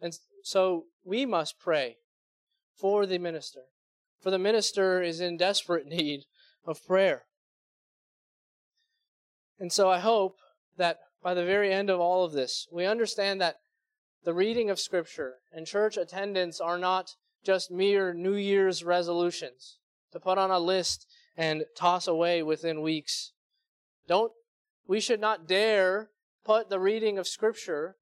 And 0.00 0.16
so 0.42 0.84
we 1.04 1.26
must 1.26 1.58
pray 1.58 1.98
for 2.74 3.04
the 3.04 3.18
minister, 3.18 3.64
for 4.20 4.30
the 4.30 4.38
minister 4.38 5.02
is 5.02 5.20
in 5.20 5.36
desperate 5.36 5.86
need 5.98 6.24
of 6.64 6.86
prayer. 6.86 7.24
And 9.58 9.70
so 9.70 9.90
I 9.90 9.98
hope 9.98 10.38
that 10.78 11.00
by 11.22 11.34
the 11.34 11.44
very 11.44 11.72
end 11.72 11.90
of 11.90 12.00
all 12.00 12.24
of 12.24 12.32
this, 12.32 12.66
we 12.72 12.86
understand 12.86 13.40
that 13.42 13.56
the 14.24 14.32
reading 14.32 14.70
of 14.70 14.80
Scripture 14.80 15.36
and 15.52 15.66
church 15.66 15.96
attendance 15.98 16.60
are 16.60 16.78
not 16.78 17.16
just 17.44 17.70
mere 17.70 18.14
New 18.14 18.34
Year's 18.34 18.84
resolutions 18.84 19.78
to 20.12 20.20
put 20.20 20.38
on 20.38 20.50
a 20.50 20.58
list 20.58 21.06
and 21.36 21.64
toss 21.76 22.06
away 22.06 22.42
within 22.42 22.82
weeks. 22.82 23.32
Don't, 24.06 24.32
we 24.86 25.00
should 25.00 25.20
not 25.20 25.46
dare 25.46 26.10
put 26.44 26.70
the 26.70 26.80
reading 26.80 27.18
of 27.18 27.28
Scripture 27.28 27.96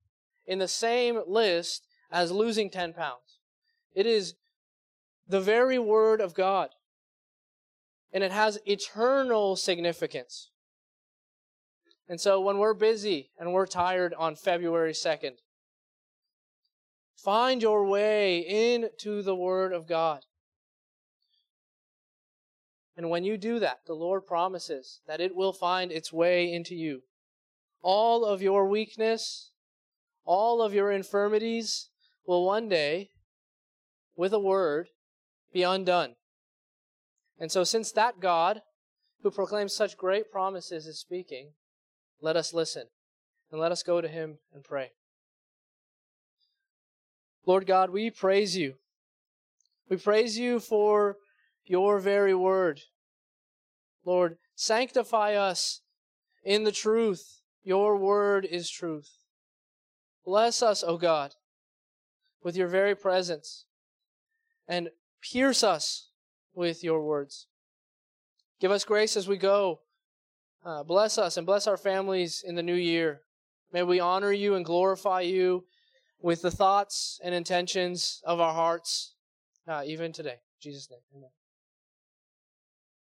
in 0.47 0.59
the 0.59 0.69
same 0.69 1.21
list 1.27 1.87
as 2.11 2.33
losing 2.33 2.71
10 2.71 2.93
pounds. 2.93 3.39
It 3.95 4.07
is 4.07 4.35
the 5.27 5.41
very 5.41 5.79
Word 5.79 6.21
of 6.21 6.35
God, 6.35 6.71
and 8.13 8.25
it 8.25 8.33
has 8.33 8.59
eternal 8.67 9.57
significance. 9.57 10.51
And 12.09 12.21
so 12.21 12.41
when 12.41 12.59
we're 12.59 12.75
busy 12.75 13.31
and 13.39 13.53
we're 13.53 13.67
tired 13.67 14.15
on 14.15 14.35
February 14.35 14.93
2nd, 14.93 15.33
Find 17.19 17.61
your 17.61 17.85
way 17.85 18.39
into 18.39 19.23
the 19.23 19.35
Word 19.35 19.73
of 19.73 19.89
God. 19.89 20.25
And 22.97 23.11
when 23.11 23.25
you 23.25 23.37
do 23.37 23.59
that, 23.59 23.81
the 23.87 23.95
Lord 23.95 24.25
promises 24.25 25.01
that 25.09 25.21
it 25.21 25.35
will 25.35 25.53
find 25.53 25.91
its 25.91 26.13
way 26.13 26.53
into 26.53 26.77
you. 26.77 27.03
All 27.83 28.25
of 28.25 28.43
your 28.43 28.67
weakness, 28.69 29.51
all 30.25 30.61
of 30.63 30.75
your 30.75 30.91
infirmities 30.91 31.91
will 32.27 32.45
one 32.45 32.69
day, 32.69 33.11
with 34.17 34.33
a 34.33 34.39
word, 34.39 34.89
be 35.53 35.63
undone. 35.63 36.15
And 37.39 37.53
so, 37.53 37.65
since 37.65 37.93
that 37.93 38.21
God 38.21 38.63
who 39.23 39.31
proclaims 39.31 39.75
such 39.75 39.97
great 39.97 40.31
promises 40.31 40.87
is 40.87 40.99
speaking, 40.99 41.53
let 42.21 42.37
us 42.37 42.53
listen 42.53 42.85
and 43.51 43.61
let 43.61 43.73
us 43.73 43.83
go 43.83 44.01
to 44.01 44.09
him 44.09 44.39
and 44.53 44.65
pray. 44.65 44.91
Lord 47.47 47.67
God, 47.67 47.91
we 47.91 48.11
praise 48.11 48.57
you. 48.57 48.75
We 49.89 49.97
praise 49.97 50.39
you 50.39 50.61
for 50.61 51.17
your 51.65 51.99
very 51.99 52.35
word. 52.35 52.83
Lord, 54.05 54.37
sanctify 54.55 55.35
us 55.35 55.81
in 56.45 56.65
the 56.65 56.73
truth. 56.73 57.38
Your 57.63 57.97
word 57.97 58.45
is 58.45 58.71
truth. 58.71 59.11
Bless 60.25 60.63
us, 60.63 60.85
O 60.87 60.97
God, 60.97 61.35
with 62.43 62.57
your 62.57 62.69
very 62.69 62.95
presence 62.95 63.65
and 64.67 64.91
pierce 65.23 65.63
us 65.63 66.11
with 66.55 66.85
your 66.85 67.03
words. 67.05 67.47
Give 68.61 68.71
us 68.71 68.85
grace 68.85 69.17
as 69.17 69.29
we 69.29 69.37
go. 69.37 69.81
Uh, 70.65 70.83
bless 70.83 71.19
us 71.19 71.37
and 71.37 71.47
bless 71.47 71.67
our 71.67 71.77
families 71.77 72.43
in 72.47 72.55
the 72.57 72.63
new 72.63 72.75
year. 72.75 73.23
May 73.73 73.83
we 73.83 74.01
honor 74.01 74.33
you 74.33 74.55
and 74.55 74.65
glorify 74.65 75.21
you 75.21 75.65
with 76.21 76.43
the 76.43 76.51
thoughts 76.51 77.21
and 77.23 77.35
intentions 77.35 78.21
of 78.25 78.41
our 78.41 78.53
hearts, 78.53 79.15
uh, 79.67 79.83
even 79.87 80.13
today. 80.13 80.31
In 80.31 80.61
Jesus' 80.61 80.91
name, 80.91 81.01
amen. 81.15 81.31